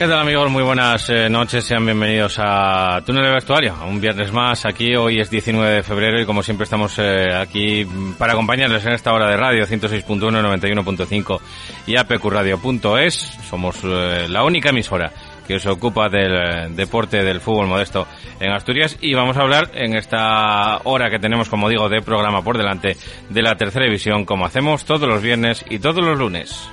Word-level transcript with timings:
¿Qué 0.00 0.08
tal 0.08 0.20
amigos? 0.20 0.50
Muy 0.50 0.62
buenas 0.62 1.10
eh, 1.10 1.28
noches, 1.28 1.62
sean 1.62 1.84
bienvenidos 1.84 2.36
a 2.38 3.02
Túnel 3.04 3.22
de 3.22 3.34
Vestuario, 3.34 3.74
un 3.86 4.00
viernes 4.00 4.32
más 4.32 4.64
aquí, 4.64 4.96
hoy 4.96 5.20
es 5.20 5.28
19 5.28 5.74
de 5.74 5.82
febrero 5.82 6.18
y 6.18 6.24
como 6.24 6.42
siempre 6.42 6.64
estamos 6.64 6.98
eh, 6.98 7.34
aquí 7.34 7.86
para 8.16 8.32
acompañarles 8.32 8.82
en 8.86 8.94
esta 8.94 9.12
hora 9.12 9.28
de 9.28 9.36
radio 9.36 9.66
106.1, 9.66 10.06
91.5 10.08 11.40
y 11.86 11.96
apqradio.es, 11.98 13.14
somos 13.50 13.80
eh, 13.84 14.26
la 14.30 14.42
única 14.42 14.70
emisora 14.70 15.12
que 15.46 15.60
se 15.60 15.68
ocupa 15.68 16.08
del 16.08 16.74
deporte 16.74 17.22
del 17.22 17.42
fútbol 17.42 17.66
modesto 17.66 18.08
en 18.40 18.52
Asturias 18.52 18.96
y 19.02 19.12
vamos 19.12 19.36
a 19.36 19.42
hablar 19.42 19.70
en 19.74 19.96
esta 19.96 20.78
hora 20.84 21.10
que 21.10 21.18
tenemos, 21.18 21.50
como 21.50 21.68
digo, 21.68 21.90
de 21.90 22.00
programa 22.00 22.42
por 22.42 22.56
delante 22.56 22.96
de 23.28 23.42
la 23.42 23.54
tercera 23.56 23.84
división, 23.84 24.24
como 24.24 24.46
hacemos 24.46 24.86
todos 24.86 25.06
los 25.06 25.20
viernes 25.20 25.62
y 25.68 25.78
todos 25.78 26.02
los 26.02 26.18
lunes. 26.18 26.70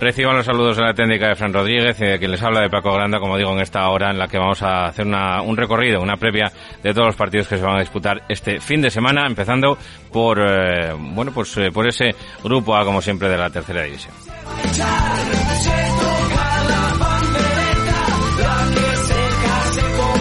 Reciban 0.00 0.34
los 0.34 0.46
saludos 0.46 0.78
de 0.78 0.82
la 0.82 0.94
técnica 0.94 1.28
de 1.28 1.34
Fran 1.34 1.52
Rodríguez 1.52 2.00
y 2.00 2.06
de 2.06 2.18
quien 2.18 2.30
les 2.30 2.42
habla 2.42 2.62
de 2.62 2.70
Paco 2.70 2.90
Granda, 2.90 3.20
como 3.20 3.36
digo, 3.36 3.52
en 3.52 3.60
esta 3.60 3.86
hora 3.90 4.10
en 4.10 4.18
la 4.18 4.28
que 4.28 4.38
vamos 4.38 4.62
a 4.62 4.86
hacer 4.86 5.06
un 5.06 5.56
recorrido, 5.58 6.00
una 6.00 6.16
previa 6.16 6.50
de 6.82 6.94
todos 6.94 7.08
los 7.08 7.16
partidos 7.16 7.46
que 7.48 7.58
se 7.58 7.62
van 7.62 7.76
a 7.76 7.80
disputar 7.80 8.22
este 8.26 8.60
fin 8.60 8.80
de 8.80 8.90
semana, 8.90 9.26
empezando 9.26 9.76
por, 10.10 10.40
eh, 10.40 10.94
bueno, 10.98 11.32
pues 11.32 11.54
eh, 11.58 11.70
por 11.70 11.86
ese 11.86 12.14
grupo 12.42 12.74
A, 12.74 12.84
como 12.84 13.02
siempre, 13.02 13.28
de 13.28 13.36
la 13.36 13.50
tercera 13.50 13.82
división. 13.82 14.14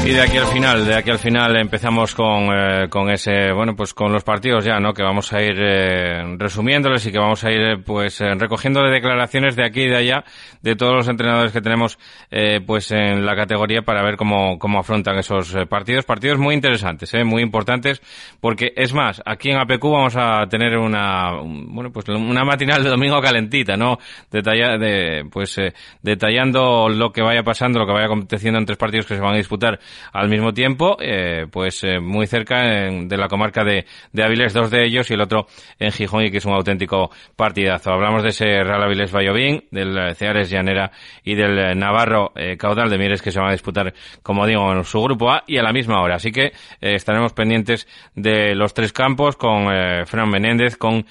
Y 0.10 0.12
de 0.12 0.22
aquí 0.24 0.38
al 0.38 0.48
final, 0.48 0.86
de 0.88 0.96
aquí 0.96 1.12
al 1.12 1.20
final 1.20 1.56
empezamos 1.56 2.16
con, 2.16 2.50
eh, 2.52 2.88
con 2.90 3.12
ese, 3.12 3.52
bueno, 3.52 3.76
pues 3.76 3.94
con 3.94 4.12
los 4.12 4.24
partidos 4.24 4.66
ya, 4.66 4.80
¿no? 4.80 4.92
Que 4.92 5.04
vamos 5.04 5.32
a 5.34 5.40
ir 5.44 5.54
eh, 5.60 6.36
resumiéndoles 6.40 7.06
y 7.06 7.12
que 7.12 7.20
vamos 7.20 7.44
a 7.44 7.52
ir, 7.52 7.62
eh, 7.62 7.78
pues, 7.78 8.20
eh, 8.20 8.34
recogiendo 8.34 8.82
declaraciones 8.82 9.56
de 9.56 9.64
aquí 9.68 9.82
y 9.84 9.88
de 9.88 9.98
allá 9.98 10.24
de 10.64 10.76
todos 10.76 10.96
los 10.96 11.08
entrenadores 11.10 11.52
que 11.52 11.62
tenemos, 11.62 12.00
eh, 12.32 12.60
pues, 12.66 12.90
en 12.90 13.24
la 13.24 13.36
categoría 13.36 13.84
para 13.84 14.02
ver 14.02 14.18
cómo, 14.18 14.58
cómo 14.58 14.80
afrontan 14.80 15.16
esos 15.20 15.54
eh, 15.54 15.68
partidos. 15.68 16.06
Partidos 16.06 16.40
muy 16.40 16.56
interesantes, 16.56 17.14
eh, 17.14 17.24
muy 17.24 17.44
importantes, 17.44 18.02
porque 18.42 18.74
es 18.76 18.96
más, 18.96 19.22
aquí 19.28 19.52
en 19.52 19.58
APQ 19.60 19.84
vamos 19.92 20.16
a 20.18 20.48
tener 20.50 20.76
una, 20.80 21.40
un- 21.40 21.72
bueno, 21.76 21.92
pues 21.92 22.10
una 22.10 22.44
matinal 22.44 22.84
de 22.84 22.90
domingo 22.90 23.22
calentita, 23.22 23.78
¿no? 23.78 24.00
Detalla, 24.32 24.76
de, 24.80 25.26
pues, 25.32 25.56
eh, 25.60 25.74
detallando 26.02 26.90
lo 26.90 27.12
que 27.12 27.22
vaya 27.22 27.44
pasando, 27.44 27.78
lo 27.78 27.86
que 27.86 27.94
vaya 27.94 28.06
aconteciendo 28.08 28.58
en 28.58 28.66
tres 28.66 28.80
partidos 28.80 29.06
que 29.06 29.14
se 29.14 29.22
van 29.22 29.36
a 29.36 29.38
disputar 29.38 29.80
al 30.14 30.30
mismo 30.30 30.54
tiempo, 30.54 30.98
eh, 31.00 31.46
pues 31.52 31.84
eh, 31.84 32.00
muy 32.00 32.28
cerca 32.28 32.86
en- 32.88 33.08
de 33.08 33.18
la 33.18 33.28
comarca 33.28 33.64
de, 33.64 33.86
de 34.14 34.50
dos 34.54 34.72
de 34.72 34.86
ellos 34.86 35.10
y 35.10 35.14
el 35.14 35.22
otro 35.22 35.48
en 35.80 35.92
Gijón 35.92 36.24
y 36.24 36.32
que 36.32 36.38
es 36.38 36.46
un 36.46 36.54
auténtico 36.54 37.12
partidazo. 37.36 37.92
Hablamos 37.92 38.24
de 38.24 38.30
ese 38.30 38.46
Real 38.64 38.84
Avilés 38.84 39.12
Vallovín, 39.14 39.64
del 39.72 39.98
eh, 39.98 40.16
Ceares 40.16 40.50
Llanera 40.50 40.92
y 41.24 41.36
del 41.36 41.58
eh, 41.60 41.76
Navarro 41.76 42.32
eh, 42.36 42.58
Caudal 42.58 42.90
de 42.90 42.98
Mieres 42.98 43.22
que 43.22 43.32
se 43.32 43.40
van 43.40 43.50
a 43.50 43.54
disputar, 43.54 43.94
como 44.24 44.46
digo, 44.46 44.72
en 44.72 44.84
su 44.84 45.02
grupo 45.02 45.32
A 45.32 45.44
y 45.48 45.58
a 45.58 45.64
la 45.64 45.74
misma 45.74 46.02
hora. 46.02 46.16
Así 46.16 46.32
que 46.32 46.46
eh, 46.46 46.52
estaremos 46.96 47.34
pendientes 47.34 47.88
de 48.16 48.56
los 48.56 48.74
tres 48.74 48.94
campos 48.94 49.36
con 49.36 49.68
Fran 50.06 50.30
Menéndez, 50.30 50.78
con 50.78 51.06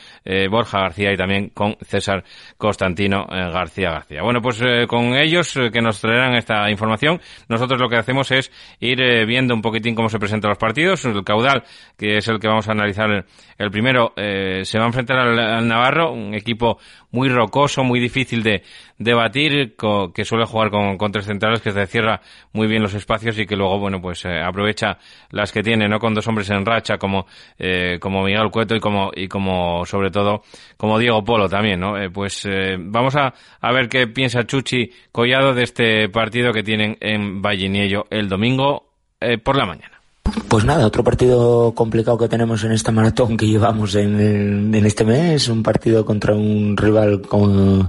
Borja 0.50 0.81
García 0.81 1.12
y 1.12 1.16
también 1.16 1.50
con 1.50 1.76
César 1.82 2.25
Constantino 2.56 3.26
García 3.28 3.91
García. 3.91 4.22
Bueno, 4.22 4.41
pues 4.43 4.62
con 4.88 5.15
ellos 5.15 5.53
que 5.72 5.81
nos 5.81 6.00
traerán 6.00 6.34
esta 6.34 6.70
información, 6.70 7.20
nosotros 7.49 7.81
lo 7.81 7.88
que 7.88 7.97
hacemos 7.97 8.31
es 8.31 8.50
ir 8.81 9.00
eh, 9.00 9.25
viendo 9.27 9.55
un 9.55 9.62
poquitín 9.62 9.94
cómo 9.94 10.09
se 10.09 10.19
presentan 10.19 10.50
los 10.50 10.59
partidos. 10.59 11.05
El 11.05 11.25
caudal, 11.25 11.65
que 11.97 12.19
es 12.19 12.28
el 12.28 12.39
que 12.39 12.49
vamos 12.49 12.69
a 12.69 12.72
analizar 12.72 13.25
el, 13.59 13.71
primero, 13.71 14.12
eh, 14.16 14.62
se 14.65 14.78
va 14.78 14.84
a 14.84 14.89
enfrentar 14.89 15.19
al, 15.19 15.66
Navarro, 15.66 16.12
un 16.12 16.34
equipo 16.34 16.78
muy 17.11 17.28
rocoso, 17.28 17.83
muy 17.84 18.00
difícil 18.00 18.43
de, 18.43 18.62
de 18.99 19.15
batir, 19.15 19.75
co- 19.77 20.12
que 20.12 20.25
suele 20.25 20.44
jugar 20.44 20.71
con, 20.71 20.99
con 20.99 21.11
tres 21.11 21.25
centrales, 21.25 21.61
que 21.62 21.72
se 21.72 21.87
cierra 21.87 22.21
muy 22.53 22.67
bien 22.67 22.83
los 22.83 22.94
espacios 22.94 23.38
y 23.38 23.47
que 23.47 23.56
luego, 23.56 23.78
bueno, 23.78 24.00
pues 24.00 24.25
eh, 24.27 24.41
aprovecha 24.43 24.99
las 25.31 25.50
que 25.53 25.62
tiene, 25.62 25.88
¿no? 25.88 25.99
Con 25.99 26.15
dos 26.15 26.27
hombres 26.28 26.50
en 26.50 26.65
racha, 26.67 26.99
como, 26.99 27.27
como 28.00 28.22
Miguel 28.25 28.50
Cueto 28.50 28.77
y 28.77 28.81
como, 28.81 29.11
y 29.15 29.27
como, 29.27 29.84
sobre 29.87 30.11
todo, 30.11 30.43
como 30.77 30.99
Diego 30.99 31.25
Polo 31.25 31.49
también, 31.49 31.81
¿no? 31.81 31.94
Pues 32.12 32.47
vamos 32.78 33.17
a, 33.17 33.33
a 33.61 33.72
ver 33.72 33.88
qué 33.88 34.06
piensa 34.06 34.44
Chuchi 34.44 34.91
Collado 35.11 35.55
de 35.55 35.62
este 35.65 36.09
partido 36.11 36.53
que 36.53 36.62
tienen 36.62 36.97
en 37.00 37.41
Valliniello 37.41 38.05
el 38.11 38.28
domingo 38.28 38.68
eh, 39.21 39.39
por 39.39 39.56
la 39.56 39.67
mañana. 39.67 39.99
Pues 40.49 40.65
nada, 40.65 40.87
otro 40.87 41.05
partido 41.05 41.73
complicado 41.75 42.19
que 42.19 42.29
tenemos 42.29 42.62
en 42.65 42.73
esta 42.73 42.93
maratón 42.93 43.37
que 43.37 43.47
llevamos 43.47 43.95
en, 43.95 44.75
este 44.75 45.05
mes, 45.05 45.49
un 45.49 45.62
partido 45.62 46.05
contra 46.05 46.34
un 46.34 46.77
rival 46.77 47.23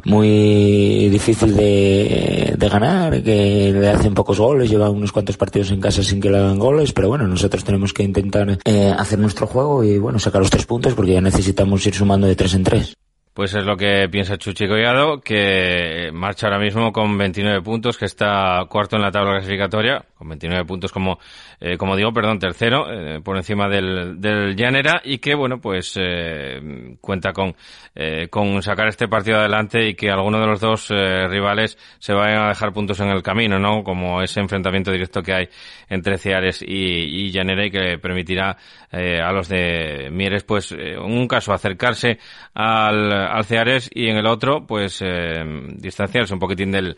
muy 0.06 1.10
difícil 1.10 1.56
de, 1.56 2.56
de 2.58 2.70
ganar, 2.70 3.22
que 3.24 3.72
le 3.74 3.90
hacen 3.90 4.14
pocos 4.14 4.40
goles, 4.40 4.70
lleva 4.70 4.90
unos 4.90 5.12
cuantos 5.12 5.38
partidos 5.38 5.72
en 5.72 5.82
casa 5.82 6.04
sin 6.04 6.22
que 6.22 6.30
le 6.30 6.38
hagan 6.38 6.60
goles, 6.60 6.94
pero 6.94 7.10
bueno, 7.10 7.28
nosotros 7.28 7.64
tenemos 7.64 7.94
que 7.94 8.04
intentar 8.04 8.58
eh, 8.64 8.94
hacer 8.98 9.20
nuestro 9.20 9.48
juego 9.48 9.84
y 9.84 9.98
bueno, 9.98 10.20
sacar 10.20 10.42
los 10.42 10.50
tres 10.50 10.66
puntos 10.66 10.94
porque 10.94 11.14
ya 11.14 11.22
necesitamos 11.22 11.86
ir 11.86 11.96
sumando 11.96 12.28
de 12.28 12.36
tres 12.36 12.54
en 12.54 12.64
tres. 12.64 12.96
Pues 13.40 13.54
es 13.56 13.64
lo 13.64 13.78
que 13.78 14.10
piensa 14.12 14.38
Chuchi 14.38 14.68
Collado, 14.68 15.22
que 15.22 16.10
marcha 16.12 16.48
ahora 16.48 16.60
mismo 16.60 16.92
con 16.92 17.18
29 17.18 17.62
puntos, 17.62 17.98
que 17.98 18.04
está 18.04 18.66
cuarto 18.68 18.98
en 18.98 19.02
la 19.02 19.12
tabla 19.12 19.36
clasificatoria, 19.36 20.04
con 20.18 20.28
29 20.28 20.66
puntos 20.66 20.92
como, 20.92 21.20
eh, 21.62 21.78
como 21.78 21.96
digo, 21.96 22.12
perdón, 22.12 22.38
tercero, 22.38 22.92
eh, 22.92 23.22
por 23.22 23.38
encima 23.38 23.70
del, 23.70 24.20
del 24.20 24.58
Llanera, 24.58 25.02
y 25.06 25.20
que, 25.20 25.36
bueno, 25.36 25.62
pues 25.62 25.94
eh, 25.98 26.98
cuenta 27.00 27.32
con, 27.32 27.56
eh, 27.96 28.28
con 28.30 28.62
sacar 28.62 28.90
este 28.90 29.08
partido 29.08 29.38
adelante 29.38 29.88
y 29.88 29.96
que 29.96 30.12
alguno 30.12 30.42
de 30.42 30.46
los 30.46 30.60
dos 30.60 30.92
eh, 30.92 31.26
rivales 31.30 31.78
se 31.98 32.12
vayan 32.12 32.44
a 32.44 32.50
dejar 32.50 32.74
puntos 32.74 33.00
en 33.00 33.08
el 33.08 33.24
camino, 33.24 33.58
¿no? 33.58 33.86
Como 33.86 34.22
ese 34.22 34.42
enfrentamiento 34.42 34.92
directo 34.92 35.22
que 35.22 35.34
hay 35.34 35.50
entre 35.88 36.18
Ceares 36.18 36.62
y, 36.62 36.66
y 36.68 37.32
Llanera 37.32 37.66
y 37.66 37.72
que 37.72 37.98
permitirá 38.00 38.58
eh, 38.92 39.22
a 39.22 39.32
los 39.32 39.48
de 39.48 40.10
Mieres, 40.12 40.44
pues, 40.44 40.72
eh, 40.72 40.94
en 40.94 41.12
un 41.12 41.28
caso 41.28 41.54
acercarse 41.54 42.20
al, 42.54 43.12
al 43.12 43.46
Ceares 43.46 43.90
y 43.94 44.10
en 44.10 44.18
el 44.18 44.28
otro, 44.28 44.66
pues, 44.66 45.02
eh, 45.02 45.44
distanciarse 45.76 46.34
un 46.34 46.40
poquitín 46.40 46.72
del, 46.72 46.98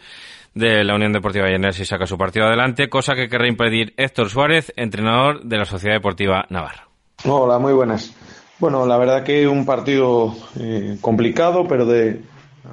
de 0.53 0.83
la 0.83 0.95
Unión 0.95 1.13
Deportiva 1.13 1.49
Llanera 1.49 1.71
si 1.71 1.85
saca 1.85 2.05
su 2.05 2.17
partido 2.17 2.45
adelante, 2.45 2.89
cosa 2.89 3.15
que 3.15 3.29
querrá 3.29 3.47
impedir 3.47 3.93
Héctor 3.97 4.29
Suárez, 4.29 4.73
entrenador 4.75 5.43
de 5.43 5.57
la 5.57 5.65
Sociedad 5.65 5.95
Deportiva 5.95 6.45
Navarra. 6.49 6.88
Hola, 7.25 7.59
muy 7.59 7.73
buenas. 7.73 8.15
Bueno, 8.59 8.85
la 8.85 8.97
verdad 8.97 9.23
que 9.23 9.47
un 9.47 9.65
partido 9.65 10.35
eh, 10.59 10.97
complicado, 11.01 11.67
pero 11.67 11.85
de, 11.85 12.21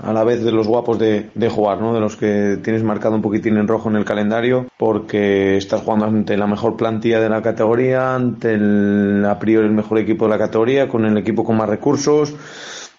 a 0.02 0.12
la 0.12 0.25
vez 0.25 0.43
de 0.43 0.52
los 0.52 0.67
guapos 0.67 0.99
de, 0.99 1.31
de, 1.35 1.49
jugar, 1.49 1.81
¿no? 1.81 1.94
De 1.94 2.00
los 2.00 2.17
que 2.17 2.58
tienes 2.62 2.82
marcado 2.82 3.14
un 3.14 3.23
poquitín 3.23 3.56
en 3.56 3.69
rojo 3.69 3.88
en 3.88 3.96
el 3.96 4.05
calendario, 4.05 4.67
porque 4.76 5.56
estás 5.56 5.82
jugando 5.82 6.06
ante 6.06 6.37
la 6.37 6.46
mejor 6.46 6.76
plantilla 6.76 7.20
de 7.20 7.29
la 7.29 7.43
categoría, 7.43 8.14
ante 8.14 8.52
el, 8.52 9.25
a 9.26 9.38
priori 9.38 9.67
el 9.67 9.73
mejor 9.73 9.99
equipo 9.99 10.26
de 10.26 10.31
la 10.31 10.38
categoría, 10.38 10.88
con 10.88 11.05
el 11.06 11.17
equipo 11.17 11.44
con 11.44 11.56
más 11.56 11.69
recursos, 11.69 12.35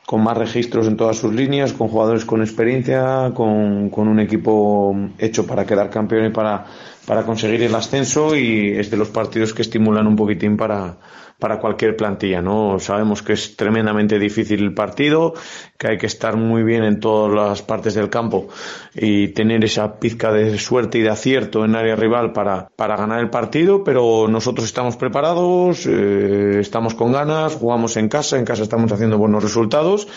con 0.05 0.23
más 0.23 0.37
registros 0.37 0.87
en 0.87 0.97
todas 0.97 1.17
sus 1.17 1.33
líneas, 1.33 1.73
con 1.73 1.87
jugadores 1.87 2.25
con 2.25 2.41
experiencia, 2.41 3.31
con, 3.35 3.91
con 3.91 4.07
un 4.07 4.19
equipo 4.19 4.95
hecho 5.19 5.45
para 5.45 5.65
quedar 5.67 5.91
campeón 5.91 6.25
y 6.25 6.29
para, 6.29 6.65
para 7.05 7.23
conseguir 7.23 7.61
el 7.61 7.75
ascenso 7.75 8.35
y 8.35 8.71
es 8.71 8.89
de 8.89 8.97
los 8.97 9.09
partidos 9.09 9.53
que 9.53 9.61
estimulan 9.61 10.07
un 10.07 10.15
poquitín 10.15 10.57
para, 10.57 10.97
para 11.39 11.59
cualquier 11.59 11.95
plantilla, 11.95 12.41
¿no? 12.41 12.79
Sabemos 12.79 13.23
que 13.23 13.33
es 13.33 13.55
tremendamente 13.55 14.19
difícil 14.19 14.61
el 14.61 14.73
partido, 14.73 15.33
que 15.77 15.91
hay 15.91 15.97
que 15.97 16.05
estar 16.05 16.35
muy 16.35 16.63
bien 16.63 16.83
en 16.83 16.99
todas 16.99 17.33
las 17.33 17.61
partes 17.61 17.93
del 17.93 18.09
campo 18.09 18.49
y 18.93 19.29
tener 19.29 19.63
esa 19.63 19.99
pizca 19.99 20.33
de 20.33 20.57
suerte 20.59 20.99
y 20.99 21.01
de 21.01 21.09
acierto 21.09 21.63
en 21.63 21.75
área 21.75 21.95
rival 21.95 22.33
para, 22.33 22.69
para 22.75 22.97
ganar 22.97 23.21
el 23.21 23.29
partido, 23.29 23.83
pero 23.85 24.27
nosotros 24.27 24.65
estamos 24.65 24.97
preparados, 24.97 25.85
eh, 25.85 26.59
estamos 26.59 26.93
con 26.93 27.13
ganas, 27.13 27.55
jugamos 27.55 27.95
en 27.95 28.09
casa, 28.09 28.37
en 28.37 28.43
casa 28.43 28.63
estamos 28.63 28.91
haciendo 28.91 29.17
buenos 29.17 29.41
resultados 29.41 30.07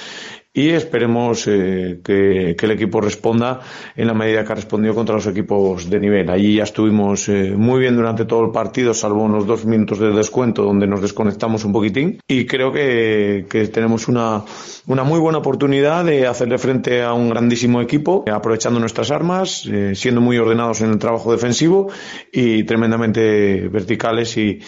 y 0.55 0.69
esperemos 0.69 1.47
eh, 1.47 2.01
que, 2.05 2.57
el 2.59 2.71
equipo 2.71 3.01
responda 3.01 3.61
en 3.97 4.07
la 4.07 4.15
medida 4.15 4.45
que 4.45 4.53
ha 4.53 4.55
respondido 4.55 4.95
contra 4.95 5.15
los 5.15 5.27
equipos 5.27 5.89
de 5.89 5.99
nivel. 5.99 6.31
Allí 6.31 6.57
ya 6.57 6.65
estuvimos 6.65 7.29
eh, 7.29 7.55
muy 7.57 7.81
bien 7.81 7.97
durante 7.97 8.25
todo 8.25 8.45
el 8.45 8.51
partido, 8.51 8.93
salvo 8.93 9.23
unos 9.23 9.47
dos 9.47 9.65
minutos 9.65 9.99
de 9.99 10.13
descuento 10.13 10.63
donde 10.63 10.87
nos 10.87 11.01
desconectamos 11.01 11.65
un 11.65 11.73
poquitín 11.73 12.21
y 12.29 12.47
creo 12.47 12.71
que, 12.71 13.47
que 13.49 13.67
tenemos 13.69 14.09
una, 14.09 14.45
una 14.87 15.05
muy 15.05 15.21
buena 15.21 15.39
oportunidad 15.39 16.05
de 16.05 16.27
hacerle 16.27 16.59
frente 16.59 17.03
a 17.03 17.13
un 17.13 17.31
grandísimo 17.31 17.81
equipo, 17.81 18.25
aprovechando 18.31 18.81
nuestras 18.81 19.11
armas, 19.11 19.65
eh, 19.67 19.95
siendo 19.95 20.21
muy 20.21 20.39
ordenados 20.39 20.81
en 20.81 20.91
el 20.91 20.99
trabajo 20.99 21.33
defensivo 21.33 21.89
y 22.33 22.65
tremendamente 22.65 23.69
verticales 23.69 24.37
y, 24.37 24.61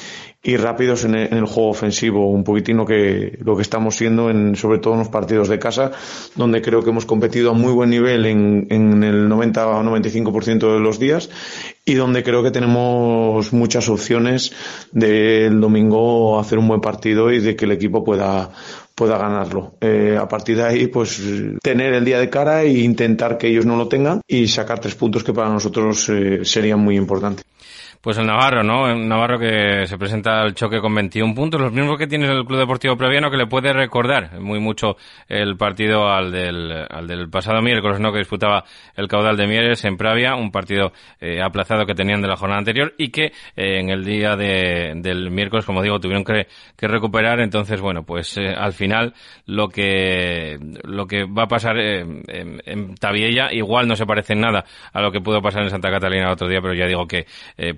y 0.46 0.58
rápidos 0.58 1.04
en 1.04 1.14
el, 1.14 1.46
juego 1.46 1.70
ofensivo, 1.70 2.30
un 2.30 2.44
poquitín 2.44 2.76
lo 2.76 2.84
que, 2.84 3.38
lo 3.40 3.56
que 3.56 3.62
estamos 3.62 3.96
siendo 3.96 4.28
en, 4.28 4.54
sobre 4.56 4.78
todo 4.78 4.92
en 4.92 4.98
los 5.00 5.08
partidos 5.08 5.48
de 5.48 5.58
casa, 5.58 5.90
donde 6.36 6.60
creo 6.60 6.84
que 6.84 6.90
hemos 6.90 7.06
competido 7.06 7.50
a 7.50 7.54
muy 7.54 7.72
buen 7.72 7.88
nivel 7.88 8.26
en, 8.26 8.66
en 8.68 9.02
el 9.02 9.26
90 9.26 9.66
o 9.66 9.82
95% 9.82 10.74
de 10.74 10.80
los 10.80 10.98
días 10.98 11.30
y 11.86 11.94
donde 11.94 12.22
creo 12.22 12.42
que 12.42 12.50
tenemos 12.50 13.54
muchas 13.54 13.88
opciones 13.88 14.52
del 14.92 15.60
domingo 15.60 16.38
hacer 16.38 16.58
un 16.58 16.68
buen 16.68 16.82
partido 16.82 17.32
y 17.32 17.40
de 17.40 17.56
que 17.56 17.64
el 17.64 17.72
equipo 17.72 18.04
pueda, 18.04 18.50
pueda 18.94 19.16
ganarlo. 19.16 19.76
Eh, 19.80 20.16
a 20.20 20.28
partir 20.28 20.58
de 20.58 20.64
ahí, 20.64 20.86
pues 20.88 21.22
tener 21.62 21.94
el 21.94 22.04
día 22.04 22.18
de 22.18 22.28
cara 22.28 22.62
e 22.62 22.80
intentar 22.80 23.38
que 23.38 23.48
ellos 23.48 23.64
no 23.64 23.76
lo 23.76 23.88
tengan 23.88 24.20
y 24.26 24.46
sacar 24.48 24.78
tres 24.78 24.94
puntos 24.94 25.24
que 25.24 25.32
para 25.32 25.48
nosotros 25.48 26.08
eh, 26.10 26.40
serían 26.44 26.80
muy 26.80 26.96
importantes. 26.96 27.44
Pues 28.04 28.18
el 28.18 28.26
Navarro, 28.26 28.62
¿no? 28.62 28.86
El 28.90 29.08
Navarro 29.08 29.38
que 29.38 29.86
se 29.86 29.96
presenta 29.96 30.42
al 30.42 30.54
choque 30.54 30.78
con 30.78 30.94
21 30.94 31.34
puntos, 31.34 31.58
los 31.58 31.72
mismos 31.72 31.96
que 31.96 32.06
tiene 32.06 32.26
el 32.26 32.44
Club 32.44 32.58
Deportivo 32.58 32.98
Previano, 32.98 33.30
que 33.30 33.38
le 33.38 33.46
puede 33.46 33.72
recordar 33.72 34.38
muy 34.40 34.60
mucho 34.60 34.98
el 35.26 35.56
partido 35.56 36.06
al 36.06 36.30
del, 36.30 36.84
al 36.86 37.06
del 37.06 37.30
pasado 37.30 37.62
miércoles, 37.62 38.00
¿no? 38.00 38.12
Que 38.12 38.18
disputaba 38.18 38.64
el 38.94 39.08
caudal 39.08 39.38
de 39.38 39.46
Mieres 39.46 39.86
en 39.86 39.96
Pravia, 39.96 40.34
un 40.34 40.50
partido 40.50 40.92
eh, 41.18 41.40
aplazado 41.40 41.86
que 41.86 41.94
tenían 41.94 42.20
de 42.20 42.28
la 42.28 42.36
jornada 42.36 42.58
anterior 42.58 42.92
y 42.98 43.08
que 43.08 43.32
eh, 43.56 43.80
en 43.80 43.88
el 43.88 44.04
día 44.04 44.36
de, 44.36 44.92
del 44.96 45.30
miércoles, 45.30 45.64
como 45.64 45.80
digo, 45.80 45.98
tuvieron 45.98 46.24
que, 46.24 46.46
que 46.76 46.86
recuperar. 46.86 47.40
Entonces, 47.40 47.80
bueno, 47.80 48.02
pues 48.02 48.36
eh, 48.36 48.52
al 48.54 48.74
final 48.74 49.14
lo 49.46 49.70
que, 49.70 50.58
lo 50.82 51.06
que 51.06 51.24
va 51.24 51.44
a 51.44 51.48
pasar 51.48 51.78
en, 51.78 52.22
en 52.66 52.94
igual 53.52 53.88
no 53.88 53.96
se 53.96 54.04
parece 54.04 54.34
en 54.34 54.40
nada 54.40 54.66
a 54.92 55.00
lo 55.00 55.10
que 55.10 55.22
pudo 55.22 55.40
pasar 55.40 55.62
en 55.62 55.70
Santa 55.70 55.90
Catalina 55.90 56.26
el 56.26 56.32
otro 56.32 56.48
día, 56.48 56.60
pero 56.60 56.74
ya 56.74 56.86
digo 56.86 57.06
que, 57.06 57.24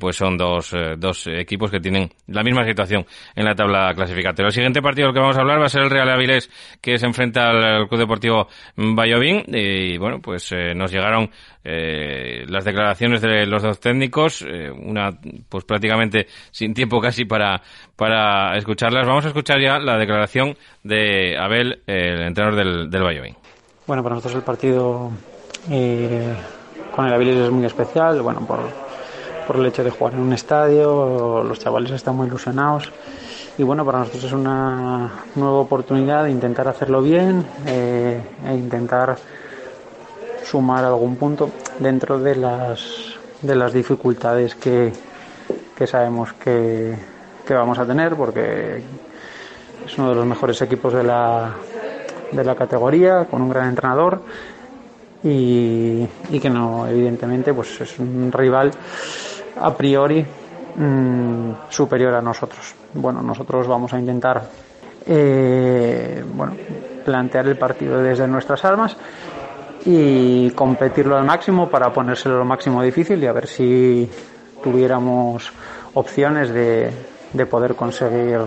pues 0.00 0.15
son 0.16 0.36
dos, 0.36 0.72
eh, 0.72 0.94
dos 0.96 1.26
equipos 1.26 1.70
que 1.70 1.80
tienen 1.80 2.10
la 2.28 2.42
misma 2.42 2.64
situación 2.64 3.04
en 3.34 3.44
la 3.44 3.54
tabla 3.54 3.92
clasificatoria. 3.94 4.46
El 4.46 4.52
siguiente 4.52 4.82
partido 4.82 5.08
del 5.08 5.14
que 5.14 5.20
vamos 5.20 5.36
a 5.36 5.40
hablar 5.40 5.60
va 5.60 5.66
a 5.66 5.68
ser 5.68 5.82
el 5.82 5.90
Real 5.90 6.08
Avilés 6.08 6.50
que 6.80 6.98
se 6.98 7.06
enfrenta 7.06 7.50
al 7.50 7.88
Club 7.88 8.00
Deportivo 8.00 8.48
Vallovín 8.76 9.44
y 9.46 9.96
bueno, 9.98 10.20
pues 10.20 10.50
eh, 10.52 10.74
nos 10.74 10.90
llegaron 10.90 11.30
eh, 11.64 12.44
las 12.48 12.64
declaraciones 12.64 13.20
de 13.20 13.44
los 13.46 13.62
dos 13.62 13.80
técnicos, 13.80 14.42
eh, 14.42 14.70
una 14.70 15.10
pues 15.48 15.64
prácticamente 15.64 16.26
sin 16.50 16.72
tiempo 16.74 17.00
casi 17.00 17.24
para, 17.24 17.60
para 17.96 18.56
escucharlas. 18.56 19.06
Vamos 19.06 19.24
a 19.24 19.28
escuchar 19.28 19.60
ya 19.60 19.78
la 19.78 19.98
declaración 19.98 20.56
de 20.84 21.36
Abel, 21.36 21.82
el 21.86 22.22
entrenador 22.22 22.56
del, 22.56 22.90
del 22.90 23.02
Vallovín. 23.02 23.36
Bueno, 23.86 24.02
para 24.02 24.14
nosotros 24.14 24.36
el 24.36 24.42
partido 24.42 25.10
eh, 25.70 26.34
con 26.94 27.06
el 27.06 27.14
Avilés 27.14 27.36
es 27.36 27.50
muy 27.50 27.66
especial, 27.66 28.22
bueno, 28.22 28.46
por 28.46 28.60
por 29.46 29.56
el 29.56 29.66
hecho 29.66 29.84
de 29.84 29.90
jugar 29.90 30.14
en 30.14 30.20
un 30.20 30.32
estadio, 30.32 31.42
los 31.42 31.58
chavales 31.58 31.92
están 31.92 32.16
muy 32.16 32.26
ilusionados. 32.26 32.92
Y 33.58 33.62
bueno, 33.62 33.84
para 33.84 34.00
nosotros 34.00 34.24
es 34.24 34.32
una 34.32 35.10
nueva 35.34 35.58
oportunidad 35.58 36.24
de 36.24 36.30
intentar 36.30 36.68
hacerlo 36.68 37.00
bien 37.00 37.44
eh, 37.66 38.20
e 38.46 38.54
intentar 38.54 39.16
sumar 40.44 40.84
algún 40.84 41.16
punto 41.16 41.50
dentro 41.78 42.18
de 42.18 42.36
las, 42.36 42.80
de 43.40 43.56
las 43.56 43.72
dificultades 43.72 44.54
que, 44.54 44.92
que 45.74 45.86
sabemos 45.86 46.34
que, 46.34 46.96
que 47.46 47.54
vamos 47.54 47.78
a 47.78 47.86
tener 47.86 48.14
porque 48.14 48.82
es 49.86 49.98
uno 49.98 50.10
de 50.10 50.16
los 50.16 50.26
mejores 50.26 50.60
equipos 50.60 50.92
de 50.92 51.04
la, 51.04 51.54
de 52.32 52.44
la 52.44 52.54
categoría, 52.54 53.24
con 53.24 53.40
un 53.40 53.48
gran 53.48 53.68
entrenador. 53.68 54.20
Y, 55.24 56.06
y, 56.30 56.40
que 56.40 56.50
no, 56.50 56.86
evidentemente, 56.86 57.52
pues 57.54 57.80
es 57.80 57.98
un 57.98 58.30
rival 58.30 58.70
a 59.60 59.74
priori 59.74 60.24
mmm, 60.76 61.52
superior 61.68 62.14
a 62.14 62.22
nosotros. 62.22 62.74
Bueno, 62.94 63.22
nosotros 63.22 63.66
vamos 63.66 63.92
a 63.92 63.98
intentar 63.98 64.42
eh, 65.06 66.24
bueno, 66.34 66.54
plantear 67.04 67.46
el 67.46 67.56
partido 67.56 68.02
desde 68.02 68.26
nuestras 68.26 68.64
armas 68.64 68.96
y 69.84 70.50
competirlo 70.50 71.16
al 71.16 71.24
máximo 71.24 71.70
para 71.70 71.92
ponérselo 71.92 72.38
lo 72.38 72.44
máximo 72.44 72.82
difícil 72.82 73.22
y 73.22 73.26
a 73.26 73.32
ver 73.32 73.46
si 73.46 74.10
tuviéramos 74.62 75.52
opciones 75.94 76.50
de, 76.50 76.90
de 77.32 77.46
poder 77.46 77.76
conseguir 77.76 78.40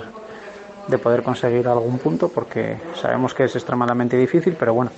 de 0.87 0.97
poder 0.97 1.21
conseguir 1.23 1.67
algún 1.67 1.99
punto 1.99 2.29
porque 2.29 2.77
sabemos 2.99 3.33
que 3.33 3.43
es 3.43 3.55
extremadamente 3.55 4.17
difícil 4.17 4.55
pero 4.59 4.73
bueno 4.73 4.91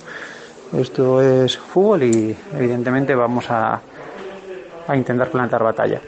esto 0.76 1.22
es 1.22 1.56
fútbol 1.58 2.02
y 2.02 2.36
evidentemente 2.54 3.14
vamos 3.14 3.50
a 3.50 3.80
a 4.86 4.96
intentar 4.96 5.30
plantar 5.30 5.62
batalla. 5.62 6.00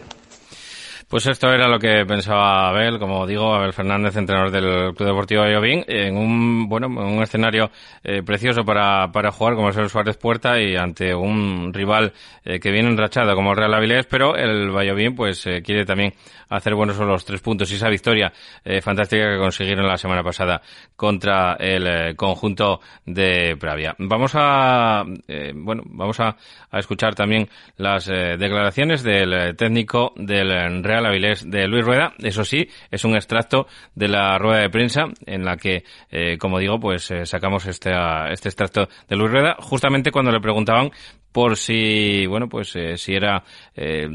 Pues 1.09 1.27
esto 1.27 1.53
era 1.53 1.69
lo 1.69 1.79
que 1.79 2.05
pensaba 2.07 2.69
Abel, 2.69 2.99
como 2.99 3.27
digo, 3.27 3.55
Abel 3.55 3.73
Fernández, 3.73 4.17
entrenador 4.17 4.51
del 4.51 4.95
Club 4.95 5.09
Deportivo 5.09 5.43
Ayovín, 5.43 5.85
en 5.87 6.17
un, 6.17 6.69
bueno, 6.69 6.87
en 6.87 7.17
un 7.17 7.23
escenario 7.23 7.71
eh, 8.03 8.23
precioso 8.23 8.65
para, 8.65 9.13
para 9.13 9.31
jugar 9.31 9.55
como 9.55 9.69
es 9.69 9.77
el 9.77 9.89
Suárez 9.89 10.17
Puerta 10.17 10.61
y 10.61 10.77
ante 10.77 11.15
un 11.15 11.73
rival 11.73 12.13
eh, 12.45 12.61
que 12.61 12.71
viene 12.71 12.89
enrachado 12.89 13.35
como 13.35 13.53
el 13.53 13.57
Real 13.57 13.75
Avilés, 13.75 14.07
pero 14.07 14.37
el 14.37 14.71
Vallovín 14.71 15.15
pues 15.15 15.47
eh, 15.47 15.63
quiere 15.63 15.85
también 15.85 16.13
hacer 16.49 16.75
buenos 16.75 16.99
los 16.99 17.25
tres 17.25 17.41
puntos 17.41 17.71
y 17.73 17.77
esa 17.77 17.89
victoria 17.89 18.33
eh, 18.65 18.81
fantástica 18.81 19.31
que 19.31 19.39
consiguieron 19.39 19.87
la 19.87 19.97
semana 19.97 20.23
pasada 20.23 20.61
contra 20.95 21.55
el 21.55 22.15
conjunto 22.17 22.81
de 23.07 23.57
Pravia. 23.59 23.95
Vamos 23.99 24.33
a, 24.35 25.05
bueno, 25.55 25.83
vamos 25.87 26.21
a, 26.21 26.37
a, 26.71 26.79
escuchar 26.79 27.15
también 27.15 27.49
las 27.77 28.07
declaraciones 28.07 29.03
del 29.03 29.57
técnico 29.57 30.13
del 30.17 30.83
Real 30.85 30.94
Avilés 31.07 31.49
de 31.49 31.67
Luis 31.67 31.85
Rueda. 31.85 32.13
Eso 32.19 32.45
sí, 32.45 32.69
es 32.91 33.05
un 33.05 33.15
extracto 33.15 33.67
de 33.95 34.09
la 34.09 34.39
rueda 34.39 34.61
de 34.61 34.71
prensa 34.71 35.07
en 35.27 35.45
la 35.45 35.57
que, 35.57 35.85
como 36.39 36.59
digo, 36.59 36.79
pues 36.79 37.13
sacamos 37.25 37.67
este, 37.67 37.93
este 38.31 38.49
extracto 38.49 38.89
de 39.09 39.17
Luis 39.17 39.31
Rueda 39.31 39.57
justamente 39.59 40.11
cuando 40.11 40.31
le 40.31 40.41
preguntaban 40.41 40.91
por 41.35 41.57
si, 41.57 42.27
bueno, 42.27 42.49
pues 42.49 42.77
eh, 42.77 42.97
si 42.97 43.13
era, 43.13 43.43
eh, 43.75 44.07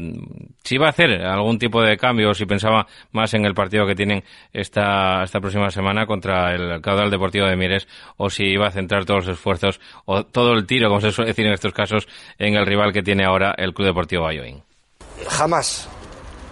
si 0.64 0.76
iba 0.76 0.86
a 0.86 0.88
hacer 0.88 1.22
algún 1.22 1.58
tipo 1.58 1.82
de 1.82 1.98
cambio 1.98 2.30
o 2.30 2.34
si 2.34 2.46
pensaba 2.46 2.86
más 3.12 3.34
en 3.34 3.44
el 3.44 3.52
partido 3.52 3.86
que 3.86 3.94
tienen 3.94 4.24
esta, 4.54 5.22
esta 5.22 5.38
próxima 5.38 5.68
semana 5.68 6.06
contra 6.06 6.54
el 6.54 6.80
Caudal 6.80 7.10
Deportivo 7.10 7.46
de 7.46 7.56
Mieres 7.56 7.86
o 8.16 8.30
si 8.30 8.44
iba 8.44 8.68
a 8.68 8.70
centrar 8.70 9.04
todos 9.04 9.26
los 9.26 9.36
esfuerzos 9.36 9.82
o 10.06 10.24
todo 10.24 10.54
el 10.54 10.66
tiro, 10.66 10.88
como 10.88 11.02
se 11.02 11.12
suele 11.12 11.32
decir 11.32 11.46
en 11.46 11.52
estos 11.52 11.74
casos, 11.74 12.08
en 12.38 12.54
el 12.54 12.64
rival 12.64 12.90
que 12.90 13.02
tiene 13.02 13.26
ahora 13.26 13.54
el 13.58 13.74
Club 13.74 13.88
Deportivo 13.88 14.22
Bayoín. 14.22 14.62
Jamás, 15.28 15.90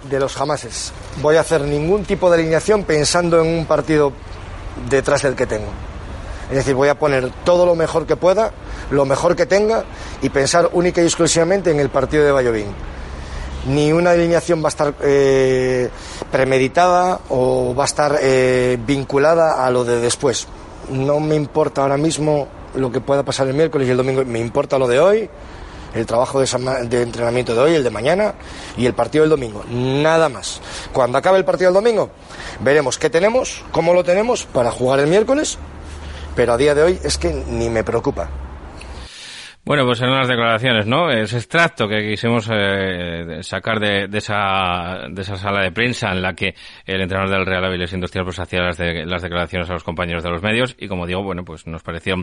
de 0.04 0.20
los 0.20 0.34
jamases, 0.34 0.92
voy 1.20 1.36
a 1.36 1.40
hacer 1.40 1.62
ningún 1.62 2.04
tipo 2.04 2.30
de 2.30 2.36
alineación 2.36 2.84
pensando 2.84 3.40
en 3.40 3.46
un 3.46 3.66
partido 3.66 4.12
detrás 4.88 5.22
del 5.22 5.34
que 5.34 5.46
tengo. 5.46 5.68
Es 6.50 6.56
decir, 6.56 6.74
voy 6.74 6.88
a 6.88 6.98
poner 6.98 7.30
todo 7.44 7.66
lo 7.66 7.74
mejor 7.74 8.06
que 8.06 8.16
pueda, 8.16 8.52
lo 8.90 9.04
mejor 9.04 9.36
que 9.36 9.44
tenga 9.44 9.84
y 10.22 10.30
pensar 10.30 10.70
única 10.72 11.02
y 11.02 11.04
exclusivamente 11.04 11.70
en 11.70 11.80
el 11.80 11.90
partido 11.90 12.24
de 12.24 12.32
Vallovín. 12.32 12.66
Ni 13.66 13.92
una 13.92 14.12
alineación 14.12 14.62
va 14.62 14.66
a 14.66 14.68
estar 14.68 14.94
eh, 15.02 15.90
premeditada 16.32 17.20
o 17.28 17.74
va 17.74 17.84
a 17.84 17.86
estar 17.86 18.18
eh, 18.22 18.78
vinculada 18.86 19.66
a 19.66 19.70
lo 19.70 19.84
de 19.84 20.00
después. 20.00 20.46
No 20.90 21.20
me 21.20 21.34
importa 21.34 21.82
ahora 21.82 21.98
mismo 21.98 22.48
lo 22.74 22.90
que 22.90 23.00
pueda 23.00 23.24
pasar 23.24 23.46
el 23.48 23.54
miércoles 23.54 23.86
y 23.86 23.90
el 23.90 23.96
domingo, 23.96 24.24
me 24.24 24.38
importa 24.38 24.78
lo 24.78 24.88
de 24.88 25.00
hoy, 25.00 25.28
el 25.98 26.06
trabajo 26.06 26.40
de, 26.40 27.02
entrenamiento 27.02 27.54
de 27.54 27.60
hoy, 27.60 27.74
el 27.74 27.84
de 27.84 27.90
mañana 27.90 28.34
y 28.76 28.86
el 28.86 28.94
partido 28.94 29.22
del 29.22 29.30
domingo. 29.30 29.64
Nada 29.68 30.28
más. 30.28 30.60
Cuando 30.92 31.18
acabe 31.18 31.38
el 31.38 31.44
partido 31.44 31.70
del 31.70 31.82
domingo, 31.82 32.10
veremos 32.60 32.98
qué 32.98 33.10
tenemos, 33.10 33.64
cómo 33.72 33.92
lo 33.94 34.04
tenemos 34.04 34.44
para 34.44 34.70
jugar 34.70 35.00
el 35.00 35.08
miércoles, 35.08 35.58
pero 36.36 36.52
a 36.52 36.56
día 36.56 36.74
de 36.74 36.82
hoy 36.82 37.00
es 37.02 37.18
que 37.18 37.32
ni 37.32 37.68
me 37.68 37.84
preocupa. 37.84 38.30
Bueno, 39.68 39.84
pues 39.84 40.00
en 40.00 40.08
unas 40.08 40.26
declaraciones, 40.26 40.86
¿no? 40.86 41.10
Ese 41.10 41.36
extracto 41.36 41.86
que 41.86 42.00
quisimos 42.08 42.48
eh, 42.50 43.40
sacar 43.42 43.78
de, 43.78 44.08
esa, 44.16 45.08
de 45.10 45.20
esa 45.20 45.36
sala 45.36 45.60
de 45.60 45.72
prensa 45.72 46.10
en 46.10 46.22
la 46.22 46.32
que 46.32 46.54
el 46.86 47.02
entrenador 47.02 47.36
del 47.36 47.44
Real 47.44 47.66
Avilés 47.66 47.92
Industrial 47.92 48.24
pues 48.24 48.38
hacía 48.38 48.62
las, 48.62 48.78
las 48.78 49.20
declaraciones 49.20 49.68
a 49.68 49.74
los 49.74 49.84
compañeros 49.84 50.24
de 50.24 50.30
los 50.30 50.42
medios 50.42 50.74
y 50.78 50.88
como 50.88 51.06
digo, 51.06 51.22
bueno, 51.22 51.44
pues 51.44 51.66
nos 51.66 51.82
pareció 51.82 52.14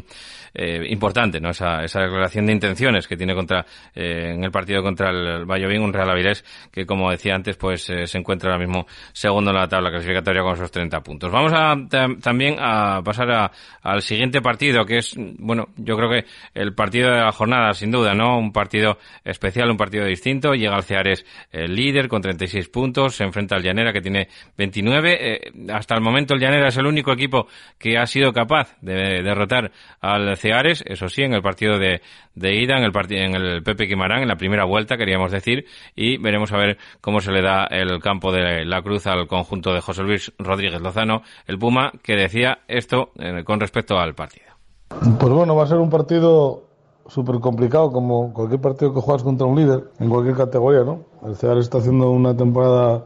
eh, 0.56 0.88
importante, 0.90 1.40
¿no? 1.40 1.52
Esa, 1.52 1.84
esa 1.84 2.02
declaración 2.02 2.48
de 2.48 2.54
intenciones 2.54 3.08
que 3.08 3.16
tiene 3.16 3.36
contra, 3.36 3.64
eh, 3.94 4.32
en 4.34 4.44
el 4.44 4.50
partido 4.50 4.82
contra 4.82 5.12
el 5.12 5.46
Valladolid, 5.46 5.82
un 5.82 5.94
Real 5.94 6.10
Avilés 6.10 6.44
que 6.72 6.88
como 6.88 7.12
decía 7.12 7.36
antes, 7.36 7.58
pues 7.58 7.84
se 7.84 8.18
encuentra 8.18 8.54
ahora 8.54 8.66
mismo 8.66 8.88
segundo 9.14 9.52
en 9.52 9.58
la 9.58 9.68
tabla 9.68 9.92
clasificatoria 9.92 10.42
con 10.42 10.54
esos 10.54 10.72
30 10.72 11.00
puntos. 11.02 11.32
Vamos 11.32 11.54
a 11.54 11.76
también 12.20 12.56
a 12.60 13.04
pasar 13.04 13.52
al 13.84 14.02
siguiente 14.02 14.42
partido 14.42 14.84
que 14.84 14.98
es, 14.98 15.14
bueno, 15.38 15.68
yo 15.76 15.96
creo 15.96 16.10
que 16.10 16.26
el 16.56 16.74
partido 16.74 17.12
de 17.12 17.18
la 17.18 17.35
jornada, 17.36 17.74
sin 17.74 17.92
duda, 17.92 18.16
¿no? 18.16 18.40
Un 18.40 18.52
partido 18.52 18.98
especial, 19.24 19.70
un 19.70 19.78
partido 19.78 20.06
distinto. 20.06 20.54
Llega 20.54 20.76
al 20.76 20.84
Ceares 20.84 21.26
el 21.52 21.76
líder 21.76 22.08
con 22.08 22.22
36 22.22 22.70
puntos, 22.70 23.16
se 23.16 23.24
enfrenta 23.24 23.56
al 23.56 23.64
Llanera 23.64 23.94
que 23.94 24.02
tiene 24.02 24.28
29. 24.58 25.18
Eh, 25.20 25.52
hasta 25.72 25.96
el 25.96 26.02
momento 26.02 26.34
el 26.34 26.40
Llanera 26.40 26.70
es 26.70 26.78
el 26.78 26.88
único 26.88 27.12
equipo 27.12 27.48
que 27.78 27.98
ha 27.98 28.06
sido 28.08 28.34
capaz 28.34 28.76
de 28.82 29.22
derrotar 29.22 29.72
al 30.02 30.36
Ceares, 30.38 30.84
eso 30.88 31.08
sí, 31.10 31.24
en 31.24 31.34
el 31.34 31.42
partido 31.42 31.78
de, 31.78 32.02
ida, 32.36 32.78
en 32.78 32.84
el, 32.84 32.92
en 33.12 33.36
el 33.36 33.64
Pepe 33.64 33.88
Quimarán, 33.88 34.22
en 34.22 34.28
la 34.28 34.38
primera 34.38 34.66
vuelta, 34.66 34.98
queríamos 34.98 35.32
decir, 35.32 35.66
y 35.96 36.18
veremos 36.18 36.52
a 36.52 36.58
ver 36.58 36.78
cómo 37.02 37.20
se 37.20 37.32
le 37.32 37.42
da 37.42 37.66
el 37.66 38.00
campo 38.00 38.32
de 38.32 38.66
la 38.66 38.82
cruz 38.82 39.08
al 39.08 39.28
conjunto 39.28 39.74
de 39.74 39.82
José 39.82 40.04
Luis 40.04 40.32
Rodríguez 40.40 40.82
Lozano, 40.82 41.22
el 41.48 41.58
Puma, 41.58 41.92
que 42.04 42.16
decía 42.16 42.60
esto 42.68 43.12
eh, 43.20 43.44
con 43.44 43.60
respecto 43.60 43.98
al 43.98 44.16
partido. 44.16 44.46
Pues 44.88 45.32
bueno, 45.32 45.56
va 45.56 45.64
a 45.64 45.68
ser 45.68 45.78
un 45.78 45.90
partido 45.90 46.65
súper 47.08 47.40
complicado, 47.40 47.92
como 47.92 48.34
cualquier 48.34 48.62
partido 48.62 48.94
que 48.94 49.02
juegas 49.02 49.24
contra 49.24 49.46
un 49.46 49.56
líder, 49.58 49.92
en 50.00 50.10
cualquier 50.10 50.36
categoría, 50.36 50.84
¿no? 50.84 51.00
El 51.26 51.36
CEAR 51.36 51.58
está 51.58 51.78
haciendo 51.78 52.10
una 52.12 52.36
temporada 52.36 53.06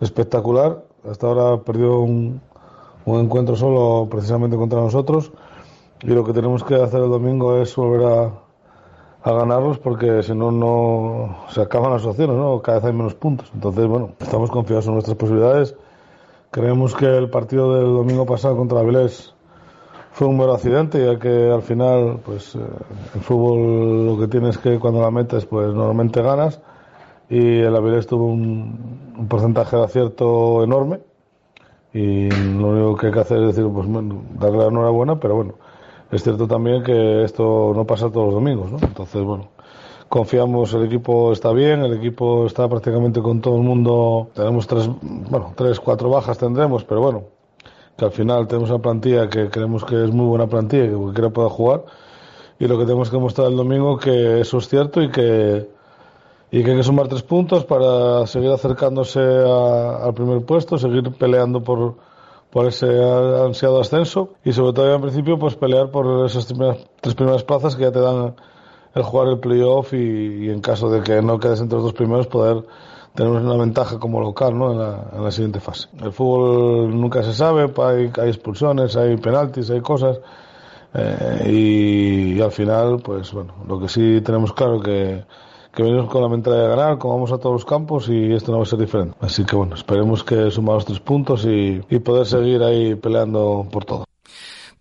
espectacular. 0.00 0.84
Hasta 1.08 1.26
ahora 1.26 1.62
perdió 1.62 2.00
un, 2.00 2.40
un 3.04 3.20
encuentro 3.20 3.56
solo 3.56 4.08
precisamente 4.10 4.56
contra 4.56 4.80
nosotros. 4.80 5.32
Y 6.02 6.08
lo 6.08 6.24
que 6.24 6.32
tenemos 6.32 6.64
que 6.64 6.74
hacer 6.74 7.00
el 7.00 7.10
domingo 7.10 7.56
es 7.56 7.74
volver 7.76 8.06
a, 8.06 8.32
a 9.22 9.32
ganarlos 9.32 9.78
porque 9.78 10.22
si 10.22 10.34
no, 10.34 10.50
no 10.50 11.36
se 11.48 11.62
acaban 11.62 11.92
las 11.92 12.04
opciones, 12.04 12.36
¿no? 12.36 12.60
Cada 12.60 12.78
vez 12.78 12.86
hay 12.86 12.92
menos 12.92 13.14
puntos. 13.14 13.50
Entonces, 13.54 13.86
bueno, 13.86 14.10
estamos 14.18 14.50
confiados 14.50 14.86
en 14.86 14.94
nuestras 14.94 15.16
posibilidades. 15.16 15.76
Creemos 16.50 16.94
que 16.94 17.06
el 17.06 17.30
partido 17.30 17.74
del 17.74 17.92
domingo 17.92 18.26
pasado 18.26 18.56
contra 18.56 18.80
Avilés 18.80 19.35
fue 20.16 20.26
un 20.28 20.38
mero 20.38 20.54
accidente, 20.54 21.04
ya 21.04 21.18
que 21.18 21.50
al 21.50 21.60
final, 21.60 22.20
pues 22.24 22.54
eh, 22.54 22.60
en 23.14 23.20
fútbol 23.20 24.06
lo 24.06 24.18
que 24.18 24.28
tienes 24.28 24.56
que 24.56 24.78
cuando 24.78 25.02
la 25.02 25.10
metes, 25.10 25.44
pues 25.44 25.74
normalmente 25.74 26.22
ganas. 26.22 26.58
Y 27.28 27.58
el 27.58 27.76
Avilés 27.76 28.06
tuvo 28.06 28.24
un, 28.24 29.26
porcentaje 29.28 29.76
de 29.76 29.84
acierto 29.84 30.64
enorme. 30.64 31.00
Y 31.92 32.30
lo 32.30 32.68
único 32.68 32.96
que 32.96 33.08
hay 33.08 33.12
que 33.12 33.20
hacer 33.20 33.42
es 33.42 33.56
decir, 33.56 33.70
pues 33.70 33.86
darle 34.40 34.56
la 34.56 34.68
enhorabuena, 34.68 35.20
pero 35.20 35.36
bueno, 35.36 35.56
es 36.10 36.22
cierto 36.22 36.48
también 36.48 36.82
que 36.82 37.22
esto 37.22 37.74
no 37.76 37.84
pasa 37.84 38.10
todos 38.10 38.32
los 38.32 38.34
domingos, 38.36 38.72
¿no? 38.72 38.78
Entonces, 38.80 39.22
bueno, 39.22 39.48
confiamos, 40.08 40.72
el 40.72 40.86
equipo 40.86 41.30
está 41.32 41.52
bien, 41.52 41.80
el 41.80 41.92
equipo 41.92 42.46
está 42.46 42.66
prácticamente 42.70 43.20
con 43.20 43.42
todo 43.42 43.56
el 43.56 43.64
mundo. 43.64 44.30
Tenemos 44.32 44.66
tres, 44.66 44.88
bueno, 45.02 45.52
tres, 45.54 45.78
cuatro 45.78 46.08
bajas 46.08 46.38
tendremos, 46.38 46.84
pero 46.84 47.02
bueno, 47.02 47.35
que 47.96 48.04
al 48.04 48.12
final 48.12 48.46
tenemos 48.46 48.70
una 48.70 48.80
plantilla 48.80 49.28
que 49.28 49.48
creemos 49.48 49.84
que 49.84 50.04
es 50.04 50.10
muy 50.10 50.26
buena 50.26 50.46
plantilla 50.46 50.88
que 50.88 50.94
cualquiera 50.94 51.30
pueda 51.30 51.48
jugar. 51.48 51.84
Y 52.58 52.66
lo 52.66 52.78
que 52.78 52.84
tenemos 52.84 53.10
que 53.10 53.18
mostrar 53.18 53.48
el 53.48 53.56
domingo 53.56 53.98
que 53.98 54.40
eso 54.40 54.58
es 54.58 54.68
cierto 54.68 55.02
y 55.02 55.10
que, 55.10 55.68
y 56.50 56.62
que 56.62 56.70
hay 56.70 56.76
que 56.76 56.82
sumar 56.82 57.08
tres 57.08 57.22
puntos 57.22 57.64
para 57.64 58.26
seguir 58.26 58.50
acercándose 58.50 59.20
al 59.20 60.14
primer 60.14 60.44
puesto, 60.44 60.78
seguir 60.78 61.12
peleando 61.18 61.62
por, 61.62 61.96
por 62.50 62.66
ese 62.66 62.86
ansiado 62.86 63.80
ascenso 63.80 64.30
y 64.44 64.52
sobre 64.52 64.72
todo 64.72 64.94
en 64.94 65.02
principio 65.02 65.38
pues 65.38 65.54
pelear 65.54 65.90
por 65.90 66.26
esas 66.26 66.46
tres 67.00 67.14
primeras 67.14 67.44
plazas 67.44 67.76
que 67.76 67.82
ya 67.82 67.92
te 67.92 68.00
dan 68.00 68.34
el 68.94 69.02
jugar 69.02 69.28
el 69.28 69.38
playoff 69.38 69.92
y, 69.92 70.46
y 70.46 70.50
en 70.50 70.60
caso 70.60 70.88
de 70.88 71.02
que 71.02 71.20
no 71.20 71.38
quedes 71.38 71.60
entre 71.60 71.76
los 71.76 71.84
dos 71.84 71.92
primeros 71.92 72.26
poder 72.26 72.64
tenemos 73.16 73.42
una 73.42 73.56
ventaja 73.56 73.98
como 73.98 74.20
local 74.20 74.56
¿no? 74.56 74.72
en, 74.72 74.78
la, 74.78 75.10
en 75.12 75.24
la 75.24 75.30
siguiente 75.30 75.58
fase. 75.58 75.88
El 76.00 76.12
fútbol 76.12 77.00
nunca 77.00 77.22
se 77.22 77.32
sabe, 77.32 77.72
hay, 77.82 78.28
expulsiones, 78.28 78.96
hay 78.96 79.16
penaltis, 79.16 79.70
hay 79.70 79.80
cosas. 79.80 80.20
Eh, 80.94 82.36
y, 82.36 82.40
al 82.40 82.52
final, 82.52 83.00
pues 83.02 83.32
bueno, 83.32 83.54
lo 83.66 83.80
que 83.80 83.88
sí 83.88 84.20
tenemos 84.20 84.52
claro 84.52 84.80
que, 84.80 85.24
que 85.74 85.82
venimos 85.82 86.08
con 86.08 86.22
la 86.22 86.28
mentalidad 86.28 86.62
de 86.62 86.68
ganar, 86.68 86.98
como 86.98 87.14
vamos 87.14 87.32
a 87.32 87.38
todos 87.38 87.54
los 87.54 87.64
campos 87.64 88.08
y 88.08 88.32
esto 88.32 88.52
no 88.52 88.58
va 88.58 88.64
a 88.64 88.66
ser 88.66 88.78
diferente. 88.78 89.16
Así 89.20 89.44
que 89.44 89.56
bueno, 89.56 89.74
esperemos 89.74 90.22
que 90.22 90.50
sumamos 90.50 90.84
tres 90.84 91.00
puntos 91.00 91.44
y, 91.44 91.80
y 91.88 91.98
poder 91.98 92.26
seguir 92.26 92.62
ahí 92.62 92.94
peleando 92.94 93.66
por 93.70 93.84
todo. 93.84 94.05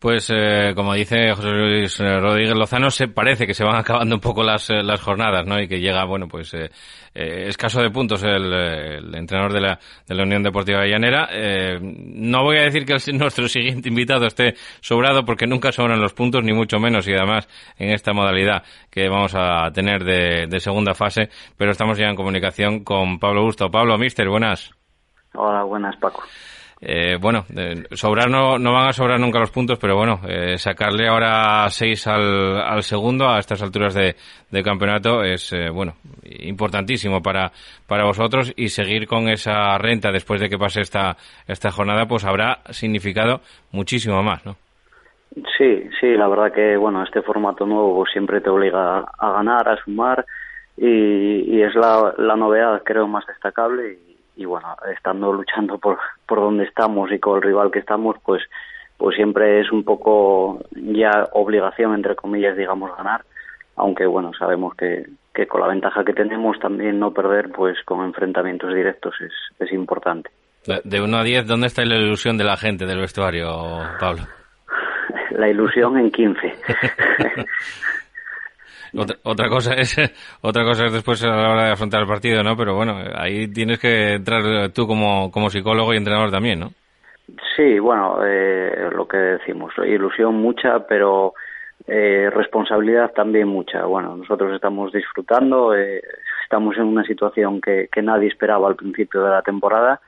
Pues 0.06 0.30
eh, 0.32 0.74
como 0.76 0.94
dice 0.94 1.34
José 1.34 1.50
Luis 1.50 2.00
eh, 2.00 2.20
Rodríguez 2.20 2.54
Lozano, 2.56 2.92
se 2.92 3.08
parece 3.08 3.48
que 3.48 3.56
se 3.56 3.64
van 3.64 3.76
acabando 3.80 4.14
un 4.14 4.22
poco 4.22 4.44
las, 4.44 4.70
eh, 4.70 4.84
las 4.84 5.02
jornadas, 5.02 5.48
¿no? 5.48 5.60
Y 5.60 5.68
que 5.68 5.80
llega, 5.80 6.06
bueno, 6.06 6.28
pues 6.28 6.54
eh, 6.54 6.70
eh 7.16 7.46
escaso 7.48 7.82
de 7.82 7.90
puntos 7.90 8.22
el, 8.22 9.16
entrenador 9.16 9.52
de 9.52 9.62
la, 9.62 9.80
de 10.08 10.14
la 10.14 10.22
Unión 10.22 10.44
Deportiva. 10.44 10.84
Eh, 10.86 11.80
no 11.82 12.44
voy 12.44 12.58
a 12.58 12.66
decir 12.66 12.86
que 12.86 12.94
nuestro 13.14 13.48
siguiente 13.48 13.90
invitado 13.90 14.28
esté 14.28 14.54
sobrado 14.80 15.26
porque 15.26 15.48
nunca 15.48 15.72
sobran 15.72 16.00
los 16.00 16.14
puntos, 16.14 16.44
ni 16.44 16.54
mucho 16.54 16.78
menos, 16.78 17.08
y 17.08 17.14
además 17.16 17.48
en 17.80 17.90
esta 17.90 18.14
modalidad 18.14 18.62
que 18.92 19.10
vamos 19.10 19.34
a 19.36 19.72
tener 19.72 20.04
de, 20.04 20.46
de 20.48 20.60
segunda 20.60 20.94
fase, 20.94 21.30
pero 21.58 21.72
estamos 21.72 21.98
ya 21.98 22.10
en 22.10 22.16
comunicación 22.16 22.84
con 22.84 23.18
Pablo 23.18 23.42
Gusto. 23.42 23.72
Pablo, 23.72 23.98
mister, 23.98 24.30
buenas. 24.30 24.70
Hola, 25.34 25.64
buenas, 25.64 25.98
Paco. 25.98 26.22
Eh, 26.82 27.18
bueno, 27.20 27.46
sobrar 27.92 28.30
no, 28.30 28.60
no 28.60 28.74
van 28.74 28.90
a 28.90 28.94
sobrar 28.94 29.20
nunca 29.20 29.40
los 29.40 29.52
puntos, 29.52 29.80
pero 29.80 29.96
bueno, 29.96 30.20
eh, 30.28 30.58
sacarle 30.58 31.08
ahora 31.08 31.68
seis 31.70 32.06
al, 32.06 32.60
al 32.62 32.84
segundo 32.84 33.30
a 33.30 33.40
estas 33.40 33.62
alturas 33.64 33.94
de, 33.94 34.16
de 34.52 34.64
campeonato 34.64 35.24
es, 35.24 35.54
eh, 35.54 35.70
bueno, 35.70 35.94
importantísimo 36.24 37.22
para, 37.22 37.52
para 37.88 38.04
vosotros 38.04 38.54
y 38.58 38.68
seguir 38.68 39.08
con 39.08 39.30
esa 39.30 39.78
renta 39.78 40.12
después 40.12 40.42
de 40.42 40.50
que 40.50 40.58
pase 40.58 40.82
esta, 40.82 41.16
esta 41.48 41.72
jornada, 41.72 42.06
pues 42.08 42.26
habrá 42.26 42.60
significado 42.72 43.40
muchísimo 43.72 44.22
más, 44.22 44.46
¿no? 44.46 44.56
Sí, 45.58 45.90
sí, 46.00 46.14
la 46.16 46.28
verdad 46.28 46.54
que, 46.54 46.78
bueno, 46.78 47.04
este 47.04 47.22
formato 47.22 47.66
nuevo 47.66 48.06
siempre 48.06 48.42
te 48.42 48.50
obliga 48.50 49.00
a 49.18 49.32
ganar, 49.32 49.68
a 49.68 49.78
sumar 49.84 50.26
y, 50.78 51.56
y 51.56 51.62
es 51.62 51.74
la, 51.76 52.14
la 52.18 52.36
novedad, 52.36 52.82
creo, 52.86 53.08
más 53.08 53.26
destacable 53.26 53.98
y 54.36 54.46
bueno, 54.46 54.76
estando 54.94 55.32
luchando 55.32 55.78
por, 55.78 55.98
por 56.28 56.40
donde 56.40 56.66
estamos 56.66 57.12
y 57.12 57.20
con 57.20 57.38
el 57.38 57.44
rival 57.44 57.72
que 57.72 57.80
estamos, 57.80 58.18
pues, 58.24 58.44
pues 58.98 59.16
siempre 59.16 59.62
es 59.62 59.72
un 59.72 59.84
poco 59.84 60.62
ya 60.72 61.28
obligación, 61.34 61.94
entre 61.94 62.16
comillas, 62.16 62.58
digamos, 62.58 62.96
ganar, 62.98 63.24
aunque 63.76 64.06
bueno, 64.06 64.32
sabemos 64.38 64.76
que, 64.76 65.06
que 65.34 65.48
con 65.48 65.62
la 65.62 65.68
ventaja 65.68 66.04
que 66.04 66.14
tenemos 66.14 66.58
también 66.60 67.00
no 67.00 67.12
perder, 67.12 67.52
pues 67.52 67.78
con 67.84 68.04
enfrentamientos 68.06 68.74
directos 68.74 69.16
es, 69.22 69.34
es 69.60 69.72
importante. 69.74 70.30
De 70.84 71.02
1 71.02 71.18
a 71.18 71.24
10, 71.24 71.48
¿dónde 71.48 71.68
está 71.68 71.86
la 71.86 71.96
ilusión 71.96 72.38
de 72.38 72.44
la 72.44 72.58
gente 72.58 72.86
del 72.86 73.00
vestuario, 73.00 73.48
Pablo? 74.00 74.24
La 75.32 75.50
ilusión 75.50 75.98
en 75.98 76.12
15. 76.12 76.40
Otra, 78.98 79.18
otra, 79.24 79.50
cosa 79.50 79.74
es 79.74 79.98
otra 80.42 80.64
cosa 80.64 80.86
es 80.86 80.94
después 80.94 81.24
a 81.24 81.30
la 81.30 81.52
hora 81.52 81.66
de 81.66 81.72
afrontar 81.72 82.02
el 82.02 82.08
partido, 82.08 82.44
¿no? 82.44 82.56
Pero 82.56 82.76
bueno, 82.76 82.98
ahí 83.16 83.48
tienes 83.52 83.80
que 83.80 84.14
entrar 84.14 84.70
tú 84.70 84.88
como, 84.88 85.30
como 85.32 85.50
psicólogo 85.50 85.94
y 85.94 85.98
entrenador 85.98 86.32
también, 86.32 86.60
¿no? 86.60 86.72
Sí, 87.56 87.80
bueno, 87.80 88.20
eh, 88.24 88.90
lo 88.94 89.08
que 89.08 89.18
decimos, 89.18 89.74
ilusión 89.86 90.36
mucha, 90.36 90.86
pero 90.88 91.34
eh, 91.88 92.30
responsabilidad 92.34 93.12
también 93.14 93.48
mucha. 93.48 93.86
Bueno, 93.86 94.16
nosotros 94.16 94.54
estamos 94.54 94.92
disfrutando, 94.92 95.76
eh, 95.76 96.02
estamos 96.44 96.78
en 96.78 96.84
una 96.84 97.04
situación 97.04 97.62
que, 97.62 97.90
que 97.92 98.02
nadie 98.02 98.28
esperaba 98.28 98.68
al 98.68 98.76
principio 98.76 99.24
de 99.24 99.32
la 99.32 99.42
temporada 99.42 100.00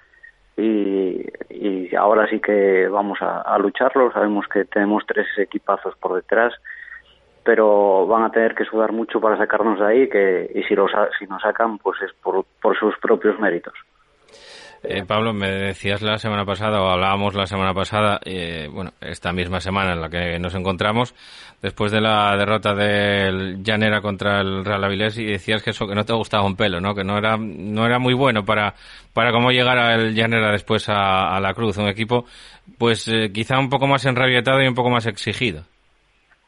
y, 0.56 1.26
y 1.50 1.96
ahora 1.96 2.28
sí 2.30 2.40
que 2.40 2.88
vamos 2.88 3.20
a 3.22 3.58
lucharlo. 3.58 4.12
Sabemos 4.12 4.48
que 4.48 4.66
tenemos 4.66 5.04
tres 5.08 5.28
equipazos 5.38 5.96
por 5.98 6.16
detrás 6.16 6.54
pero 7.48 8.06
van 8.06 8.24
a 8.24 8.30
tener 8.30 8.54
que 8.54 8.66
sudar 8.66 8.92
mucho 8.92 9.22
para 9.22 9.38
sacarnos 9.38 9.80
de 9.80 9.86
ahí 9.86 10.10
que, 10.10 10.52
y 10.54 10.64
si, 10.64 10.76
los, 10.76 10.92
si 11.18 11.26
nos 11.28 11.42
sacan 11.42 11.78
pues 11.78 11.98
es 12.02 12.12
por, 12.22 12.44
por 12.62 12.78
sus 12.78 12.94
propios 12.98 13.40
méritos. 13.40 13.74
Eh, 14.84 15.06
Pablo, 15.08 15.34
me 15.34 15.50
decías 15.50 16.02
la 16.02 16.18
semana 16.18 16.44
pasada, 16.44 16.82
o 16.82 16.90
hablábamos 16.90 17.36
la 17.36 17.48
semana 17.48 17.74
pasada, 17.74 18.20
eh, 18.26 18.68
bueno, 18.70 18.92
esta 19.00 19.32
misma 19.32 19.62
semana 19.62 19.94
en 19.94 20.02
la 20.02 20.10
que 20.10 20.38
nos 20.40 20.56
encontramos, 20.56 21.16
después 21.62 21.94
de 21.94 22.02
la 22.02 22.36
derrota 22.36 22.76
del 22.76 23.64
Llanera 23.64 24.02
contra 24.02 24.42
el 24.42 24.66
Real 24.66 24.84
Avilés, 24.84 25.18
y 25.18 25.26
decías 25.26 25.64
que 25.64 25.70
eso 25.70 25.88
que 25.88 25.96
no 25.96 26.04
te 26.04 26.14
gustaba 26.14 26.46
un 26.46 26.58
pelo, 26.58 26.82
¿no? 26.82 26.94
Que 26.94 27.06
no 27.06 27.18
era, 27.18 27.38
no 27.38 27.86
era 27.86 27.98
muy 27.98 28.14
bueno 28.14 28.44
para, 28.44 28.76
para 29.14 29.32
cómo 29.32 29.52
llegar 29.52 29.78
al 29.78 30.14
Llanera 30.14 30.52
después 30.52 30.90
a, 30.90 31.40
la 31.40 31.54
Cruz, 31.54 31.78
un 31.78 31.88
equipo, 31.88 32.26
pues 32.78 33.08
eh, 33.08 33.32
quizá 33.34 33.58
un 33.58 33.70
poco 33.70 33.88
más 33.88 34.06
enrabietado 34.06 34.62
y 34.62 34.68
un 34.68 34.76
poco 34.76 34.90
más 34.90 35.06
exigido. 35.06 35.64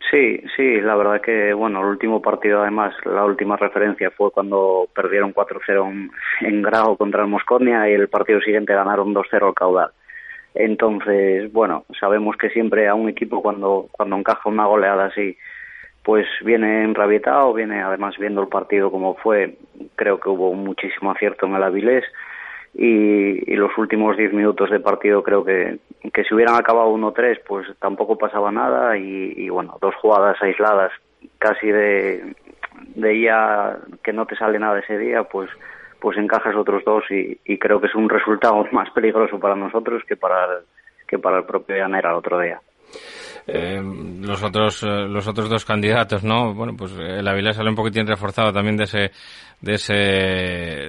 Sí, 0.10 0.42
sí, 0.56 0.82
la 0.82 0.96
verdad 0.96 1.22
que, 1.22 1.54
bueno, 1.54 1.82
el 1.82 1.88
último 1.88 2.22
partido, 2.22 2.62
además, 2.62 2.96
la 3.06 3.26
última 3.26 3.58
referencia 3.58 4.10
fue 4.10 4.32
cuando 4.32 4.88
perdieron 4.96 5.34
4-0 5.34 6.10
en, 6.42 6.62
Grau 6.64 6.98
contra 6.98 7.22
el 7.22 7.28
Mosconia 7.28 7.88
y 7.88 7.94
el 7.94 8.08
partido 8.10 8.42
siguiente 8.42 8.74
ganaron 8.74 9.14
2-0 9.14 9.48
al 9.48 9.54
Caudal. 9.54 9.92
Entonces, 10.56 11.52
bueno, 11.54 11.86
sabemos 12.00 12.36
que 12.38 12.50
siempre 12.50 12.88
a 12.88 12.96
un 12.96 13.08
equipo 13.08 13.44
cuando, 13.44 13.88
cuando 13.92 14.16
encaja 14.16 14.50
una 14.50 14.66
goleada 14.66 15.06
así, 15.06 15.38
pues 16.04 16.26
viene 16.44 16.84
enrabietado, 16.84 17.54
viene 17.54 17.84
además 17.84 18.18
viendo 18.18 18.42
el 18.42 18.48
partido 18.48 18.90
como 18.90 19.14
fue, 19.16 19.58
creo 19.96 20.20
que 20.20 20.30
hubo 20.30 20.54
muchísimo 20.56 21.12
acierto 21.12 21.46
en 21.46 21.54
el 21.54 21.64
Avilés 21.64 22.04
y, 22.74 23.56
los 23.56 23.78
últimos 23.78 24.16
10 24.16 24.34
minutos 24.34 24.70
de 24.70 24.80
partido 24.80 25.22
creo 25.24 25.44
que, 25.44 25.80
que 26.14 26.24
si 26.24 26.34
hubieran 26.34 26.56
acabado 26.56 26.94
1-3 26.94 27.42
pues 27.46 27.68
tampoco 27.80 28.18
pasaba 28.18 28.52
nada 28.52 28.98
y, 28.98 29.50
bueno, 29.50 29.78
dos 29.82 29.96
jugadas 29.96 30.42
aisladas 30.42 30.92
casi 31.38 31.68
de, 31.68 32.36
de 32.96 33.22
ya 33.22 33.78
que 34.04 34.14
no 34.14 34.26
te 34.26 34.38
sale 34.38 34.60
nada 34.60 34.80
ese 34.80 34.98
día 34.98 35.24
pues 35.24 35.50
pues 36.00 36.18
encajas 36.18 36.56
otros 36.56 36.86
dos 36.86 37.04
y, 37.12 37.38
y 37.44 37.60
creo 37.60 37.82
que 37.82 37.88
es 37.88 37.96
un 37.96 38.08
resultado 38.08 38.66
más 38.72 38.90
peligroso 38.92 39.40
para 39.40 39.56
nosotros 39.56 40.04
que 40.08 40.16
para 40.16 40.46
el, 40.46 40.64
que 41.08 41.20
para 41.20 41.40
el 41.40 41.44
propio 41.44 41.76
Llanera 41.76 42.12
el 42.12 42.16
otro 42.16 42.40
día. 42.40 42.62
Eh, 43.52 43.82
los 44.22 44.44
otros 44.44 44.84
eh, 44.84 45.08
los 45.08 45.28
otros 45.28 45.50
dos 45.50 45.66
candidatos, 45.66 46.24
¿no? 46.24 46.54
Bueno, 46.54 46.76
pues 46.78 46.92
el 46.94 47.28
Avilés 47.28 47.56
sale 47.56 47.70
un 47.70 47.76
poquitín 47.76 48.06
reforzado 48.06 48.54
también 48.54 48.78
de 48.78 48.84
ese 48.84 49.12
de 49.62 49.74
ese 49.74 49.94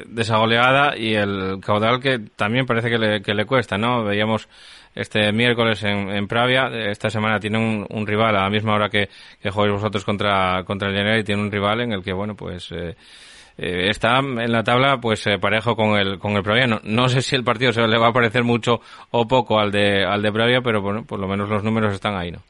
de 0.06 0.22
esa 0.22 0.36
goleada 0.36 0.96
y 0.96 1.14
el 1.14 1.58
caudal 1.64 2.00
que 2.00 2.18
también 2.36 2.66
parece 2.66 2.90
que 2.90 2.98
le, 2.98 3.22
que 3.22 3.34
le 3.34 3.46
cuesta, 3.46 3.78
¿no? 3.78 4.04
Veíamos 4.04 4.48
este 4.94 5.32
miércoles 5.32 5.82
en, 5.84 6.10
en 6.10 6.26
Pravia, 6.26 6.66
esta 6.90 7.08
semana 7.08 7.40
tiene 7.40 7.58
un, 7.58 7.86
un, 7.88 8.06
rival 8.06 8.36
a 8.36 8.42
la 8.42 8.50
misma 8.50 8.74
hora 8.74 8.90
que, 8.90 9.08
que 9.40 9.50
jugáis 9.50 9.72
vosotros 9.72 10.04
contra 10.04 10.62
contra 10.64 10.88
el 10.88 10.96
General 10.96 11.18
y 11.20 11.24
tiene 11.24 11.42
un 11.42 11.50
rival 11.50 11.80
en 11.80 11.92
el 11.92 12.02
que 12.02 12.12
bueno, 12.12 12.34
pues 12.34 12.70
eh, 12.72 12.94
eh 13.56 13.88
está 13.88 14.18
en 14.18 14.52
la 14.52 14.62
tabla 14.64 15.00
pues 15.00 15.24
parejo 15.40 15.76
con 15.76 15.98
el 15.98 16.18
con 16.18 16.32
el 16.32 16.42
Pravia. 16.42 16.66
No, 16.66 16.80
no, 16.84 17.08
sé 17.08 17.22
si 17.22 17.36
el 17.36 17.44
partido 17.44 17.72
se 17.72 17.86
le 17.86 17.98
va 17.98 18.08
a 18.08 18.12
parecer 18.12 18.44
mucho 18.44 18.80
o 19.12 19.26
poco 19.26 19.58
al 19.58 19.70
de 19.70 20.04
al 20.04 20.20
de 20.20 20.32
Pravia, 20.32 20.60
pero 20.62 20.82
bueno, 20.82 21.04
por 21.04 21.18
lo 21.18 21.26
menos 21.26 21.48
los 21.48 21.64
números 21.64 21.94
están 21.94 22.16
ahí, 22.16 22.30
¿no? 22.32 22.42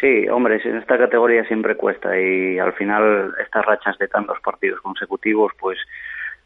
Sí, 0.00 0.28
hombre, 0.28 0.60
en 0.62 0.76
esta 0.76 0.98
categoría 0.98 1.44
siempre 1.44 1.74
cuesta 1.74 2.18
y 2.20 2.58
al 2.58 2.74
final 2.74 3.34
estas 3.42 3.64
rachas 3.64 3.96
de 3.98 4.08
tantos 4.08 4.38
partidos 4.40 4.80
consecutivos, 4.80 5.52
pues 5.58 5.78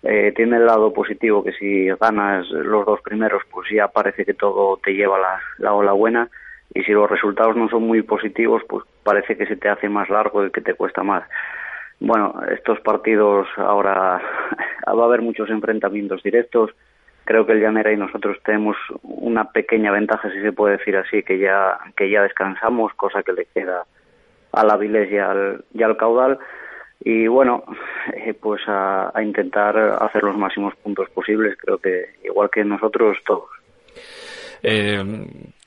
eh, 0.02 0.32
tiene 0.36 0.56
el 0.56 0.66
lado 0.66 0.92
positivo 0.92 1.42
que 1.42 1.52
si 1.52 1.88
ganas 2.00 2.48
los 2.50 2.86
dos 2.86 3.00
primeros, 3.02 3.42
pues 3.50 3.68
ya 3.70 3.88
parece 3.88 4.24
que 4.24 4.34
todo 4.34 4.78
te 4.78 4.94
lleva 4.94 5.18
la, 5.18 5.40
la 5.58 5.72
ola 5.72 5.92
buena 5.92 6.28
y 6.72 6.82
si 6.84 6.92
los 6.92 7.10
resultados 7.10 7.56
no 7.56 7.68
son 7.68 7.82
muy 7.82 8.02
positivos, 8.02 8.62
pues 8.68 8.84
parece 9.02 9.36
que 9.36 9.46
se 9.46 9.56
te 9.56 9.68
hace 9.68 9.88
más 9.88 10.08
largo 10.08 10.46
y 10.46 10.52
que 10.52 10.60
te 10.60 10.74
cuesta 10.74 11.02
más. 11.02 11.24
Bueno, 11.98 12.40
estos 12.50 12.80
partidos 12.80 13.48
ahora 13.56 14.22
va 14.86 15.02
a 15.02 15.06
haber 15.06 15.22
muchos 15.22 15.50
enfrentamientos 15.50 16.22
directos 16.22 16.70
creo 17.24 17.46
que 17.46 17.52
el 17.52 17.60
Llanera 17.60 17.92
y 17.92 17.96
nosotros 17.96 18.38
tenemos 18.44 18.76
una 19.02 19.50
pequeña 19.52 19.92
ventaja, 19.92 20.30
si 20.30 20.40
se 20.40 20.52
puede 20.52 20.78
decir 20.78 20.96
así, 20.96 21.22
que 21.22 21.38
ya, 21.38 21.78
que 21.96 22.10
ya 22.10 22.22
descansamos, 22.22 22.92
cosa 22.94 23.22
que 23.22 23.32
le 23.32 23.46
queda 23.46 23.84
a 24.52 24.64
la 24.64 24.76
Vilés 24.76 25.10
y 25.12 25.18
al, 25.18 25.64
y 25.72 25.82
al 25.82 25.96
Caudal. 25.96 26.38
Y 27.02 27.28
bueno, 27.28 27.64
eh, 28.12 28.34
pues 28.34 28.62
a, 28.66 29.10
a, 29.14 29.22
intentar 29.22 29.78
hacer 30.00 30.22
los 30.22 30.36
máximos 30.36 30.74
puntos 30.76 31.08
posibles, 31.10 31.56
creo 31.58 31.78
que 31.78 32.16
igual 32.24 32.50
que 32.50 32.64
nosotros 32.64 33.16
todos. 33.24 33.48
Eh, 34.62 35.02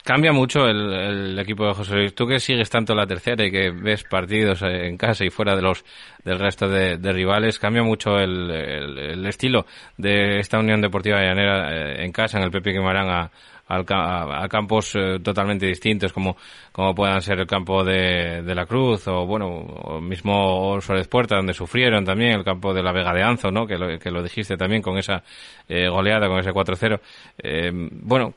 Cambia 0.03 0.33
mucho 0.33 0.67
el, 0.67 1.39
equipo 1.39 1.65
de 1.65 1.73
José 1.73 1.95
Luis. 1.95 2.13
Tú 2.13 2.27
que 2.27 2.41
sigues 2.41 2.69
tanto 2.69 2.93
la 2.93 3.07
tercera 3.07 3.45
y 3.45 3.51
que 3.51 3.71
ves 3.71 4.03
partidos 4.03 4.61
en 4.61 4.97
casa 4.97 5.23
y 5.23 5.29
fuera 5.29 5.55
de 5.55 5.61
los 5.61 5.85
del 6.25 6.39
resto 6.39 6.67
de, 6.67 6.97
rivales, 7.13 7.57
cambia 7.57 7.83
mucho 7.83 8.17
el, 8.17 9.25
estilo 9.25 9.65
de 9.97 10.39
esta 10.39 10.59
Unión 10.59 10.81
Deportiva 10.81 11.21
Llanera 11.21 11.71
eh, 11.71 12.03
en 12.03 12.11
casa, 12.11 12.37
en 12.37 12.43
el 12.43 12.51
Pepe 12.51 12.73
Quimarán, 12.73 13.09
a, 13.09 13.31
a, 13.67 14.47
campos 14.49 14.95
eh, 14.95 15.19
totalmente 15.23 15.65
distintos 15.65 16.11
como, 16.11 16.35
como 16.71 16.93
puedan 16.93 17.21
ser 17.21 17.39
el 17.39 17.47
campo 17.47 17.83
de, 17.83 18.41
de 18.41 18.55
la 18.55 18.65
Cruz 18.65 19.07
o 19.07 19.25
bueno 19.25 19.47
o 19.47 20.01
mismo 20.01 20.79
Suárez 20.81 21.07
Puerta 21.07 21.37
donde 21.37 21.53
sufrieron 21.53 22.03
también 22.03 22.31
el 22.31 22.43
campo 22.43 22.73
de 22.73 22.83
la 22.83 22.91
Vega 22.91 23.13
de 23.13 23.23
Anzo 23.23 23.51
¿no? 23.51 23.65
que, 23.65 23.77
lo, 23.77 23.97
que 23.97 24.11
lo 24.11 24.21
dijiste 24.21 24.57
también 24.57 24.81
con 24.81 24.97
esa 24.97 25.23
eh, 25.67 25.87
goleada 25.87 26.27
con 26.27 26.39
ese 26.39 26.51
4-0 26.51 26.99
eh, 27.37 27.71
bueno 27.73 28.33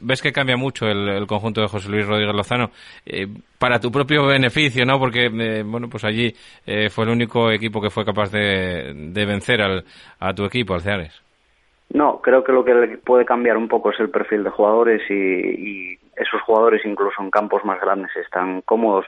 ves 0.00 0.22
que 0.22 0.32
cambia 0.32 0.56
mucho 0.56 0.86
el, 0.86 1.26
conjunto 1.26 1.60
de 1.60 1.68
José 1.68 1.88
Luis 1.88 2.06
Rodríguez 2.06 2.34
Lozano. 2.34 2.70
Para 3.58 3.80
tu 3.80 3.90
propio 3.90 4.26
beneficio 4.26 4.86
no 4.86 4.98
porque 4.98 5.28
bueno 5.64 5.88
pues 5.88 6.04
allí 6.04 6.34
fue 6.90 7.04
el 7.04 7.10
único 7.10 7.50
equipo 7.50 7.80
que 7.80 7.90
fue 7.90 8.04
capaz 8.04 8.30
de, 8.30 8.92
de 8.94 9.26
vencer 9.26 9.60
al, 9.60 9.84
a 10.20 10.32
tu 10.32 10.44
equipo 10.44 10.74
al 10.74 10.80
Ceares 10.80 11.27
no, 11.90 12.20
creo 12.20 12.44
que 12.44 12.52
lo 12.52 12.64
que 12.64 12.98
puede 13.02 13.24
cambiar 13.24 13.56
un 13.56 13.68
poco 13.68 13.90
es 13.90 14.00
el 14.00 14.10
perfil 14.10 14.44
de 14.44 14.50
jugadores 14.50 15.02
y, 15.10 15.98
esos 16.16 16.42
jugadores 16.42 16.84
incluso 16.84 17.22
en 17.22 17.30
campos 17.30 17.64
más 17.64 17.80
grandes 17.80 18.10
están 18.16 18.60
cómodos. 18.62 19.06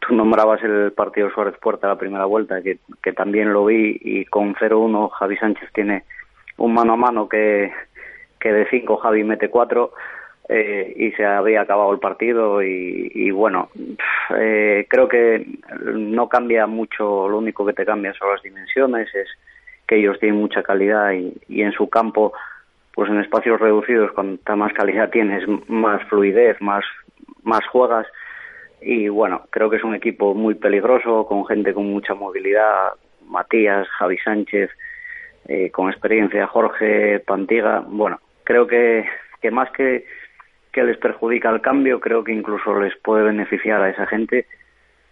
Tú 0.00 0.14
nombrabas 0.14 0.62
el 0.62 0.92
partido 0.92 1.30
Suárez 1.30 1.54
Puerta 1.60 1.86
la 1.86 1.98
primera 1.98 2.24
vuelta, 2.24 2.62
que, 2.62 2.78
que 3.02 3.12
también 3.12 3.52
lo 3.52 3.66
vi, 3.66 3.98
y 4.00 4.24
con 4.24 4.54
0-1 4.54 5.10
Javi 5.10 5.36
Sánchez 5.36 5.70
tiene 5.74 6.04
un 6.56 6.72
mano 6.72 6.94
a 6.94 6.96
mano 6.96 7.28
que, 7.28 7.72
que 8.40 8.52
de 8.52 8.66
5 8.70 8.96
Javi 8.96 9.22
mete 9.22 9.50
4 9.50 9.92
eh, 10.48 10.94
y 10.96 11.12
se 11.12 11.26
había 11.26 11.60
acabado 11.60 11.92
el 11.92 11.98
partido 11.98 12.62
y, 12.62 13.10
y 13.14 13.30
bueno, 13.30 13.68
eh, 14.38 14.86
creo 14.88 15.08
que 15.08 15.44
no 15.92 16.28
cambia 16.28 16.66
mucho, 16.66 17.28
lo 17.28 17.38
único 17.38 17.66
que 17.66 17.74
te 17.74 17.84
cambia 17.84 18.14
son 18.14 18.30
las 18.30 18.42
dimensiones, 18.42 19.14
es 19.14 19.28
que 19.86 19.96
ellos 19.96 20.18
tienen 20.18 20.40
mucha 20.40 20.62
calidad 20.62 21.12
y, 21.12 21.62
en 21.62 21.72
su 21.72 21.88
campo, 21.88 22.32
pues 22.94 23.10
en 23.10 23.20
espacios 23.20 23.60
reducidos, 23.60 24.12
cuanta 24.12 24.56
más 24.56 24.72
calidad 24.72 25.10
tienes, 25.12 25.44
más 25.68 26.02
fluidez, 26.08 26.60
más, 26.60 26.84
más 27.42 27.64
juegas. 27.66 28.06
Y 28.80 29.08
bueno, 29.08 29.42
creo 29.50 29.70
que 29.70 29.76
es 29.76 29.84
un 29.84 29.94
equipo 29.94 30.34
muy 30.34 30.54
peligroso, 30.54 31.26
con 31.26 31.46
gente 31.46 31.72
con 31.72 31.86
mucha 31.86 32.14
movilidad, 32.14 32.92
Matías, 33.26 33.88
Javi 33.88 34.18
Sánchez, 34.18 34.70
eh, 35.48 35.70
con 35.70 35.90
experiencia, 35.90 36.46
Jorge, 36.46 37.20
Pantiga. 37.20 37.82
Bueno, 37.86 38.20
creo 38.44 38.66
que, 38.66 39.06
que 39.40 39.50
más 39.50 39.70
que, 39.72 40.04
que 40.72 40.84
les 40.84 40.98
perjudica 40.98 41.50
el 41.50 41.60
cambio, 41.62 42.00
creo 42.00 42.22
que 42.22 42.32
incluso 42.32 42.78
les 42.78 42.96
puede 42.98 43.24
beneficiar 43.24 43.80
a 43.80 43.90
esa 43.90 44.06
gente. 44.06 44.46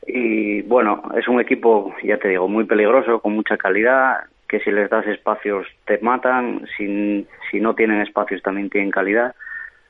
Y 0.06 0.62
bueno, 0.62 1.02
es 1.16 1.26
un 1.28 1.40
equipo, 1.40 1.94
ya 2.02 2.18
te 2.18 2.28
digo, 2.28 2.46
muy 2.48 2.64
peligroso, 2.64 3.20
con 3.20 3.32
mucha 3.32 3.56
calidad, 3.56 4.24
que 4.54 4.60
si 4.60 4.70
les 4.70 4.88
das 4.88 5.04
espacios 5.08 5.66
te 5.84 5.98
matan, 5.98 6.64
si, 6.76 7.26
si 7.50 7.58
no 7.58 7.74
tienen 7.74 8.00
espacios 8.02 8.40
también 8.40 8.70
tienen 8.70 8.92
calidad. 8.92 9.34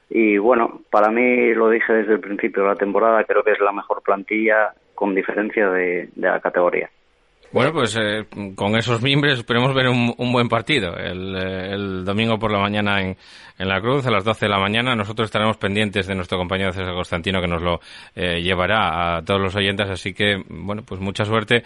Y 0.09 0.39
bueno, 0.39 0.81
para 0.91 1.11
mí 1.11 1.53
lo 1.53 1.69
dije 1.69 1.93
desde 1.93 2.15
el 2.15 2.21
principio 2.21 2.63
de 2.63 2.71
la 2.71 2.77
temporada, 2.77 3.25
creo 3.25 3.45
que 3.45 3.53
es 3.53 3.61
la 3.61 3.73
mejor 3.73 4.03
plantilla 4.03 4.73
con 4.95 5.15
diferencia 5.15 5.69
de, 5.69 6.09
de 6.15 6.29
la 6.29 6.41
categoría. 6.41 6.89
Bueno, 7.53 7.73
pues 7.73 7.97
eh, 7.97 8.27
con 8.57 8.77
esos 8.77 9.01
miembros 9.01 9.39
esperemos 9.39 9.73
ver 9.75 9.89
un, 9.89 10.33
buen 10.33 10.49
partido 10.49 10.97
el, 10.97 11.37
eh, 11.37 11.73
el, 11.73 12.05
domingo 12.05 12.37
por 12.39 12.51
la 12.51 12.59
mañana 12.59 13.01
en, 13.01 13.17
en, 13.59 13.69
la 13.69 13.81
Cruz 13.81 14.05
a 14.07 14.11
las 14.11 14.25
12 14.25 14.47
de 14.47 14.51
la 14.51 14.59
mañana. 14.59 14.97
Nosotros 14.97 15.27
estaremos 15.27 15.57
pendientes 15.57 16.07
de 16.09 16.17
nuestro 16.17 16.37
compañero 16.37 16.73
César 16.73 16.95
Constantino 16.95 17.41
que 17.41 17.47
nos 17.47 17.63
lo 17.63 17.81
eh, 18.17 18.43
llevará 18.43 19.17
a 19.17 19.23
todos 19.23 19.41
los 19.41 19.55
oyentes. 19.55 19.89
Así 19.89 20.13
que, 20.13 20.43
bueno, 20.49 20.83
pues 20.85 21.01
mucha 21.01 21.25
suerte, 21.25 21.63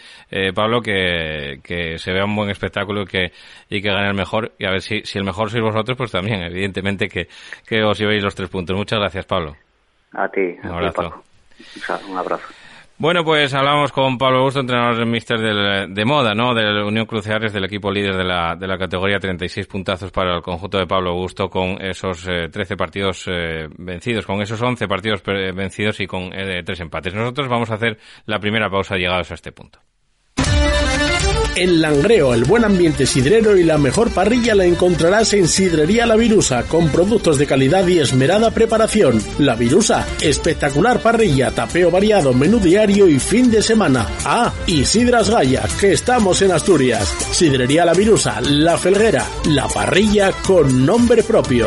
Pablo, 0.55 0.83
que, 0.83 1.61
que 1.63 1.99
se 1.99 2.13
vea 2.13 2.27
un 2.27 2.37
buen 2.37 2.51
espectáculo 2.51 3.03
y 3.03 3.07
que, 3.07 3.33
y 3.71 3.81
que 3.81 3.89
gane 3.89 4.09
el 4.09 4.15
mejor. 4.15 4.53
Y 4.59 4.67
a 4.67 4.71
ver 4.71 4.83
si, 4.83 5.01
si 5.05 5.19
el 5.19 5.25
mejor 5.25 5.51
sois 5.51 5.63
vosotros, 5.63 5.97
pues 5.97 6.11
también, 6.11 6.43
evidentemente, 6.43 7.09
que, 7.09 7.29
que 7.67 7.83
os 7.83 7.99
llevéis 7.99 8.23
los 8.23 8.35
tres 8.35 8.51
puntos. 8.51 8.77
Muchas 8.77 8.99
gracias, 8.99 9.25
Pablo. 9.25 9.57
A 10.13 10.29
ti. 10.29 10.57
Un 10.63 10.71
abrazo. 10.71 11.23
un 12.09 12.19
abrazo. 12.19 12.68
Bueno, 13.01 13.23
pues 13.23 13.55
hablamos 13.55 13.93
con 13.93 14.19
Pablo 14.19 14.39
Augusto, 14.39 14.59
entrenador 14.59 14.97
del 14.97 15.07
Mister 15.07 15.39
de 15.39 16.05
moda, 16.05 16.35
¿no? 16.35 16.53
De 16.53 16.65
la 16.65 16.85
Unión 16.85 17.07
Cruceares, 17.07 17.53
del 17.53 17.65
equipo 17.65 17.93
líder 17.93 18.17
de 18.17 18.25
la, 18.25 18.57
de 18.57 18.67
la 18.67 18.77
categoría, 18.77 19.21
36 19.21 19.69
puntazos 19.69 20.11
para 20.11 20.35
el 20.35 20.43
conjunto 20.43 20.79
de 20.79 20.87
Pablo 20.89 21.11
Augusto 21.11 21.49
con 21.49 21.81
esos 21.81 22.25
13 22.25 22.51
eh, 22.51 22.77
partidos 22.77 23.25
eh, 23.29 23.69
vencidos, 23.79 24.27
con 24.27 24.43
esos 24.43 24.61
11 24.61 24.89
partidos 24.89 25.23
vencidos 25.23 26.01
y 26.01 26.09
con 26.09 26.33
eh, 26.37 26.65
tres 26.65 26.81
empates. 26.81 27.15
Nosotros 27.15 27.47
vamos 27.47 27.71
a 27.71 27.75
hacer 27.75 27.99
la 28.27 28.41
primera 28.41 28.69
pausa 28.69 28.97
llegados 28.97 29.31
a 29.31 29.35
este 29.35 29.53
punto. 29.53 29.79
En 31.61 31.81
Langreo, 31.81 32.35
el 32.35 32.45
buen 32.45 32.65
ambiente 32.65 33.05
sidrero 33.05 33.59
y 33.59 33.65
la 33.65 33.79
mejor 33.79 34.13
parrilla 34.13 34.55
la 34.55 34.65
encontrarás 34.65 35.33
en 35.33 35.49
Sidrería 35.49 36.07
La 36.07 36.15
Virusa, 36.15 36.63
con 36.63 36.89
productos 36.91 37.37
de 37.37 37.49
calidad 37.49 37.85
y 37.89 37.99
esmerada 37.99 38.53
preparación. 38.53 39.21
La 39.41 39.57
Virusa, 39.57 40.07
espectacular 40.21 41.01
parrilla, 41.01 41.51
tapeo 41.51 41.91
variado, 41.91 42.33
menú 42.33 42.61
diario 42.61 43.09
y 43.09 43.19
fin 43.19 43.51
de 43.51 43.61
semana. 43.61 44.07
Ah, 44.25 44.53
y 44.69 44.85
Sidras 44.85 45.31
Gaya, 45.31 45.65
que 45.81 45.95
estamos 45.95 46.41
en 46.43 46.53
Asturias. 46.53 47.13
Sidrería 47.33 47.85
La 47.85 47.93
Virusa, 47.93 48.41
La 48.41 48.79
Felguera, 48.79 49.27
la 49.47 49.67
parrilla 49.67 50.31
con 50.47 50.87
nombre 50.87 51.25
propio. 51.25 51.67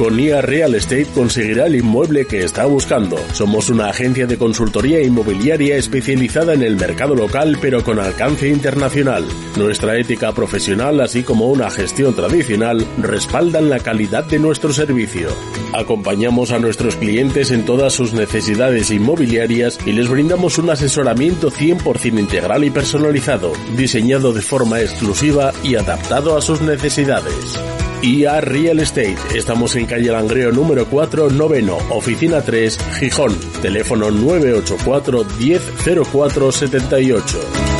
Con 0.00 0.18
IA 0.18 0.40
Real 0.40 0.74
Estate 0.74 1.08
conseguirá 1.14 1.66
el 1.66 1.76
inmueble 1.76 2.24
que 2.24 2.42
está 2.42 2.64
buscando. 2.64 3.18
Somos 3.34 3.68
una 3.68 3.90
agencia 3.90 4.26
de 4.26 4.38
consultoría 4.38 5.02
inmobiliaria 5.02 5.76
especializada 5.76 6.54
en 6.54 6.62
el 6.62 6.76
mercado 6.76 7.14
local 7.14 7.58
pero 7.60 7.84
con 7.84 7.98
alcance 7.98 8.48
internacional. 8.48 9.26
Nuestra 9.58 9.98
ética 9.98 10.32
profesional 10.32 11.02
así 11.02 11.22
como 11.22 11.48
una 11.48 11.70
gestión 11.70 12.14
tradicional 12.14 12.86
respaldan 12.96 13.68
la 13.68 13.80
calidad 13.80 14.24
de 14.24 14.38
nuestro 14.38 14.72
servicio. 14.72 15.28
Acompañamos 15.74 16.50
a 16.50 16.58
nuestros 16.58 16.96
clientes 16.96 17.50
en 17.50 17.66
todas 17.66 17.92
sus 17.92 18.14
necesidades 18.14 18.90
inmobiliarias 18.90 19.78
y 19.84 19.92
les 19.92 20.08
brindamos 20.08 20.56
un 20.56 20.70
asesoramiento 20.70 21.50
100% 21.50 22.18
integral 22.18 22.64
y 22.64 22.70
personalizado, 22.70 23.52
diseñado 23.76 24.32
de 24.32 24.40
forma 24.40 24.80
exclusiva 24.80 25.52
y 25.62 25.74
adaptado 25.74 26.38
a 26.38 26.40
sus 26.40 26.62
necesidades. 26.62 27.60
IA 28.02 28.40
Real 28.40 28.80
Estate. 28.80 29.16
Estamos 29.34 29.76
en 29.76 29.84
calle 29.86 30.10
Langreo 30.10 30.50
número 30.52 30.86
4, 30.86 31.28
noveno, 31.30 31.76
oficina 31.90 32.40
3, 32.40 32.78
Gijón. 32.98 33.38
Teléfono 33.60 34.10
984 34.10 35.26
100478. 35.38 37.79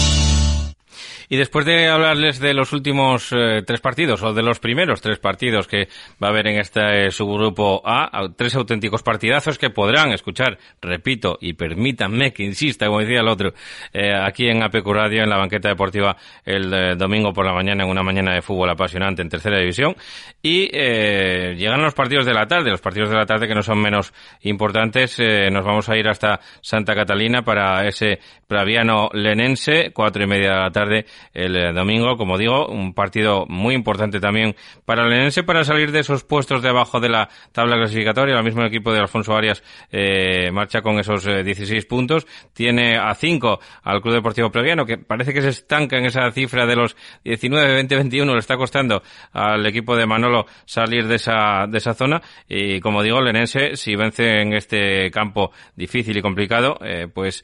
Y 1.31 1.37
después 1.37 1.65
de 1.65 1.87
hablarles 1.87 2.41
de 2.41 2.53
los 2.53 2.73
últimos 2.73 3.31
eh, 3.31 3.63
tres 3.65 3.79
partidos, 3.79 4.21
o 4.21 4.33
de 4.33 4.43
los 4.43 4.59
primeros 4.59 4.99
tres 4.99 5.17
partidos 5.17 5.65
que 5.65 5.87
va 6.21 6.27
a 6.27 6.31
haber 6.31 6.47
en 6.47 6.59
este 6.59 7.05
eh, 7.05 7.09
subgrupo 7.09 7.81
A, 7.85 8.27
tres 8.35 8.53
auténticos 8.55 9.01
partidazos 9.01 9.57
que 9.57 9.69
podrán 9.69 10.11
escuchar, 10.11 10.57
repito, 10.81 11.37
y 11.39 11.53
permítanme 11.53 12.33
que 12.33 12.43
insista, 12.43 12.87
como 12.87 12.99
decía 12.99 13.21
el 13.21 13.29
otro, 13.29 13.53
eh, 13.93 14.11
aquí 14.13 14.49
en 14.49 14.61
APQ 14.61 14.85
Radio, 14.87 15.23
en 15.23 15.29
la 15.29 15.37
banqueta 15.37 15.69
deportiva, 15.69 16.17
el 16.43 16.97
domingo 16.97 17.31
por 17.31 17.45
la 17.45 17.53
mañana, 17.53 17.85
en 17.85 17.89
una 17.89 18.03
mañana 18.03 18.33
de 18.33 18.41
fútbol 18.41 18.69
apasionante 18.69 19.21
en 19.21 19.29
tercera 19.29 19.57
división. 19.57 19.95
Y 20.41 20.67
llegan 20.67 21.81
los 21.81 21.93
partidos 21.93 22.25
de 22.25 22.33
la 22.33 22.45
tarde, 22.45 22.71
los 22.71 22.81
partidos 22.81 23.09
de 23.09 23.15
la 23.15 23.25
tarde 23.25 23.47
que 23.47 23.55
no 23.55 23.63
son 23.63 23.81
menos 23.81 24.13
importantes. 24.41 25.17
nos 25.49 25.63
vamos 25.63 25.87
a 25.87 25.95
ir 25.95 26.09
hasta 26.09 26.41
Santa 26.59 26.93
Catalina 26.93 27.41
para 27.41 27.87
ese 27.87 28.19
Praviano 28.47 29.09
Lenense, 29.13 29.91
cuatro 29.93 30.23
y 30.23 30.27
media 30.27 30.49
de 30.49 30.59
la 30.59 30.71
tarde 30.71 31.05
el 31.33 31.55
eh, 31.55 31.73
domingo. 31.73 32.17
Como 32.17 32.37
digo, 32.37 32.67
un 32.67 32.93
partido 32.93 33.45
muy 33.47 33.75
importante 33.75 34.19
también 34.19 34.55
para 34.85 35.05
el 35.05 35.13
Enense 35.13 35.43
para 35.43 35.63
salir 35.63 35.91
de 35.91 35.99
esos 35.99 36.23
puestos 36.23 36.61
debajo 36.61 36.99
de 36.99 37.09
la 37.09 37.29
tabla 37.51 37.77
clasificatoria. 37.77 38.35
Ahora 38.35 38.45
mismo 38.45 38.61
el 38.61 38.67
equipo 38.67 38.91
de 38.91 38.99
Alfonso 38.99 39.35
Arias 39.35 39.63
eh, 39.91 40.51
marcha 40.51 40.81
con 40.81 40.99
esos 40.99 41.25
16 41.25 41.71
eh, 41.71 41.87
puntos. 41.87 42.27
Tiene 42.53 42.97
a 42.97 43.13
5 43.13 43.59
al 43.83 44.01
Club 44.01 44.15
Deportivo 44.15 44.51
Previano, 44.51 44.85
que 44.85 44.97
parece 44.97 45.33
que 45.33 45.41
se 45.41 45.49
estanca 45.49 45.97
en 45.97 46.05
esa 46.05 46.31
cifra 46.31 46.65
de 46.65 46.75
los 46.75 46.95
19, 47.23 47.73
20, 47.73 47.95
21. 47.95 48.33
Le 48.33 48.39
está 48.39 48.57
costando 48.57 49.01
al 49.33 49.65
equipo 49.65 49.95
de 49.95 50.05
Manolo 50.05 50.45
salir 50.65 51.07
de 51.07 51.15
esa, 51.15 51.65
de 51.67 51.77
esa 51.77 51.93
zona. 51.93 52.21
Y 52.47 52.79
como 52.79 53.03
digo, 53.03 53.19
el 53.19 53.27
Enense, 53.27 53.75
si 53.75 53.95
vence 53.95 54.41
en 54.41 54.53
este 54.53 55.09
campo 55.11 55.51
difícil 55.75 56.17
y 56.17 56.21
complicado, 56.21 56.79
pues 57.13 57.43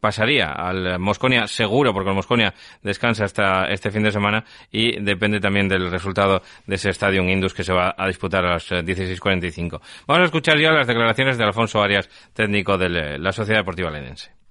pasaría 0.00 0.46
al 0.46 0.98
Mosconia 0.98 1.46
seguro, 1.46 1.92
porque 1.92 2.10
el 2.10 2.16
Mosconia 2.16 2.54
descansa 2.84 3.24
hasta 3.24 3.64
este 3.66 3.90
fin 3.90 4.04
de 4.04 4.12
semana 4.12 4.44
y 4.70 5.00
depende 5.02 5.40
también 5.40 5.68
del 5.68 5.90
resultado 5.90 6.42
de 6.66 6.76
ese 6.76 6.90
estadio 6.90 7.22
Indus 7.24 7.54
que 7.54 7.64
se 7.64 7.72
va 7.72 7.94
a 7.96 8.06
disputar 8.06 8.44
a 8.44 8.54
las 8.54 8.70
16.45. 8.70 9.76
Eh, 9.76 9.80
Vamos 10.06 10.22
a 10.22 10.24
escuchar 10.26 10.58
ya 10.58 10.70
las 10.70 10.86
declaraciones 10.86 11.38
de 11.38 11.44
Alfonso 11.44 11.82
Arias, 11.82 12.08
técnico 12.32 12.78
de 12.78 13.18
la 13.18 13.32
Sociedad 13.32 13.60
Deportiva 13.60 13.90
Lenense. 13.90 14.43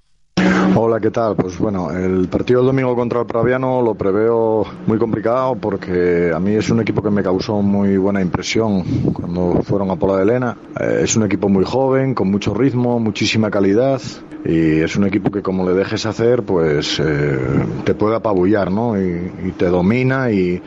Hola, 0.76 1.00
¿qué 1.00 1.12
tal? 1.12 1.36
Pues 1.36 1.58
bueno, 1.58 1.92
el 1.92 2.28
partido 2.28 2.60
del 2.60 2.68
domingo 2.68 2.96
contra 2.96 3.22
el 3.22 3.26
Praviano 3.26 3.82
lo 3.82 3.96
preveo 3.96 4.66
muy 4.88 4.98
complicado 4.98 5.56
porque 5.56 6.32
a 6.34 6.40
mí 6.40 6.52
es 6.52 6.70
un 6.70 6.82
equipo 6.82 7.02
que 7.02 7.10
me 7.10 7.24
causó 7.24 7.62
muy 7.62 7.98
buena 7.98 8.22
impresión 8.22 8.84
cuando 9.14 9.62
fueron 9.64 9.92
a 9.92 9.96
Pola 9.96 10.18
de 10.18 10.24
Elena. 10.24 10.58
Eh, 10.80 11.02
es 11.04 11.16
un 11.16 11.24
equipo 11.24 11.48
muy 11.48 11.64
joven, 11.64 12.14
con 12.14 12.30
mucho 12.30 12.54
ritmo, 12.54 13.00
muchísima 13.00 13.50
calidad 13.50 14.02
y 14.44 14.80
es 14.80 14.96
un 14.96 15.06
equipo 15.06 15.32
que 15.32 15.42
como 15.42 15.66
le 15.68 15.76
dejes 15.76 16.06
hacer, 16.06 16.44
pues 16.44 17.00
eh, 17.00 17.40
te 17.86 17.94
puede 17.94 18.16
apabullar, 18.16 18.70
¿no? 18.72 19.00
y 19.00 19.54
te 19.58 19.68
domina 19.68 20.32
y 20.32 20.62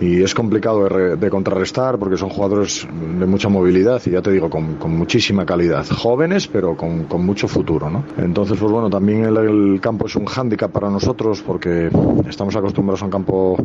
y 0.00 0.22
es 0.22 0.34
complicado 0.34 0.88
de, 0.88 1.30
contrarrestar 1.30 1.98
porque 1.98 2.16
son 2.16 2.30
jugadores 2.30 2.88
de 2.90 3.26
mucha 3.26 3.50
movilidad 3.50 4.00
y 4.06 4.10
ya 4.10 4.22
te 4.22 4.32
digo, 4.32 4.48
con, 4.48 4.78
muchísima 4.88 5.44
calidad. 5.44 5.86
Jóvenes, 5.86 6.48
pero 6.48 6.74
con, 6.74 7.06
mucho 7.24 7.46
futuro, 7.46 7.90
¿no? 7.90 8.04
Entonces, 8.16 8.58
pues 8.58 8.72
bueno, 8.72 8.88
también 8.88 9.24
el, 9.24 9.78
campo 9.80 10.06
es 10.06 10.16
un 10.16 10.24
hándicap 10.24 10.72
para 10.72 10.88
nosotros 10.88 11.42
porque 11.46 11.90
estamos 12.28 12.56
acostumbrados 12.56 13.02
a 13.02 13.04
un 13.04 13.10
campo 13.10 13.56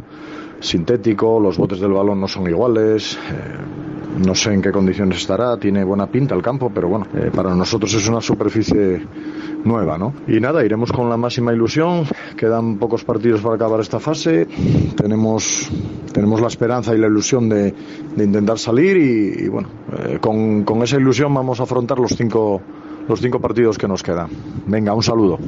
sintético, 0.60 1.39
los 1.39 1.58
botes 1.58 1.80
del 1.80 1.93
balón 1.93 2.19
no 2.19 2.28
son 2.28 2.48
iguales. 2.50 3.17
Eh, 3.32 3.85
no 4.17 4.36
sé 4.36 4.54
en 4.54 4.62
qué 4.62 4.71
condiciones 4.71 5.17
estará, 5.17 5.58
tiene 5.58 5.84
buena 5.84 6.08
pinta 6.08 6.36
el 6.36 6.41
campo, 6.41 6.71
pero 6.73 6.88
bueno, 6.88 7.08
eh, 7.15 7.32
para 7.34 7.54
nosotros 7.56 7.93
es 7.93 8.08
una 8.08 8.21
superficie 8.21 9.06
nueva, 9.63 9.97
¿no? 9.97 10.13
Y 10.28 10.39
nada, 10.39 10.63
iremos 10.63 10.91
con 10.91 11.10
la 11.10 11.17
máxima 11.17 11.54
ilusión. 11.54 12.06
Quedan 12.38 12.78
pocos 12.78 13.04
partidos 13.04 13.41
para 13.41 13.56
acabar 13.56 13.80
esta 13.80 13.99
fase. 13.99 14.47
Tenemos, 14.95 15.69
tenemos 16.13 16.41
la 16.41 16.47
esperanza 16.47 16.93
y 16.95 16.97
la 16.97 17.08
ilusión 17.08 17.49
de, 17.49 17.73
intentar 18.17 18.58
salir 18.58 18.97
y, 18.97 19.47
bueno, 19.49 19.69
eh, 19.97 20.19
con, 20.19 20.63
con, 20.63 20.82
esa 20.84 20.97
ilusión 20.97 21.34
vamos 21.34 21.60
a 21.60 21.63
afrontar 21.63 21.99
los 21.99 22.12
cinco, 22.15 22.62
los 23.08 23.19
cinco 23.19 23.39
partidos 23.39 23.78
que 23.78 23.88
nos 23.88 24.04
quedan. 24.04 24.30
Venga, 24.67 24.93
un 24.93 25.04
saludo. 25.04 25.39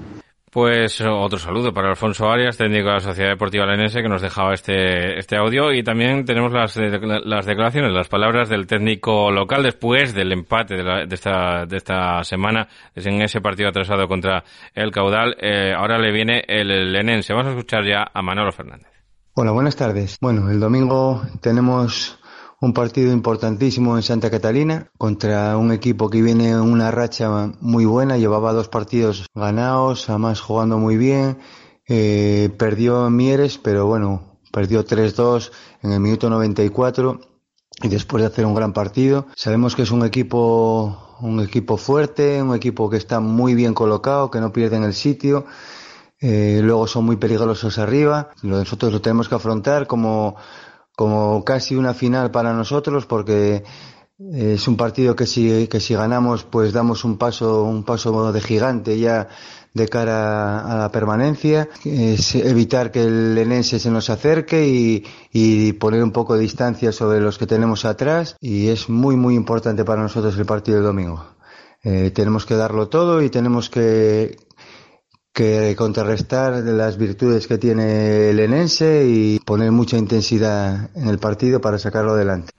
Pues 0.57 0.99
otro 1.01 1.37
saludo 1.37 1.71
para 1.71 1.91
Alfonso 1.91 2.27
Arias, 2.31 2.57
técnico 2.57 2.87
de 2.87 2.95
la 2.95 2.99
Sociedad 2.99 3.29
Deportiva 3.29 3.67
Lenense, 3.67 4.01
que 4.01 4.09
nos 4.09 4.23
dejaba 4.23 4.55
este, 4.55 5.19
este 5.19 5.37
audio. 5.37 5.71
Y 5.71 5.83
también 5.83 6.25
tenemos 6.25 6.51
las, 6.51 6.75
las 6.75 7.45
declaraciones, 7.45 7.93
las 7.93 8.07
palabras 8.07 8.49
del 8.49 8.65
técnico 8.65 9.29
local 9.29 9.61
después 9.61 10.15
del 10.15 10.31
empate 10.31 10.77
de, 10.77 11.05
de, 11.05 11.13
esta, 11.13 11.67
de 11.67 11.77
esta 11.77 12.23
semana 12.23 12.67
en 12.95 13.21
ese 13.21 13.39
partido 13.39 13.69
atrasado 13.69 14.07
contra 14.07 14.43
el 14.73 14.89
Caudal. 14.89 15.37
Eh, 15.39 15.75
ahora 15.77 15.99
le 15.99 16.11
viene 16.11 16.43
el 16.47 16.91
Lenense. 16.91 17.33
Vamos 17.33 17.49
a 17.49 17.51
escuchar 17.51 17.85
ya 17.85 18.07
a 18.11 18.21
Manolo 18.23 18.51
Fernández. 18.51 18.87
Hola, 19.35 19.51
buenas 19.51 19.75
tardes. 19.75 20.17
Bueno, 20.19 20.49
el 20.49 20.59
domingo 20.59 21.21
tenemos 21.39 22.16
un 22.59 22.73
partido 22.73 23.11
importantísimo 23.13 23.97
en 23.97 24.03
Santa 24.03 24.31
Catalina 24.31 24.89
contra 24.97 25.57
un 25.57 25.71
equipo 25.71 26.09
que 26.09 26.21
viene 26.21 26.49
en 26.49 26.61
una 26.61 26.89
racha 26.91 27.53
muy 27.59 27.85
buena, 27.85 28.17
llevaba 28.17 28.53
dos 28.53 28.67
partidos 28.67 29.27
ganados, 29.35 30.09
además 30.09 30.41
jugando 30.41 30.77
muy 30.77 30.97
bien, 30.97 31.37
eh, 31.87 32.49
perdió 32.57 33.09
Mieres, 33.09 33.57
pero 33.59 33.85
bueno, 33.85 34.39
perdió 34.51 34.83
3-2 34.85 35.51
en 35.83 35.91
el 35.91 35.99
minuto 35.99 36.29
94 36.29 37.19
y 37.83 37.87
después 37.89 38.21
de 38.21 38.27
hacer 38.27 38.45
un 38.45 38.55
gran 38.55 38.73
partido. 38.73 39.27
Sabemos 39.35 39.75
que 39.75 39.83
es 39.83 39.91
un 39.91 40.03
equipo, 40.03 41.15
un 41.21 41.39
equipo 41.39 41.77
fuerte, 41.77 42.41
un 42.41 42.55
equipo 42.55 42.89
que 42.89 42.97
está 42.97 43.19
muy 43.19 43.53
bien 43.53 43.75
colocado, 43.75 44.31
que 44.31 44.39
no 44.39 44.51
pierden 44.51 44.83
el 44.83 44.95
sitio. 44.95 45.45
Eh, 46.19 46.61
luego 46.63 46.87
son 46.87 47.05
muy 47.05 47.17
peligrosos 47.17 47.77
arriba. 47.77 48.31
Nosotros 48.41 48.91
lo 48.91 49.01
tenemos 49.01 49.29
que 49.29 49.35
afrontar 49.35 49.85
como 49.85 50.35
como 50.97 51.45
casi 51.45 51.75
una 51.75 51.93
final 51.93 52.31
para 52.31 52.53
nosotros 52.53 53.05
porque 53.05 53.63
es 54.33 54.67
un 54.67 54.77
partido 54.77 55.15
que 55.15 55.27
si, 55.27 55.67
que 55.67 55.79
si 55.79 55.93
ganamos 55.93 56.43
pues 56.43 56.73
damos 56.73 57.03
un 57.03 57.19
paso, 57.19 57.65
un 57.65 57.83
paso 57.83 58.33
de 58.33 58.41
gigante 58.41 58.97
ya 58.97 59.27
de 59.75 59.87
cara 59.87 60.59
a 60.59 60.75
la 60.75 60.91
permanencia, 60.91 61.69
es 61.85 62.33
evitar 62.33 62.91
que 62.91 63.03
el 63.03 63.37
Enense 63.37 63.77
se 63.77 63.91
nos 63.91 64.09
acerque 64.09 64.67
y, 64.67 65.05
y, 65.31 65.73
poner 65.73 66.03
un 66.03 66.11
poco 66.11 66.33
de 66.33 66.41
distancia 66.41 66.91
sobre 66.91 67.21
los 67.21 67.37
que 67.37 67.45
tenemos 67.45 67.85
atrás 67.85 68.35
y 68.41 68.69
es 68.69 68.89
muy 68.89 69.15
muy 69.15 69.35
importante 69.35 69.85
para 69.85 70.01
nosotros 70.01 70.35
el 70.35 70.47
partido 70.47 70.77
del 70.77 70.87
domingo. 70.87 71.23
Eh, 71.83 72.09
tenemos 72.09 72.47
que 72.47 72.55
darlo 72.55 72.89
todo 72.89 73.21
y 73.21 73.29
tenemos 73.29 73.69
que, 73.69 74.35
que 75.37 75.75
contrarrestar 75.75 76.63
las 76.63 76.97
virtudes 76.97 77.45
que 77.45 77.59
tiene 77.59 78.31
el 78.31 78.39
Enense 78.39 79.05
y 79.07 79.37
poner 79.45 79.71
mucha 79.71 79.95
intensidad 79.95 80.89
en 80.95 81.09
el 81.09 81.19
partido 81.19 81.61
para 81.61 81.77
sacarlo 81.77 82.13
adelante. 82.13 82.56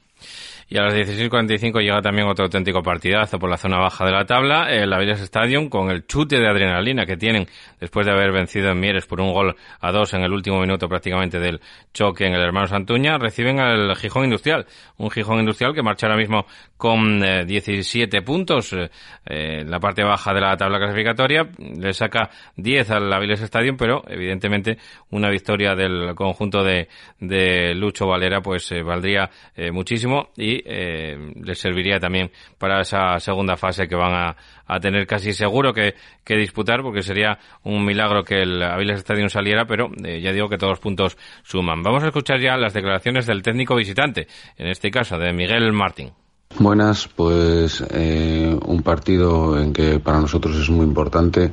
Y 0.71 0.77
a 0.77 0.83
las 0.83 0.95
16.45 0.95 1.81
llega 1.81 2.03
también 2.03 2.29
otro 2.29 2.45
auténtico 2.45 2.83
partidazo 2.83 3.39
por 3.39 3.49
la 3.49 3.57
zona 3.57 3.79
baja 3.79 4.05
de 4.05 4.13
la 4.13 4.27
tabla, 4.27 4.71
el 4.71 4.93
Avilés 4.93 5.21
Stadium, 5.23 5.71
con 5.71 5.91
el 5.91 6.07
chute 6.07 6.39
de 6.39 6.47
adrenalina 6.47 7.07
que 7.07 7.17
tienen 7.17 7.47
después 7.81 8.05
de 8.05 8.13
haber 8.13 8.33
vencido 8.33 8.71
en 8.71 8.79
Mieres 8.79 9.07
por 9.07 9.19
un 9.21 9.33
gol 9.33 9.57
a 9.81 9.93
dos 9.93 10.13
en 10.13 10.23
el 10.23 10.33
último 10.33 10.61
minuto 10.61 10.87
prácticamente 10.87 11.39
del 11.39 11.61
choque 11.95 12.27
en 12.27 12.35
el 12.35 12.43
Hermano 12.43 12.67
Santuña, 12.67 13.17
reciben 13.17 13.61
al 13.61 13.97
Gijón 13.97 14.25
Industrial. 14.25 14.67
Un 14.99 15.11
Gijón 15.11 15.39
Industrial 15.41 15.73
que 15.73 15.83
marcha 15.83 16.07
ahora 16.07 16.19
mismo 16.19 16.45
con 16.77 17.21
17 17.21 18.17
eh, 18.17 18.23
puntos 18.23 18.73
eh, 18.73 18.91
en 19.25 19.71
la 19.71 19.81
parte 19.81 20.05
baja 20.05 20.35
de 20.35 20.41
la 20.41 20.57
tabla 20.57 20.79
clasificatoria. 20.79 21.49
Le 21.59 21.93
saca 21.95 22.31
10 22.57 22.91
al 22.91 23.13
Avilés 23.13 23.41
Stadium, 23.41 23.77
pero 23.77 24.05
evidentemente 24.07 24.79
una 25.11 25.31
victoria 25.31 25.75
del 25.75 26.15
conjunto 26.15 26.63
de, 26.63 26.89
de 27.21 27.75
Lucho 27.75 28.07
Valera 28.07 28.41
pues 28.43 28.71
eh, 28.73 28.83
valdría 28.83 29.31
muchísimo 29.73 30.31
y 30.37 30.58
eh, 30.65 31.33
les 31.43 31.59
serviría 31.59 31.99
también 31.99 32.31
para 32.59 32.81
esa 32.81 33.19
segunda 33.21 33.57
fase 33.57 33.89
que 33.89 33.95
van 33.95 34.15
a, 34.15 34.37
tener 34.81 35.07
casi 35.07 35.33
seguro 35.33 35.73
que, 35.73 35.95
disputar, 36.27 36.83
porque 36.83 37.03
sería 37.03 37.39
un 37.65 37.85
milagro 37.85 38.23
que 38.23 38.43
el 38.43 38.63
Aviles 38.63 38.99
Stadium 38.99 39.31
saliera, 39.31 39.65
pero 39.65 39.89
eh, 40.05 40.21
ya 40.21 40.33
digo 40.33 40.49
que 40.49 40.59
todos 40.59 40.73
los 40.73 40.81
puntos 40.81 41.17
suman. 41.43 41.83
Vamos 41.83 42.03
a 42.03 42.09
escuchar 42.09 42.39
ya 42.41 42.57
las 42.57 42.75
declaraciones 42.75 43.27
del 43.27 43.43
técnico 43.43 43.75
visitante, 43.75 44.29
en 44.57 44.69
este 44.69 44.91
caso 44.91 45.19
de 45.19 45.33
Miguel 45.33 45.73
Martín. 45.73 46.13
Buenas, 46.59 47.09
pues 47.09 47.83
eh, 47.91 48.55
un 48.67 48.83
partido 48.83 49.59
en 49.59 49.73
que 49.73 50.01
para 50.01 50.21
nosotros 50.21 50.57
es 50.57 50.69
muy 50.71 50.85
importante. 50.85 51.53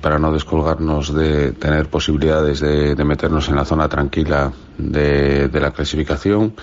para 0.00 0.18
no 0.18 0.32
descolgarnos 0.32 1.12
de 1.12 1.52
tener 1.52 1.90
posibilidades 1.90 2.60
de, 2.60 3.04
meternos 3.04 3.48
en 3.50 3.56
la 3.56 3.66
zona 3.66 3.86
tranquila 3.86 4.50
de, 4.78 5.48
de 5.48 5.60
la 5.60 5.72
clasificación 5.72 6.54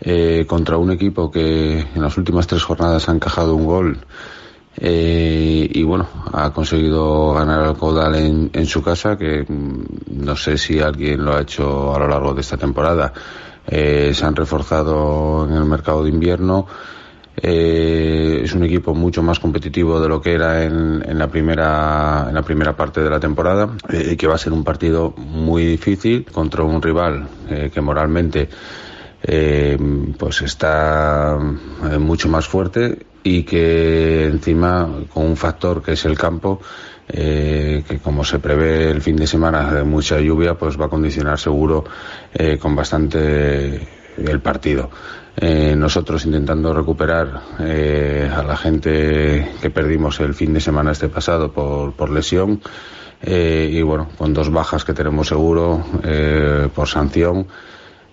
eh, 0.00 0.44
contra 0.46 0.76
un 0.76 0.90
equipo 0.90 1.30
que 1.30 1.80
en 1.80 2.02
las 2.02 2.18
últimas 2.18 2.46
tres 2.46 2.62
jornadas 2.62 3.08
ha 3.08 3.12
encajado 3.12 3.54
un 3.54 3.64
gol 3.64 3.98
eh, 4.76 5.70
y 5.72 5.82
bueno, 5.84 6.06
ha 6.34 6.52
conseguido 6.52 7.32
ganar 7.32 7.62
al 7.62 7.78
Caudal 7.78 8.14
en, 8.14 8.66
su 8.66 8.82
casa, 8.82 9.16
que 9.16 9.46
mm, 9.48 10.22
no 10.22 10.36
sé 10.36 10.58
si 10.58 10.80
alguien 10.80 11.24
lo 11.24 11.34
ha 11.34 11.40
hecho 11.40 11.94
a 11.94 11.98
lo 11.98 12.08
largo 12.08 12.34
de 12.34 12.42
esta 12.42 12.58
temporada. 12.58 13.10
Eh, 13.66 14.12
se 14.14 14.26
han 14.26 14.36
reforzado 14.36 15.46
en 15.48 15.54
el 15.54 15.64
mercado 15.64 16.04
de 16.04 16.10
invierno. 16.10 16.66
es 17.34 18.54
un 18.54 18.64
equipo 18.64 18.94
mucho 18.94 19.22
más 19.22 19.38
competitivo 19.38 19.98
de 19.98 20.08
lo 20.08 20.20
que 20.20 20.34
era 20.34 20.62
en, 20.64 21.02
en 21.06 21.18
la 21.18 21.28
primera 21.28 22.26
en 22.28 22.34
la 22.34 22.42
primera 22.42 22.74
parte 22.74 23.02
de 23.02 23.10
la 23.10 23.20
temporada 23.20 23.68
y 23.90 24.16
que 24.16 24.26
va 24.26 24.36
a 24.36 24.38
ser 24.38 24.52
un 24.54 24.64
partido 24.64 25.12
muy 25.16 25.66
difícil 25.66 26.24
contra 26.32 26.64
un 26.64 26.80
rival 26.80 27.28
que 27.72 27.80
moralmente 27.82 28.48
eh, 29.28 29.76
pues 30.16 30.42
está 30.42 31.36
eh, 31.90 31.98
mucho 31.98 32.28
más 32.28 32.46
fuerte 32.46 33.06
y 33.24 33.42
que 33.42 34.26
encima 34.26 34.88
con 35.12 35.26
un 35.26 35.36
factor 35.36 35.82
que 35.82 35.94
es 35.94 36.04
el 36.04 36.16
campo 36.16 36.60
eh, 37.08 37.82
que 37.88 37.98
como 37.98 38.24
se 38.24 38.38
prevé 38.38 38.88
el 38.88 39.02
fin 39.02 39.16
de 39.16 39.26
semana 39.26 39.72
de 39.72 39.82
mucha 39.82 40.20
lluvia 40.20 40.54
pues 40.54 40.80
va 40.80 40.86
a 40.86 40.88
condicionar 40.88 41.40
seguro 41.40 41.84
con 42.60 42.76
bastante 42.76 43.88
el 44.16 44.40
partido. 44.40 44.90
Nosotros 45.76 46.24
intentando 46.24 46.72
recuperar 46.72 47.42
a 47.58 48.42
la 48.42 48.56
gente 48.56 49.52
que 49.60 49.70
perdimos 49.70 50.20
el 50.20 50.34
fin 50.34 50.52
de 50.54 50.60
semana 50.60 50.92
este 50.92 51.08
pasado 51.08 51.52
por, 51.52 51.92
por 51.94 52.10
lesión 52.10 52.60
y 53.24 53.82
bueno 53.82 54.08
con 54.18 54.34
dos 54.34 54.50
bajas 54.50 54.84
que 54.84 54.94
tenemos 54.94 55.28
seguro 55.28 55.84
por 56.74 56.88
sanción 56.88 57.46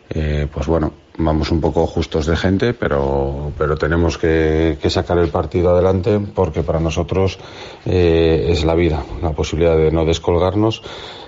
eh, 0.10 0.48
pues 0.52 0.68
bueno, 0.68 0.94
vamos 1.18 1.52
un 1.52 1.62
poco 1.62 1.88
justos 1.88 2.26
de 2.26 2.36
gente, 2.36 2.74
pero, 2.74 3.52
pero 3.58 3.78
tenemos 3.78 4.18
que, 4.18 4.78
sacar 4.90 5.18
el 5.18 5.30
partido 5.30 5.72
adelante 5.72 6.20
porque 6.20 6.64
para 6.64 6.80
nosotros 6.80 7.40
eh, 7.86 8.48
es 8.50 8.64
la 8.64 8.76
vida, 8.76 9.04
la 9.22 9.32
posibilidad 9.32 9.78
de 9.78 9.92
no 9.92 10.06
descolgarnos 10.06 10.82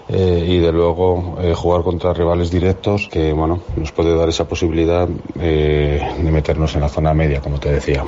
eh, 0.10 0.46
y 0.48 0.60
de 0.60 0.72
luego 0.72 1.38
jugar 1.56 1.82
contra 1.82 2.14
rivales 2.14 2.52
directos 2.52 3.10
que 3.12 3.34
bueno, 3.34 3.62
nos 3.76 3.92
puede 3.92 4.16
dar 4.16 4.30
esa 4.30 4.48
posibilidad 4.48 5.08
de 5.08 6.32
meternos 6.32 6.76
en 6.76 6.82
la 6.82 6.90
zona 6.90 7.14
media, 7.14 7.42
como 7.42 7.60
te 7.60 7.72
decía. 7.72 8.06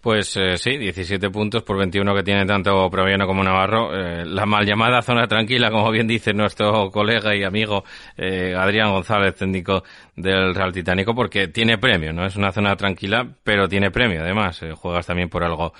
Pues 0.00 0.34
eh, 0.38 0.56
sí, 0.56 0.78
17 0.78 1.28
puntos 1.28 1.62
por 1.62 1.76
21 1.76 2.14
que 2.14 2.22
tiene 2.22 2.46
tanto 2.46 2.88
Proviano 2.88 3.26
como 3.26 3.44
Navarro. 3.44 3.94
Eh, 3.94 4.24
la 4.24 4.46
mal 4.46 4.64
llamada 4.64 5.02
zona 5.02 5.26
tranquila, 5.26 5.70
como 5.70 5.90
bien 5.90 6.06
dice 6.06 6.32
nuestro 6.32 6.90
colega 6.90 7.36
y 7.36 7.44
amigo 7.44 7.84
eh, 8.16 8.54
Adrián 8.56 8.92
González, 8.92 9.34
técnico 9.34 9.82
del 10.16 10.54
Real 10.54 10.72
Titánico, 10.72 11.14
porque 11.14 11.48
tiene 11.48 11.76
premio, 11.76 12.14
¿no? 12.14 12.24
Es 12.24 12.34
una 12.36 12.50
zona 12.50 12.74
tranquila, 12.76 13.28
pero 13.44 13.68
tiene 13.68 13.90
premio, 13.90 14.22
además. 14.22 14.64
juegas 14.74 15.06
también 15.06 15.28
por 15.28 15.44
algo 15.44 15.74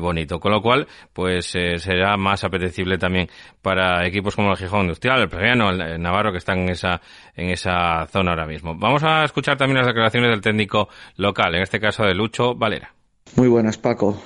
bonito. 0.00 0.38
Con 0.38 0.52
lo 0.52 0.62
cual, 0.62 0.86
pues 1.12 1.46
será 1.46 2.16
más 2.16 2.44
apetecible 2.44 2.98
también 2.98 3.28
para 3.62 4.06
equipos 4.06 4.34
como 4.36 4.50
el 4.52 4.56
Gijón 4.56 4.82
Industrial, 4.82 5.20
el 5.20 5.28
Proviano, 5.28 5.70
el, 5.70 6.00
Navarro, 6.00 6.32
que 6.32 6.38
están 6.38 6.60
en 6.60 6.70
esa, 6.70 7.00
en 7.34 7.50
esa 7.50 8.06
zona 8.06 8.32
ahora 8.32 8.46
mismo. 8.46 8.76
Vamos 8.76 9.02
a 9.04 9.24
escuchar 9.24 9.56
también 9.56 9.78
las 9.78 9.86
declaraciones 9.86 10.30
del 10.30 10.40
técnico 10.40 10.88
local, 11.16 11.54
en 11.54 11.62
este 11.62 11.80
caso 11.80 12.04
de 12.04 12.14
Lucho 12.14 12.54
Valera. 12.54 12.95
Muy 13.34 13.48
buenas, 13.48 13.76
Paco. 13.76 14.16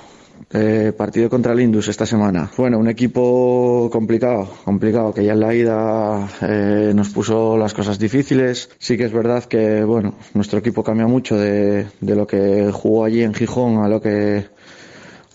Eh, 0.53 0.91
partido 0.97 1.29
contra 1.29 1.53
el 1.53 1.61
Indus 1.61 1.87
esta 1.87 2.05
semana. 2.05 2.49
Bueno, 2.57 2.77
un 2.77 2.87
equipo 2.87 3.89
complicado, 3.91 4.49
complicado, 4.65 5.13
que 5.13 5.23
ya 5.23 5.33
en 5.33 5.39
la 5.39 5.53
ida 5.53 6.29
eh, 6.41 6.91
nos 6.95 7.09
puso 7.09 7.57
las 7.57 7.73
cosas 7.73 7.99
difíciles. 7.99 8.69
Sí 8.79 8.97
que 8.97 9.05
es 9.05 9.13
verdad 9.13 9.43
que, 9.45 9.83
bueno, 9.83 10.15
nuestro 10.33 10.59
equipo 10.59 10.83
cambia 10.83 11.07
mucho 11.07 11.37
de, 11.37 11.87
de 11.99 12.15
lo 12.15 12.27
que 12.27 12.71
jugó 12.71 13.05
allí 13.05 13.23
en 13.23 13.33
Gijón 13.33 13.83
a 13.83 13.87
lo 13.87 14.01
que 14.01 14.45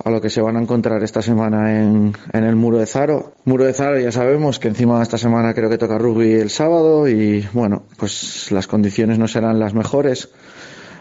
a 0.05 0.11
lo 0.11 0.21
que 0.21 0.29
se 0.31 0.41
van 0.43 0.57
a 0.57 0.61
encontrar 0.61 1.03
esta 1.03 1.23
semana 1.23 1.81
en, 1.81 2.13
en 2.33 2.45
el 2.45 2.55
Muro 2.55 2.79
de 2.79 2.87
Zaro. 2.87 3.33
Muro 3.45 3.65
de 3.65 3.73
Zaro 3.73 3.99
ya 3.99 4.13
sabemos 4.13 4.59
que 4.59 4.69
encima 4.69 5.03
esta 5.03 5.19
semana 5.19 5.55
creo 5.55 5.71
que 5.71 5.79
toca 5.79 5.99
rugby 5.99 6.33
el 6.35 6.51
sábado 6.51 7.09
y 7.09 7.49
bueno, 7.53 7.85
pues 7.97 8.53
las 8.53 8.67
condiciones 8.67 9.19
no 9.19 9.27
serán 9.27 9.59
las 9.59 9.75
mejores. 9.75 10.29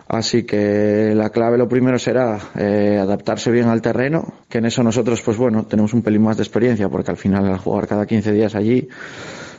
Así 0.08 0.44
que 0.44 1.14
la 1.16 1.32
clave 1.32 1.58
lo 1.58 1.68
primero 1.68 1.98
será 1.98 2.40
eh, 2.56 2.98
adaptarse 3.02 3.50
bien 3.52 3.68
al 3.68 3.82
terreno, 3.82 4.34
que 4.50 4.60
en 4.60 4.66
eso 4.66 4.84
nosotros 4.84 5.22
pues 5.24 5.38
bueno, 5.38 5.66
tenemos 5.66 5.94
un 5.94 6.04
pelín 6.04 6.22
más 6.22 6.38
de 6.38 6.44
experiencia 6.44 6.90
porque 6.90 7.12
al 7.12 7.18
final 7.18 7.46
al 7.48 7.58
jugar 7.58 7.88
cada 7.88 8.06
15 8.06 8.32
días 8.32 8.56
allí 8.56 8.88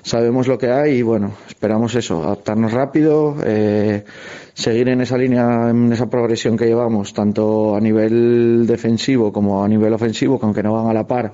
sabemos 0.07 0.47
lo 0.47 0.57
que 0.57 0.71
hay 0.71 0.99
y 0.99 1.03
bueno, 1.03 1.33
esperamos 1.49 1.97
eso, 1.97 2.23
adaptarnos 2.23 2.73
rápido, 2.73 3.37
eh, 3.45 4.05
seguir 4.55 4.89
en 4.89 5.01
esa 5.01 5.19
línea, 5.19 5.71
en 5.71 5.93
esa 5.93 6.09
progresión 6.09 6.57
que 6.57 6.67
llevamos, 6.67 7.13
tanto 7.13 7.75
a 7.75 7.81
nivel 7.81 8.67
defensivo 8.69 9.33
como 9.33 9.65
a 9.65 9.69
nivel 9.69 9.93
ofensivo, 9.93 10.39
que 10.39 10.47
aunque 10.47 10.63
no 10.63 10.75
van 10.75 10.87
a 10.87 10.95
la 10.95 11.09
par, 11.09 11.33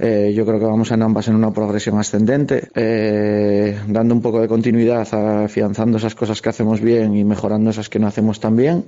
eh, 0.00 0.32
yo 0.34 0.44
creo 0.44 0.58
que 0.58 0.64
vamos 0.64 0.90
en 0.90 1.02
ambas 1.02 1.28
en 1.28 1.36
una 1.36 1.52
progresión 1.52 1.98
ascendente, 1.98 2.68
eh, 2.74 3.78
dando 3.86 4.14
un 4.14 4.22
poco 4.22 4.40
de 4.40 4.48
continuidad, 4.48 5.06
afianzando 5.44 5.98
esas 5.98 6.16
cosas 6.16 6.42
que 6.42 6.48
hacemos 6.48 6.80
bien 6.80 7.14
y 7.14 7.22
mejorando 7.22 7.70
esas 7.70 7.88
que 7.88 8.00
no 8.00 8.08
hacemos 8.08 8.40
tan 8.40 8.56
bien. 8.56 8.86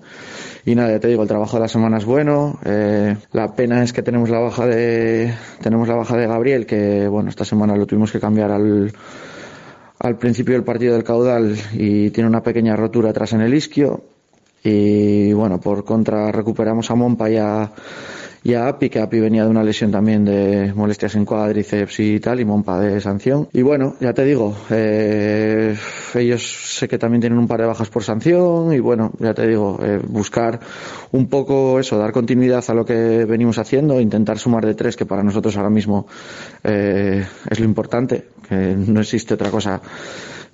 Y 0.64 0.74
nada, 0.74 0.90
ya 0.90 1.00
te 1.00 1.08
digo, 1.08 1.22
el 1.22 1.28
trabajo 1.28 1.56
de 1.56 1.60
la 1.62 1.68
semana 1.68 1.98
es 1.98 2.04
bueno. 2.04 2.58
Eh, 2.64 3.16
la 3.32 3.54
pena 3.54 3.82
es 3.82 3.92
que 3.92 4.02
tenemos 4.02 4.30
la 4.30 4.38
baja 4.38 4.66
de 4.66 5.34
tenemos 5.60 5.86
la 5.88 5.96
baja 5.96 6.16
de 6.16 6.26
Gabriel, 6.26 6.66
que 6.66 7.08
bueno, 7.08 7.30
esta 7.30 7.44
semana 7.44 7.76
lo 7.76 7.86
tuvimos 7.86 8.12
que 8.12 8.20
cambiar 8.20 8.50
al 8.50 8.92
al 10.02 10.18
principio 10.18 10.54
del 10.54 10.64
partido 10.64 10.94
del 10.94 11.04
caudal 11.04 11.56
y 11.74 12.10
tiene 12.10 12.28
una 12.28 12.42
pequeña 12.42 12.74
rotura 12.74 13.10
atrás 13.10 13.32
en 13.34 13.40
el 13.40 13.54
isquio. 13.54 14.02
Y 14.64 15.32
bueno, 15.32 15.60
por 15.60 15.84
contra 15.84 16.32
recuperamos 16.32 16.90
a 16.90 16.96
Mompa 16.96 17.30
y 17.30 17.36
a, 17.36 17.70
y 18.44 18.54
a 18.54 18.68
Api, 18.68 18.90
que 18.90 19.00
Api 19.00 19.20
venía 19.20 19.44
de 19.44 19.50
una 19.50 19.62
lesión 19.62 19.90
también 19.90 20.24
de 20.24 20.72
molestias 20.74 21.14
en 21.14 21.24
cuádriceps 21.24 22.00
y 22.00 22.20
tal, 22.20 22.40
y 22.40 22.44
Mompa 22.44 22.80
de 22.80 23.00
sanción. 23.00 23.48
Y 23.52 23.62
bueno, 23.62 23.94
ya 24.00 24.12
te 24.12 24.24
digo, 24.24 24.54
eh, 24.70 25.76
ellos 26.14 26.76
sé 26.76 26.88
que 26.88 26.98
también 26.98 27.20
tienen 27.20 27.38
un 27.38 27.46
par 27.46 27.60
de 27.60 27.66
bajas 27.66 27.88
por 27.88 28.02
sanción, 28.02 28.72
y 28.72 28.80
bueno, 28.80 29.12
ya 29.18 29.34
te 29.34 29.46
digo, 29.46 29.78
eh, 29.82 30.00
buscar 30.06 30.60
un 31.12 31.28
poco 31.28 31.78
eso, 31.78 31.98
dar 31.98 32.12
continuidad 32.12 32.64
a 32.66 32.74
lo 32.74 32.84
que 32.84 33.24
venimos 33.24 33.58
haciendo, 33.58 34.00
intentar 34.00 34.38
sumar 34.38 34.66
de 34.66 34.74
tres, 34.74 34.96
que 34.96 35.06
para 35.06 35.22
nosotros 35.22 35.56
ahora 35.56 35.70
mismo 35.70 36.06
eh, 36.64 37.24
es 37.48 37.60
lo 37.60 37.64
importante, 37.64 38.24
que 38.48 38.74
no 38.76 39.00
existe 39.00 39.34
otra 39.34 39.50
cosa 39.50 39.80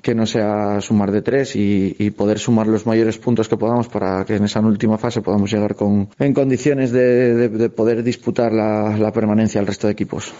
que 0.03 0.15
no 0.15 0.27
sea 0.27 0.81
sumar 0.81 1.11
de 1.11 1.23
tres 1.23 1.55
y, 1.57 2.11
poder 2.17 2.39
sumar 2.39 2.67
los 2.67 2.87
mayores 2.87 3.19
puntos 3.19 3.49
que 3.49 3.57
podamos 3.57 3.89
para 3.89 4.25
que 4.25 4.37
en 4.37 4.45
esa 4.45 4.61
última 4.61 4.99
fase 4.99 5.21
podamos 5.21 5.53
llegar 5.53 5.75
con, 5.75 6.09
en 6.19 6.35
condiciones 6.35 6.91
de, 6.91 7.35
de, 7.35 7.49
de 7.49 7.71
poder 7.71 8.03
disputar 8.03 8.53
la, 8.53 8.97
la 8.97 9.13
permanencia 9.13 9.61
al 9.61 9.67
resto 9.67 9.87
de 9.87 9.93
equipos. 9.93 10.33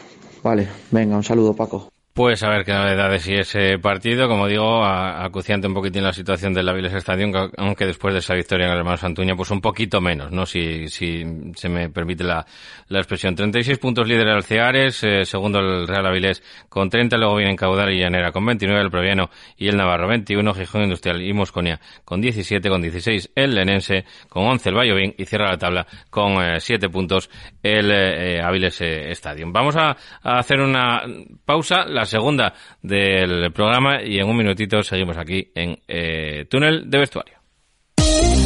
Vale, 0.43 0.67
venga, 0.91 1.17
un 1.17 1.25
saludo 1.25 1.55
Paco. 1.55 1.91
Pues 2.19 2.43
a 2.43 2.49
ver 2.49 2.65
qué 2.65 2.73
novedades 2.73 3.29
y 3.29 3.35
ese 3.35 3.79
partido, 3.79 4.27
como 4.27 4.49
digo, 4.49 4.85
acuciante 4.85 5.69
un 5.69 5.75
poquitín 5.75 6.03
la 6.03 6.13
situación 6.13 6.53
del 6.53 6.69
Aviles 6.69 6.93
Stadium, 6.95 7.33
aunque 7.57 7.87
después 7.87 8.13
de 8.13 8.19
esa 8.19 8.35
victoria 8.35 8.67
en 8.67 8.73
el 8.73 8.79
hermano 8.79 8.97
Santuña, 8.97 9.37
pues 9.37 9.53
un 9.53 9.61
poquito 9.61 10.01
menos, 10.01 10.33
¿no? 10.33 10.45
Si, 10.45 10.89
se 10.89 11.69
me 11.69 11.91
permite 11.91 12.25
la, 12.25 12.45
expresión. 12.91 13.37
36 13.37 13.79
puntos 13.79 14.09
líder 14.09 14.27
el 14.27 14.43
Ceares, 14.43 15.05
eh, 15.05 15.25
segundo 15.25 15.61
el 15.61 15.87
Real 15.87 16.07
Avilés 16.07 16.43
con 16.69 16.91
30, 16.91 17.17
luego 17.19 17.37
vienen 17.37 17.55
Caudal 17.55 17.93
y 17.93 18.01
Llanera 18.01 18.33
con 18.33 18.45
29, 18.45 18.83
el 18.83 18.91
Proviano 18.91 19.31
y 19.57 19.69
el 19.69 19.77
Navarro 19.77 20.09
21, 20.09 20.55
Gijón 20.55 20.83
Industrial 20.83 21.23
y 21.23 21.33
Mosconia 21.33 21.79
con 22.05 22.21
17, 22.21 22.69
con 22.69 22.83
16 22.83 23.31
el 23.37 23.55
Lenense, 23.55 24.05
con 24.29 24.45
11 24.45 24.71
el 24.71 24.75
Vallovín 24.75 25.15
y 25.17 25.25
cierra 25.25 25.51
la 25.53 25.57
tabla 25.59 25.87
con 26.11 26.43
eh, 26.43 26.59
7 26.59 26.89
puntos 26.89 27.31
el 27.63 27.93
eh, 27.93 28.43
Avilés 28.43 28.81
Stadium. 28.81 29.53
Vamos 29.53 29.77
a, 29.77 29.97
a 30.25 30.39
hacer 30.41 30.59
una 30.59 31.03
pausa, 31.45 31.85
la 31.85 32.08
segunda 32.09 32.53
del 32.83 33.53
programa 33.53 34.03
y 34.03 34.19
en 34.19 34.29
un 34.29 34.37
minutito 34.37 34.83
seguimos 34.83 35.17
aquí 35.17 35.51
en 35.55 35.79
eh, 35.87 36.47
Túnel 36.49 36.91
de 36.91 36.99
Vestuario. 36.99 37.38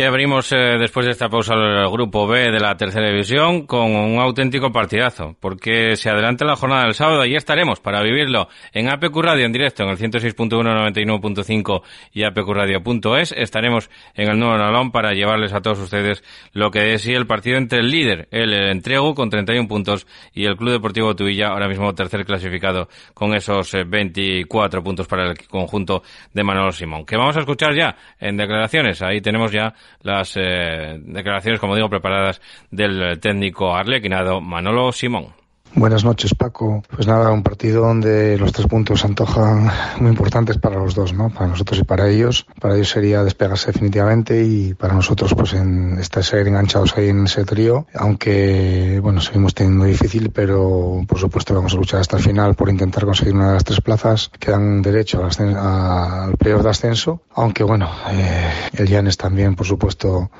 Y 0.00 0.02
abrimos 0.02 0.50
eh, 0.52 0.78
después 0.78 1.04
de 1.04 1.12
esta 1.12 1.28
pausa 1.28 1.52
el 1.52 1.90
grupo 1.90 2.26
B 2.26 2.50
de 2.50 2.58
la 2.58 2.74
tercera 2.74 3.10
división 3.10 3.66
con 3.66 3.94
un 3.94 4.18
auténtico 4.18 4.72
partidazo, 4.72 5.36
porque 5.38 5.94
se 5.94 6.08
adelanta 6.08 6.46
la 6.46 6.56
jornada 6.56 6.84
del 6.84 6.94
sábado 6.94 7.26
y 7.26 7.36
estaremos 7.36 7.80
para 7.80 8.02
vivirlo 8.02 8.48
en 8.72 8.88
APQ 8.88 9.14
Radio 9.18 9.44
en 9.44 9.52
directo 9.52 9.82
en 9.82 9.90
el 9.90 9.98
106.1, 9.98 10.48
99.5 10.48 11.82
y 12.14 12.22
apqradio.es. 12.22 13.32
Estaremos 13.32 13.90
en 14.14 14.30
el 14.30 14.38
nuevo 14.38 14.56
Nalón 14.56 14.90
para 14.90 15.12
llevarles 15.12 15.52
a 15.52 15.60
todos 15.60 15.78
ustedes 15.80 16.24
lo 16.54 16.70
que 16.70 16.94
es 16.94 17.06
el 17.06 17.26
partido 17.26 17.58
entre 17.58 17.80
el 17.80 17.90
líder, 17.90 18.26
el, 18.30 18.54
Entrego 18.54 19.14
con 19.14 19.28
31 19.28 19.68
puntos 19.68 20.06
y 20.32 20.46
el 20.46 20.56
Club 20.56 20.72
Deportivo 20.72 21.14
Tuilla 21.14 21.48
ahora 21.48 21.68
mismo 21.68 21.94
tercer 21.94 22.24
clasificado 22.24 22.88
con 23.12 23.34
esos 23.34 23.70
24 23.86 24.80
eh, 24.80 24.82
puntos 24.82 25.06
para 25.06 25.30
el 25.30 25.46
conjunto 25.46 26.02
de 26.32 26.42
Manolo 26.42 26.72
Simón. 26.72 27.04
Que 27.04 27.18
vamos 27.18 27.36
a 27.36 27.40
escuchar 27.40 27.74
ya 27.76 27.94
en 28.18 28.38
declaraciones. 28.38 29.02
Ahí 29.02 29.20
tenemos 29.20 29.52
ya 29.52 29.74
las 30.02 30.36
eh, 30.36 30.98
declaraciones, 31.00 31.60
como 31.60 31.74
digo, 31.74 31.88
preparadas 31.88 32.40
del 32.70 33.18
técnico 33.20 33.74
arlequinado 33.74 34.40
Manolo 34.40 34.92
Simón. 34.92 35.34
Buenas 35.74 36.04
noches, 36.04 36.34
Paco. 36.34 36.82
Pues 36.94 37.06
nada, 37.06 37.30
un 37.30 37.42
partido 37.42 37.82
donde 37.82 38.36
los 38.38 38.52
tres 38.52 38.66
puntos 38.66 39.00
se 39.00 39.06
antojan 39.06 39.70
muy 40.00 40.10
importantes 40.10 40.58
para 40.58 40.76
los 40.76 40.94
dos, 40.94 41.12
¿no? 41.12 41.30
Para 41.30 41.46
nosotros 41.46 41.78
y 41.78 41.84
para 41.84 42.08
ellos. 42.08 42.46
Para 42.60 42.74
ellos 42.74 42.90
sería 42.90 43.22
despegarse 43.22 43.68
definitivamente 43.68 44.44
y 44.44 44.74
para 44.74 44.94
nosotros, 44.94 45.32
pues, 45.34 45.54
en 45.54 45.98
estar 45.98 46.24
enganchados 46.46 46.96
ahí 46.96 47.08
en 47.08 47.24
ese 47.24 47.44
trío. 47.44 47.86
Aunque, 47.94 48.98
bueno, 49.00 49.20
seguimos 49.20 49.54
teniendo 49.54 49.84
difícil, 49.84 50.30
pero 50.30 51.02
por 51.06 51.18
supuesto 51.18 51.54
vamos 51.54 51.72
a 51.72 51.76
luchar 51.76 52.00
hasta 52.00 52.16
el 52.16 52.22
final 52.22 52.54
por 52.56 52.68
intentar 52.68 53.04
conseguir 53.04 53.34
una 53.34 53.48
de 53.48 53.54
las 53.54 53.64
tres 53.64 53.80
plazas 53.80 54.30
que 54.38 54.50
dan 54.50 54.82
derecho 54.82 55.24
al, 55.24 55.56
al 55.56 56.36
playoff 56.36 56.62
de 56.62 56.70
ascenso. 56.70 57.22
Aunque, 57.34 57.62
bueno, 57.62 57.88
eh, 58.10 58.50
el 58.72 58.88
Llanes 58.88 59.16
también, 59.16 59.54
por 59.54 59.66
supuesto, 59.66 60.30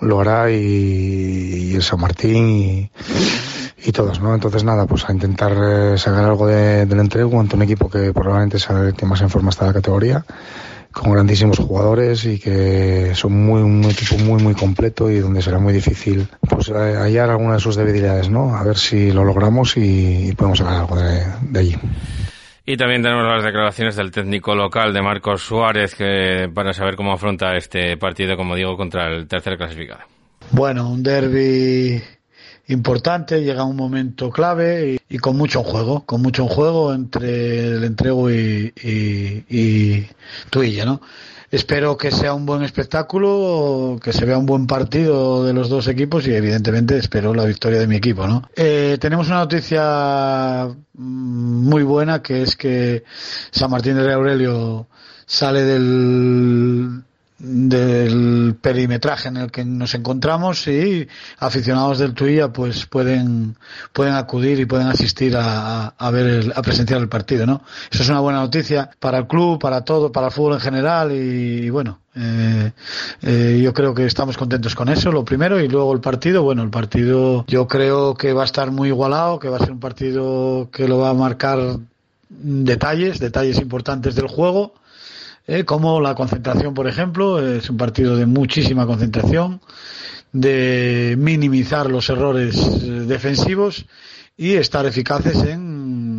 lo 0.00 0.20
hará 0.20 0.50
y 0.50 1.74
el 1.74 1.82
San 1.82 2.00
Martín 2.00 2.48
y 2.48 2.90
y 3.84 3.92
todos, 3.92 4.20
¿no? 4.20 4.34
Entonces 4.34 4.64
nada, 4.64 4.86
pues 4.86 5.08
a 5.08 5.12
intentar 5.12 5.52
eh, 5.52 5.98
sacar 5.98 6.24
algo 6.24 6.46
de, 6.46 6.86
del 6.86 7.00
entrego 7.00 7.38
ante 7.38 7.56
un 7.56 7.62
equipo 7.62 7.90
que 7.90 8.12
probablemente 8.12 8.58
sea 8.58 8.80
el 8.80 8.94
que 8.94 9.04
más 9.04 9.20
en 9.20 9.28
forma 9.28 9.50
está 9.50 9.66
la 9.66 9.74
categoría, 9.74 10.24
con 10.90 11.12
grandísimos 11.12 11.58
jugadores 11.58 12.24
y 12.24 12.38
que 12.38 13.14
son 13.14 13.32
muy 13.44 13.60
un 13.60 13.84
equipo 13.84 14.16
muy 14.16 14.42
muy 14.42 14.54
completo 14.54 15.10
y 15.10 15.18
donde 15.18 15.42
será 15.42 15.58
muy 15.58 15.72
difícil 15.72 16.26
pues 16.48 16.68
hallar 16.70 17.30
alguna 17.30 17.54
de 17.54 17.60
sus 17.60 17.76
debilidades, 17.76 18.30
¿no? 18.30 18.56
A 18.56 18.62
ver 18.62 18.78
si 18.78 19.12
lo 19.12 19.24
logramos 19.24 19.76
y, 19.76 20.32
podemos 20.36 20.58
sacar 20.58 20.74
algo 20.74 20.96
de, 20.96 21.22
de 21.42 21.60
allí. 21.60 21.76
Y 22.66 22.78
también 22.78 23.02
tenemos 23.02 23.26
las 23.26 23.44
declaraciones 23.44 23.96
del 23.96 24.10
técnico 24.10 24.54
local 24.54 24.94
de 24.94 25.02
Marcos 25.02 25.42
Suárez 25.42 25.94
que, 25.94 26.48
para 26.54 26.72
saber 26.72 26.96
cómo 26.96 27.12
afronta 27.12 27.54
este 27.56 27.98
partido, 27.98 28.38
como 28.38 28.54
digo, 28.54 28.74
contra 28.78 29.08
el 29.08 29.28
tercer 29.28 29.58
clasificado. 29.58 30.00
Bueno, 30.50 30.88
un 30.88 31.02
derby 31.02 32.00
importante, 32.68 33.42
llega 33.42 33.64
un 33.64 33.76
momento 33.76 34.30
clave 34.30 34.98
y, 35.08 35.18
con 35.18 35.36
mucho 35.36 35.62
juego, 35.62 36.04
con 36.04 36.22
mucho 36.22 36.46
juego 36.46 36.94
entre 36.94 37.76
el 37.76 37.84
entrego 37.84 38.30
y, 38.30 38.72
y, 38.82 39.44
y 39.48 40.06
¿no? 40.84 41.00
Espero 41.50 41.96
que 41.96 42.10
sea 42.10 42.34
un 42.34 42.46
buen 42.46 42.64
espectáculo, 42.64 44.00
que 44.02 44.12
se 44.12 44.24
vea 44.24 44.36
un 44.36 44.46
buen 44.46 44.66
partido 44.66 45.44
de 45.44 45.52
los 45.52 45.68
dos 45.68 45.86
equipos 45.86 46.26
y 46.26 46.34
evidentemente 46.34 46.96
espero 46.96 47.32
la 47.32 47.44
victoria 47.44 47.78
de 47.78 47.86
mi 47.86 47.94
equipo, 47.94 48.26
¿no? 48.26 48.48
Eh, 48.56 48.98
tenemos 49.00 49.28
una 49.28 49.38
noticia 49.38 50.66
mm, 50.94 51.68
muy 51.68 51.84
buena 51.84 52.22
que 52.22 52.42
es 52.42 52.56
que 52.56 53.04
San 53.52 53.70
Martín 53.70 53.94
de 53.94 54.12
Aurelio 54.12 54.88
sale 55.26 55.62
del 55.62 57.04
del 57.44 58.56
perimetraje 58.60 59.28
en 59.28 59.36
el 59.36 59.50
que 59.50 59.64
nos 59.64 59.94
encontramos 59.94 60.66
y 60.66 61.06
aficionados 61.38 61.98
del 61.98 62.14
Tuilla 62.14 62.52
pues 62.52 62.86
pueden 62.86 63.56
pueden 63.92 64.14
acudir 64.14 64.60
y 64.60 64.66
pueden 64.66 64.88
asistir 64.88 65.36
a, 65.36 65.88
a 65.88 66.10
ver 66.10 66.52
a 66.56 66.62
presenciar 66.62 67.00
el 67.00 67.08
partido 67.08 67.46
no 67.46 67.62
eso 67.90 68.02
es 68.02 68.08
una 68.08 68.20
buena 68.20 68.40
noticia 68.40 68.90
para 68.98 69.18
el 69.18 69.26
club 69.26 69.60
para 69.60 69.82
todo 69.82 70.10
para 70.10 70.28
el 70.28 70.32
fútbol 70.32 70.54
en 70.54 70.60
general 70.60 71.12
y, 71.12 71.68
bueno 71.70 72.00
eh, 72.16 72.72
eh, 73.22 73.60
yo 73.62 73.74
creo 73.74 73.92
que 73.92 74.06
estamos 74.06 74.36
contentos 74.36 74.74
con 74.74 74.88
eso 74.88 75.10
lo 75.10 75.24
primero 75.24 75.60
y 75.60 75.66
luego 75.66 75.92
el 75.92 76.00
partido. 76.00 76.44
Bueno 76.44 76.62
el 76.62 76.70
partido 76.70 77.44
yo 77.48 77.66
creo 77.66 78.14
que 78.14 78.32
va 78.32 78.42
a 78.42 78.44
estar 78.44 78.70
muy 78.70 78.88
igualado 78.88 79.40
que 79.40 79.48
va 79.48 79.56
a 79.56 79.60
ser 79.60 79.72
un 79.72 79.80
partido 79.80 80.68
que 80.70 80.86
lo 80.86 80.98
va 80.98 81.10
a 81.10 81.14
marcar 81.14 81.58
detalles 82.28 83.18
detalles 83.18 83.58
importantes 83.58 84.14
del 84.14 84.28
juego 84.28 84.74
¿eh? 85.46 85.64
como 85.64 86.00
la 86.00 86.14
concentración, 86.14 86.74
por 86.74 86.86
ejemplo, 86.88 87.44
es 87.46 87.68
un 87.70 87.76
partido 87.76 88.16
de 88.16 88.26
muchísima 88.26 88.86
concentración, 88.86 89.60
de 90.32 91.14
minimizar 91.18 91.90
los 91.90 92.08
errores 92.10 92.56
eh, 92.56 92.86
defensivos 93.06 93.86
y 94.36 94.54
estar 94.54 94.84
eficaces 94.86 95.42
en 95.44 95.73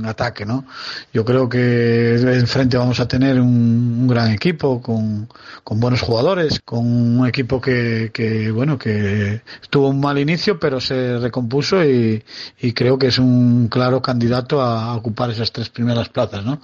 ataque, 0.08 0.46
¿no? 0.46 0.66
Yo 1.14 1.26
creo 1.26 1.50
que 1.50 2.16
enfrente 2.16 2.78
vamos 2.78 3.00
a 3.00 3.08
tener 3.08 3.40
un, 3.40 4.08
gran 4.08 4.32
equipo 4.32 4.82
con, 4.82 5.28
con, 5.64 5.80
buenos 5.80 6.02
jugadores, 6.02 6.60
con 6.64 6.86
un 6.86 7.28
equipo 7.28 7.60
que, 7.60 8.12
que, 8.14 8.52
bueno, 8.52 8.78
que 8.78 9.42
tuvo 9.70 9.90
un 9.90 10.00
mal 10.00 10.18
inicio 10.18 10.60
pero 10.60 10.80
se 10.80 11.18
recompuso 11.18 11.84
y, 11.84 12.24
y 12.60 12.74
creo 12.74 12.98
que 12.98 13.08
es 13.08 13.20
un 13.20 13.68
claro 13.68 14.02
candidato 14.02 14.62
a, 14.62 14.96
ocupar 14.96 15.30
esas 15.30 15.52
tres 15.52 15.70
primeras 15.70 16.10
plazas, 16.10 16.46
¿no? 16.46 16.62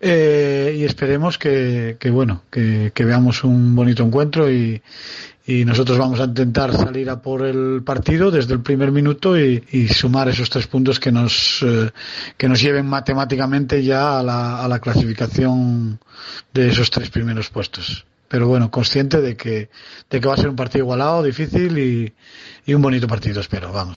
Eh, 0.00 0.76
y 0.78 0.84
esperemos 0.84 1.38
que, 1.38 1.96
que 1.98 2.10
bueno, 2.10 2.42
que, 2.50 2.92
que 2.94 3.04
veamos 3.04 3.44
un 3.44 3.74
bonito 3.74 4.02
encuentro 4.02 4.50
y, 4.50 4.82
y 5.46 5.64
nosotros 5.64 5.96
vamos 5.96 6.18
a 6.18 6.24
intentar 6.24 6.76
salir 6.76 7.08
a 7.08 7.22
por 7.22 7.46
el 7.46 7.82
partido 7.84 8.32
desde 8.32 8.52
el 8.54 8.62
primer 8.62 8.90
minuto 8.90 9.38
y, 9.38 9.88
sumar 9.88 10.28
esos 10.28 10.50
tres 10.50 10.66
puntos 10.66 10.98
que 10.98 11.12
nos 11.12 11.62
eh, 11.62 11.90
que 12.36 12.48
nos 12.48 12.60
lleven 12.60 12.86
matemáticamente 12.86 13.82
ya 13.84 14.18
a 14.18 14.22
la, 14.22 14.64
a 14.64 14.68
la 14.68 14.80
clasificación 14.80 16.00
de 16.52 16.68
esos 16.68 16.90
tres 16.90 17.10
primeros 17.10 17.48
puestos. 17.48 18.04
Pero 18.28 18.48
bueno 18.48 18.70
consciente 18.70 19.20
de 19.20 19.36
que 19.36 19.70
de 20.10 20.20
que 20.20 20.26
va 20.26 20.34
a 20.34 20.36
ser 20.36 20.48
un 20.48 20.56
partido 20.56 20.84
igualado 20.84 21.22
difícil 21.22 21.78
y, 21.78 22.12
y 22.66 22.74
un 22.74 22.82
bonito 22.82 23.06
partido 23.06 23.40
espero 23.40 23.72
vamos 23.72 23.96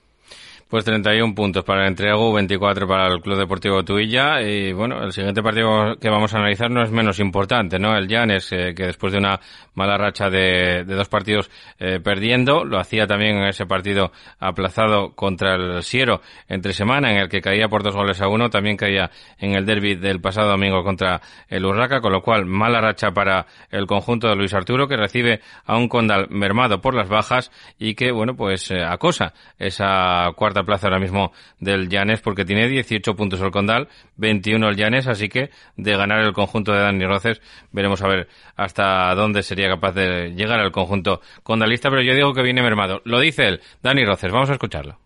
pues 0.70 0.86
31 0.86 1.34
puntos 1.34 1.64
para 1.64 1.82
el 1.82 1.88
entrego, 1.88 2.32
24 2.32 2.88
para 2.88 3.08
el 3.08 3.22
Club 3.22 3.40
Deportivo 3.40 3.84
Tuilla. 3.84 4.40
Y 4.44 4.72
bueno, 4.72 5.04
el 5.04 5.12
siguiente 5.12 5.42
partido 5.42 5.96
que 6.00 6.10
vamos 6.10 6.32
a 6.36 6.38
analizar 6.38 6.70
no 6.70 6.84
es 6.84 6.92
menos 6.92 7.20
importante, 7.20 7.80
¿no? 7.80 7.98
El 7.98 8.08
Llanes, 8.08 8.52
eh, 8.52 8.76
que 8.76 8.86
después 8.86 9.12
de 9.12 9.18
una 9.18 9.40
mala 9.74 9.98
racha 9.98 10.30
de, 10.30 10.84
de 10.86 10.96
dos 10.96 11.10
partidos 11.10 11.50
eh, 11.80 12.00
perdiendo, 12.00 12.66
lo 12.66 12.80
hacía 12.80 13.08
también 13.08 13.38
en 13.38 13.48
ese 13.48 13.66
partido 13.66 14.12
aplazado 14.38 15.16
contra 15.16 15.56
el 15.56 15.82
Siero 15.82 16.22
entre 16.48 16.74
semana, 16.74 17.12
en 17.12 17.18
el 17.18 17.30
que 17.30 17.42
caía 17.42 17.68
por 17.68 17.82
dos 17.82 17.96
goles 17.96 18.22
a 18.22 18.28
uno. 18.28 18.52
También 18.52 18.78
caía 18.78 19.10
en 19.40 19.56
el 19.56 19.66
derby 19.66 19.96
del 19.96 20.22
pasado 20.22 20.50
domingo 20.50 20.84
contra 20.84 21.20
el 21.48 21.66
Urraca, 21.66 22.00
con 22.00 22.14
lo 22.14 22.22
cual 22.22 22.46
mala 22.46 22.80
racha 22.80 23.10
para 23.10 23.48
el 23.72 23.88
conjunto 23.88 24.28
de 24.28 24.36
Luis 24.36 24.54
Arturo, 24.54 24.88
que 24.88 24.98
recibe 24.98 25.42
a 25.66 25.78
un 25.78 25.90
Condal 25.90 26.28
mermado 26.30 26.80
por 26.80 26.94
las 26.94 27.10
bajas 27.10 27.52
y 27.80 27.96
que, 27.96 28.12
bueno, 28.12 28.36
pues 28.36 28.70
eh, 28.70 28.84
acosa 28.84 29.34
esa 29.58 30.30
cuarta 30.36 30.59
plaza 30.64 30.88
ahora 30.88 31.00
mismo 31.00 31.32
del 31.60 31.90
Llanes 31.90 32.22
porque 32.22 32.46
tiene 32.46 32.68
18 32.68 33.16
puntos 33.16 33.42
el 33.42 33.52
Condal, 33.52 33.88
21 34.18 34.70
el 34.70 34.76
Llanes, 34.76 35.08
así 35.08 35.30
que 35.30 35.50
de 35.78 35.98
ganar 35.98 36.20
el 36.20 36.34
conjunto 36.34 36.72
de 36.72 36.80
Dani 36.80 37.06
Roces 37.06 37.42
veremos 37.72 38.02
a 38.02 38.08
ver 38.08 38.28
hasta 38.56 39.14
dónde 39.16 39.44
sería 39.44 39.70
capaz 39.70 39.94
de 39.94 40.34
llegar 40.36 40.60
el 40.60 40.72
conjunto 40.72 41.22
condalista, 41.44 41.90
pero 41.90 42.02
yo 42.02 42.14
digo 42.14 42.34
que 42.34 42.44
viene 42.44 42.62
mermado. 42.62 43.02
Lo 43.06 43.20
dice 43.20 43.48
él, 43.48 43.62
Dani 43.82 44.06
Roces, 44.06 44.32
vamos 44.32 44.50
a 44.50 44.54
escucharlo. 44.54 44.98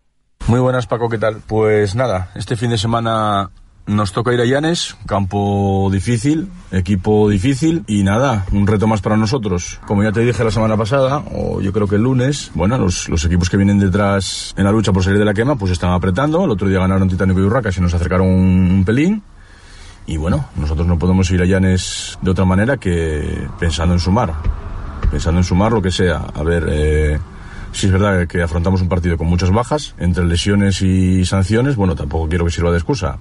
Muy 0.47 0.59
buenas 0.59 0.87
Paco, 0.87 1.09
¿qué 1.09 1.17
tal? 1.17 1.41
Pues 1.47 1.95
nada, 1.95 2.31
este 2.35 2.55
fin 2.55 2.69
de 2.69 2.77
semana 2.77 3.51
nos 3.85 4.13
toca 4.13 4.33
ir 4.33 4.39
a 4.39 4.45
Llanes, 4.45 4.95
campo 5.05 5.89
difícil, 5.91 6.47
equipo 6.71 7.29
difícil 7.29 7.83
y 7.87 8.03
nada, 8.03 8.45
un 8.51 8.65
reto 8.65 8.87
más 8.87 9.01
para 9.01 9.17
nosotros. 9.17 9.79
Como 9.85 10.03
ya 10.03 10.11
te 10.11 10.21
dije 10.21 10.43
la 10.43 10.51
semana 10.51 10.77
pasada, 10.77 11.23
o 11.33 11.59
yo 11.59 11.73
creo 11.73 11.87
que 11.87 11.95
el 11.95 12.03
lunes, 12.03 12.51
bueno, 12.53 12.77
los, 12.77 13.09
los 13.09 13.25
equipos 13.25 13.49
que 13.49 13.57
vienen 13.57 13.79
detrás 13.79 14.53
en 14.57 14.63
la 14.63 14.71
lucha 14.71 14.93
por 14.93 15.03
salir 15.03 15.19
de 15.19 15.25
la 15.25 15.33
quema, 15.33 15.55
pues 15.55 15.71
están 15.71 15.91
apretando. 15.91 16.45
El 16.45 16.51
otro 16.51 16.67
día 16.67 16.79
ganaron 16.79 17.09
Titánico 17.09 17.39
y 17.39 17.43
Urraca 17.43 17.69
y 17.75 17.81
nos 17.81 17.93
acercaron 17.93 18.27
un, 18.27 18.83
pelín. 18.85 19.21
Y 20.05 20.17
bueno, 20.17 20.45
nosotros 20.55 20.87
no 20.87 20.97
podemos 20.97 21.29
ir 21.31 21.41
a 21.41 21.45
Llanes 21.45 22.17
de 22.21 22.31
otra 22.31 22.45
manera 22.45 22.77
que 22.77 23.47
pensando 23.59 23.93
en 23.93 23.99
sumar. 23.99 24.33
Pensando 25.11 25.39
en 25.39 25.43
sumar 25.43 25.71
lo 25.71 25.81
que 25.81 25.91
sea. 25.91 26.25
A 26.33 26.43
ver, 26.43 26.67
eh, 26.69 27.19
si 27.73 27.87
es 27.87 27.91
verdad 27.91 28.27
que 28.27 28.41
afrontamos 28.41 28.81
un 28.81 28.89
partido 28.89 29.17
con 29.17 29.27
muchas 29.27 29.51
bajas, 29.51 29.93
entre 29.97 30.25
lesiones 30.25 30.81
y 30.81 31.25
sanciones, 31.25 31.75
bueno, 31.75 31.95
tampoco 31.95 32.29
quiero 32.29 32.45
que 32.45 32.51
sirva 32.51 32.71
de 32.71 32.77
excusa 32.77 33.17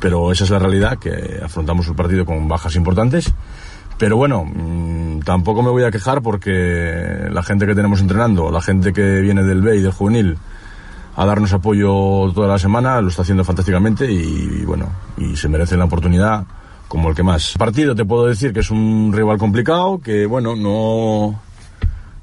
pero 0.00 0.32
esa 0.32 0.44
es 0.44 0.50
la 0.50 0.58
realidad, 0.58 0.98
que 0.98 1.40
afrontamos 1.44 1.86
el 1.88 1.94
partido 1.94 2.24
con 2.24 2.48
bajas 2.48 2.74
importantes. 2.76 3.32
Pero 3.98 4.16
bueno, 4.16 4.44
mm, 4.44 5.20
tampoco 5.20 5.62
me 5.62 5.70
voy 5.70 5.84
a 5.84 5.90
quejar 5.90 6.22
porque 6.22 7.28
la 7.30 7.42
gente 7.42 7.66
que 7.66 7.74
tenemos 7.74 8.00
entrenando, 8.00 8.50
la 8.50 8.62
gente 8.62 8.94
que 8.94 9.20
viene 9.20 9.42
del 9.42 9.60
B 9.60 9.76
y 9.76 9.82
del 9.82 9.92
juvenil 9.92 10.38
a 11.16 11.26
darnos 11.26 11.52
apoyo 11.52 12.32
toda 12.32 12.48
la 12.48 12.58
semana, 12.58 13.00
lo 13.02 13.08
está 13.08 13.22
haciendo 13.22 13.44
fantásticamente 13.44 14.10
y, 14.10 14.64
bueno, 14.64 14.86
y 15.18 15.36
se 15.36 15.48
merece 15.48 15.76
la 15.76 15.84
oportunidad 15.84 16.44
como 16.88 17.10
el 17.10 17.14
que 17.14 17.22
más. 17.22 17.54
Partido 17.58 17.94
te 17.94 18.06
puedo 18.06 18.26
decir 18.26 18.54
que 18.54 18.60
es 18.60 18.70
un 18.70 19.12
rival 19.12 19.36
complicado, 19.36 20.00
que 20.00 20.24
bueno, 20.24 20.56
no 20.56 21.38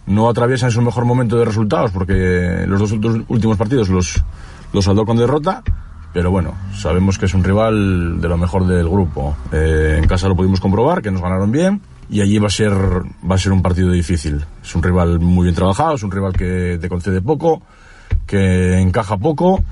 no 0.08 0.30
atraviesan 0.30 0.72
su 0.72 0.82
mejor 0.82 1.06
momento 1.06 1.38
de 1.38 1.46
resultados 1.46 1.92
porque 1.92 2.64
los 2.66 2.80
dos 2.80 2.92
últimos 3.28 3.58
partidos 3.58 3.90
los, 3.90 4.24
los 4.74 4.86
saldó 4.86 5.06
con 5.06 5.18
derrota, 5.18 5.62
pero 6.18 6.32
bueno, 6.32 6.56
sabemos 6.74 7.20
que 7.20 7.28
es 7.28 7.36
un 7.36 7.44
rival 7.44 8.20
de 8.20 8.28
lo 8.28 8.40
mejor 8.40 8.66
del 8.66 8.90
grupo. 8.90 9.38
Eh, 9.52 10.00
en 10.00 10.08
casa 10.08 10.28
lo 10.28 10.36
pudimos 10.36 10.60
comprobar, 10.60 11.04
que 11.04 11.12
nos 11.12 11.22
ganaron 11.22 11.52
bien 11.52 11.80
y 12.10 12.22
allí 12.22 12.40
va 12.40 12.48
a 12.48 12.50
ser 12.50 12.74
va 12.74 13.36
a 13.36 13.38
ser 13.38 13.52
un 13.52 13.62
partido 13.62 13.92
difícil. 13.92 14.44
Es 14.64 14.74
un 14.74 14.82
rival 14.82 15.20
muy 15.20 15.44
bien 15.44 15.54
trabajado, 15.54 15.94
es 15.94 16.02
un 16.02 16.10
rival 16.10 16.34
que 16.34 16.80
te 16.82 16.90
concede 16.90 17.22
poco, 17.22 17.62
que 18.26 18.80
encaja 18.80 19.18
poco 19.18 19.64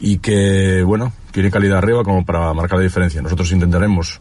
y 0.00 0.18
que 0.18 0.82
bueno 0.82 1.12
tiene 1.30 1.52
calidad 1.52 1.78
arriba 1.78 2.02
como 2.02 2.24
para 2.24 2.52
marcar 2.52 2.80
la 2.80 2.84
diferencia. 2.84 3.22
Nosotros 3.22 3.52
intentaremos 3.52 4.20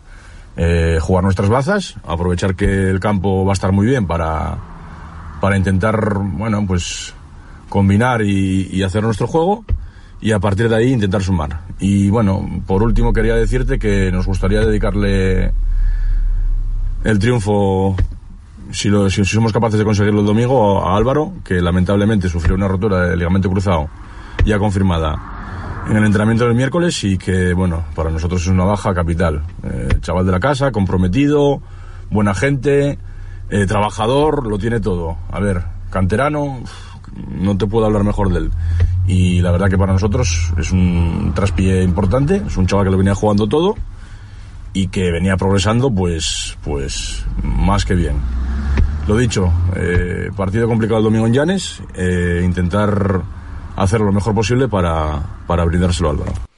eh, 0.57 0.99
jugar 1.01 1.23
nuestras 1.23 1.49
bazas, 1.49 1.95
aprovechar 2.05 2.53
que 2.53 2.91
el 2.91 2.99
campo 2.99 3.43
va 3.43 3.53
a 3.53 3.57
estar 3.57 3.71
muy 3.71 3.88
bien 3.88 4.05
para 4.05 4.55
para 5.41 5.57
intentar 5.57 6.19
bueno 6.19 6.63
pues 6.67 7.15
combinar 7.69 8.21
y, 8.21 8.69
y 8.71 8.84
hacer 8.84 9.01
nuestro 9.01 9.25
juego 9.25 9.65
y 10.22 10.32
a 10.32 10.39
partir 10.39 10.69
de 10.69 10.76
ahí 10.76 10.93
intentar 10.93 11.24
sumar. 11.24 11.61
Y 11.80 12.09
bueno, 12.09 12.47
por 12.67 12.84
último 12.84 13.11
quería 13.11 13.36
decirte 13.36 13.80
que 13.80 14.11
nos 14.11 14.28
gustaría 14.28 14.61
dedicarle 14.61 15.51
el 17.03 17.19
triunfo, 17.19 17.95
si, 18.72 18.89
lo, 18.89 19.09
si, 19.09 19.26
somos 19.26 19.51
capaces 19.51 19.80
de 19.80 19.86
conseguirlo 19.86 20.22
el 20.22 20.28
domingo, 20.28 20.86
a, 20.86 20.95
Álvaro, 20.95 21.34
que 21.43 21.59
lamentablemente 21.59 22.30
sufrió 22.30 22.55
una 22.55 22.67
rotura 22.67 23.07
de 23.07 23.17
ligamento 23.17 23.49
cruzado 23.49 23.89
ya 24.45 24.57
confirmada 24.59 25.86
en 25.89 25.97
el 25.97 26.05
entrenamiento 26.05 26.45
del 26.45 26.55
miércoles 26.55 27.03
y 27.03 27.17
que, 27.17 27.53
bueno, 27.53 27.84
para 27.95 28.11
nosotros 28.11 28.41
es 28.43 28.47
una 28.47 28.63
baja 28.63 28.93
capital. 28.93 29.41
Eh, 29.63 29.97
chaval 30.01 30.26
de 30.26 30.32
la 30.32 30.39
casa, 30.39 30.72
comprometido, 30.72 31.61
buena 32.11 32.36
gente, 32.36 32.99
eh, 33.49 33.65
trabajador, 33.65 34.47
lo 34.47 34.59
tiene 34.59 34.80
todo. 34.80 35.17
A 35.32 35.39
ver, 35.39 35.63
canterano, 35.89 36.59
no 37.16 37.57
te 37.57 37.68
puedo 37.68 37.86
hablar 37.86 38.03
mejor 38.03 38.32
de 38.32 38.39
él. 38.39 38.51
Y 39.07 39.41
la 39.41 39.51
verdad 39.51 39.70
que 39.70 39.78
para 39.78 39.93
nosotros 39.93 40.53
es 40.57 40.72
un 40.72 41.32
traspié 41.36 41.84
importante, 41.84 42.41
es 42.47 42.57
un 42.57 42.68
chaval 42.68 42.86
que 42.86 42.91
lo 42.91 42.97
venía 42.97 43.16
jugando 43.16 43.47
todo 43.47 43.76
y 44.74 44.88
que 44.88 45.12
venía 45.12 45.38
progresando 45.38 45.91
pues, 45.91 46.57
pues 46.64 47.26
más 47.43 47.86
que 47.86 47.95
bien. 47.95 48.16
Lo 49.07 49.18
dicho, 49.18 49.51
eh, 49.76 50.30
partido 50.36 50.68
complicado 50.68 50.99
el 50.99 51.05
domingo 51.05 51.28
en 51.28 51.34
Llanes, 51.34 51.82
eh, 51.95 52.41
intentar 52.43 53.22
hacer 53.76 54.01
lo 54.01 54.12
mejor 54.12 54.34
posible 54.36 54.68
para, 54.68 55.22
para 55.47 55.66
brindárselo 55.66 56.09
a 56.09 56.12
Álvaro. 56.12 56.50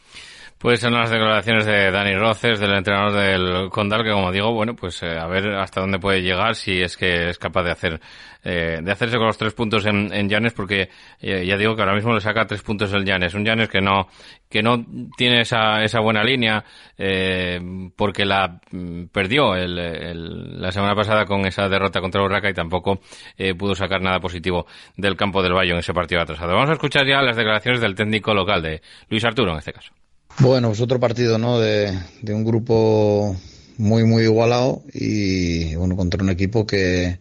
Pues 0.64 0.80
son 0.80 0.94
las 0.94 1.10
declaraciones 1.12 1.66
de 1.66 1.92
Dani 1.92 2.16
Roces, 2.16 2.58
del 2.58 2.74
entrenador 2.74 3.12
del 3.12 3.70
Condal, 3.70 4.02
que 4.02 4.12
como 4.12 4.32
digo, 4.32 4.54
bueno, 4.54 4.78
pues 4.78 5.04
eh, 5.04 5.20
a 5.20 5.28
ver 5.28 5.56
hasta 5.56 5.82
dónde 5.82 6.00
puede 6.00 6.22
llegar, 6.22 6.56
si 6.56 6.80
es 6.80 6.96
que 6.96 7.32
es 7.32 7.38
capaz 7.38 7.64
de 7.64 7.72
hacer, 7.72 8.00
eh, 8.46 8.80
de 8.82 8.90
hacerse 8.90 9.18
con 9.18 9.28
los 9.28 9.38
tres 9.38 9.54
puntos 9.54 9.86
en, 9.86 10.14
en 10.14 10.30
Llanes, 10.30 10.54
porque 10.54 10.90
eh, 11.20 11.46
ya 11.46 11.58
digo 11.58 11.76
que 11.76 11.82
ahora 11.82 11.96
mismo 11.96 12.14
le 12.14 12.22
saca 12.22 12.48
tres 12.48 12.62
puntos 12.62 12.94
el 12.94 13.04
Llanes. 13.04 13.34
Un 13.34 13.44
Llanes 13.44 13.68
que 13.68 13.82
no, 13.82 14.08
que 14.50 14.64
no 14.64 14.86
tiene 15.18 15.42
esa, 15.42 15.84
esa 15.84 16.00
buena 16.00 16.24
línea, 16.24 16.64
eh, 16.98 17.60
porque 17.98 18.24
la 18.24 18.62
mm, 18.72 19.08
perdió 19.12 19.56
el, 19.56 19.78
el, 19.78 20.62
la 20.62 20.72
semana 20.72 20.96
pasada 20.96 21.26
con 21.26 21.46
esa 21.46 21.68
derrota 21.68 22.00
contra 22.00 22.24
Urraca 22.24 22.50
y 22.50 22.54
tampoco 22.54 23.02
eh, 23.38 23.54
pudo 23.54 23.76
sacar 23.76 24.02
nada 24.02 24.22
positivo 24.22 24.66
del 24.96 25.18
campo 25.18 25.44
del 25.44 25.52
Valle 25.52 25.74
en 25.74 25.80
ese 25.80 25.94
partido 25.94 26.22
atrasado. 26.22 26.54
Vamos 26.54 26.70
a 26.70 26.74
escuchar 26.74 27.06
ya 27.06 27.22
las 27.22 27.36
declaraciones 27.36 27.82
del 27.82 27.96
técnico 27.96 28.34
local 28.34 28.62
de 28.62 28.82
Luis 29.10 29.26
Arturo 29.26 29.52
en 29.52 29.58
este 29.58 29.74
caso. 29.74 29.92
Bueno, 30.40 30.70
pues 30.70 30.82
otro 30.82 31.00
partido, 31.00 31.38
¿no? 31.38 31.60
De, 31.60 31.98
un 32.30 32.44
grupo 32.44 33.36
muy, 33.78 34.04
muy 34.04 34.24
igualado 34.24 34.84
y, 34.94 35.76
bueno, 35.76 35.96
contra 35.96 36.24
un 36.24 36.30
equipo 36.30 36.66
que, 36.66 37.20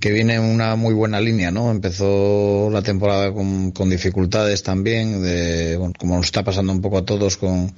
que 0.00 0.12
viene 0.12 0.34
en 0.34 0.42
una 0.42 0.76
muy 0.76 0.94
buena 0.94 1.20
línea, 1.20 1.50
¿no? 1.50 1.70
Empezó 1.70 2.68
la 2.70 2.82
temporada 2.82 3.32
con, 3.32 3.72
con 3.72 3.88
dificultades 3.88 4.62
también, 4.62 5.22
de, 5.22 5.78
como 5.98 6.16
nos 6.16 6.26
está 6.26 6.44
pasando 6.44 6.72
un 6.72 6.82
poco 6.82 6.98
a 6.98 7.04
todos 7.04 7.36
con, 7.38 7.74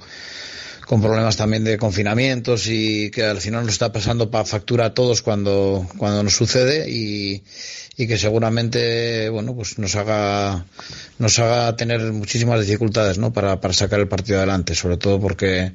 con 0.85 1.01
problemas 1.01 1.37
también 1.37 1.63
de 1.63 1.77
confinamientos 1.77 2.67
y 2.67 3.11
que 3.11 3.23
al 3.23 3.39
final 3.39 3.63
nos 3.63 3.73
está 3.73 3.91
pasando 3.93 4.29
para 4.29 4.43
factura 4.43 4.85
a 4.85 4.93
todos 4.93 5.21
cuando, 5.21 5.87
cuando 5.97 6.23
nos 6.23 6.35
sucede 6.35 6.89
y, 6.89 7.43
y 7.99 8.07
que 8.07 8.17
seguramente 8.17 9.27
bueno 9.27 9.53
pues 9.53 9.77
nos 9.77 9.97
haga 9.97 10.65
nos 11.17 11.37
haga 11.37 11.75
tener 11.75 12.13
muchísimas 12.13 12.65
dificultades 12.65 13.17
¿no? 13.17 13.33
para, 13.33 13.59
para 13.59 13.73
sacar 13.73 13.99
el 13.99 14.07
partido 14.07 14.37
adelante 14.37 14.73
sobre 14.73 14.95
todo 14.95 15.19
porque 15.19 15.73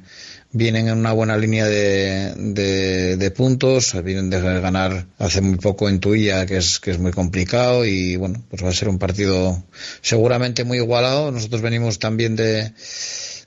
vienen 0.51 0.87
en 0.87 0.97
una 0.97 1.11
buena 1.11 1.37
línea 1.37 1.65
de, 1.65 3.15
de, 3.17 3.31
puntos, 3.31 3.93
vienen 4.03 4.29
de 4.29 4.39
ganar 4.39 5.05
hace 5.19 5.41
muy 5.41 5.57
poco 5.57 5.89
en 5.89 5.99
Tuilla, 5.99 6.45
que 6.45 6.57
es, 6.57 6.79
que 6.79 6.91
es 6.91 6.97
muy 6.97 7.11
complicado, 7.11 7.83
y 7.83 8.15
bueno, 8.15 8.41
pues 8.49 8.63
va 8.63 8.69
a 8.69 8.73
ser 8.73 8.87
un 8.87 8.97
partido 8.97 9.61
seguramente 10.01 10.63
muy 10.63 10.77
igualado. 10.77 11.29
Nosotros 11.31 11.61
venimos 11.61 11.99
también 11.99 12.37
de, 12.37 12.71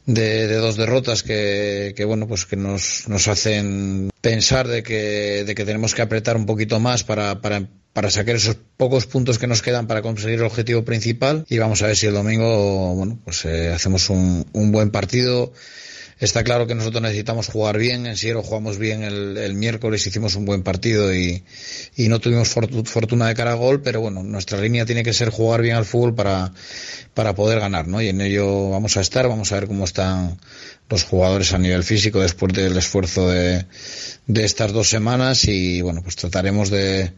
de, 0.05 0.49
de, 0.49 0.55
dos 0.57 0.77
derrotas 0.77 1.23
que, 1.23 1.95
que, 1.97 2.05
bueno 2.05 2.29
pues 2.29 2.45
que 2.45 2.57
nos, 2.57 3.09
nos 3.09 3.27
hacen 3.27 4.11
pensar 4.21 4.69
de 4.69 4.83
que, 4.83 5.45
de 5.47 5.55
que 5.55 5.65
tenemos 5.65 5.95
que 5.95 6.03
apretar 6.03 6.37
un 6.37 6.45
poquito 6.45 6.79
más 6.79 7.05
para, 7.05 7.41
para 7.41 7.69
para 7.99 8.13
sacar 8.13 8.37
esos 8.37 8.57
pocos 8.77 9.07
puntos 9.07 9.41
que 9.41 9.49
nos 9.49 9.61
quedan 9.61 9.89
para 9.89 10.03
conseguir 10.03 10.39
el 10.39 10.45
objetivo 10.45 10.85
principal. 10.85 11.45
Y 11.49 11.59
vamos 11.59 11.83
a 11.83 11.89
ver 11.89 11.97
si 11.97 12.07
el 12.07 12.15
domingo 12.15 12.95
bueno 12.95 13.19
pues 13.25 13.45
eh, 13.45 13.73
hacemos 13.75 14.09
un, 14.09 14.47
un, 14.53 14.71
buen 14.71 14.93
partido. 14.93 15.53
Está 16.21 16.45
claro 16.45 16.69
que 16.69 16.77
nosotros 16.77 17.03
necesitamos 17.03 17.49
jugar 17.49 17.77
bien. 17.77 18.07
En 18.07 18.17
Siero 18.17 18.45
jugamos 18.45 18.79
bien 18.79 19.03
el, 19.03 19.37
el 19.37 19.55
miércoles 19.55 20.07
hicimos 20.07 20.37
un 20.37 20.45
buen 20.45 20.63
partido 20.63 21.13
y, 21.13 21.43
no 21.97 22.21
tuvimos 22.21 22.51
fortuna 22.85 23.27
de 23.27 23.35
cara 23.35 23.51
a 23.51 23.55
gol 23.55 23.83
pero 23.83 24.01
bueno 24.01 24.23
nuestra 24.23 24.61
línea 24.61 24.87
tiene 24.87 25.03
que 25.03 25.13
ser 25.13 25.31
jugar 25.31 25.63
bien 25.63 25.75
al 25.75 25.85
fútbol 25.85 26.15
para 26.15 26.53
para 27.15 27.35
poder 27.35 27.59
ganar 27.59 27.89
¿no? 27.89 28.01
y 28.01 28.07
en 28.11 28.21
ello 28.21 28.71
vamos 28.71 28.97
a 28.97 29.01
estar. 29.01 29.27
Vamos 29.27 29.51
a 29.51 29.57
ver 29.57 29.67
cómo 29.67 29.85
están 29.85 30.39
los 30.89 31.03
jugadores 31.03 31.53
a 31.53 31.59
nivel 31.59 31.83
físico 31.83 32.21
después 32.21 32.53
del 32.53 32.77
esfuerzo 32.77 33.29
de, 33.29 33.67
de 34.29 34.45
estas 34.45 34.73
dos 34.73 34.89
semanas 34.89 35.49
y 35.49 35.81
bueno 35.83 36.01
pues 36.05 36.15
trataremos 36.15 36.71
de 36.71 37.13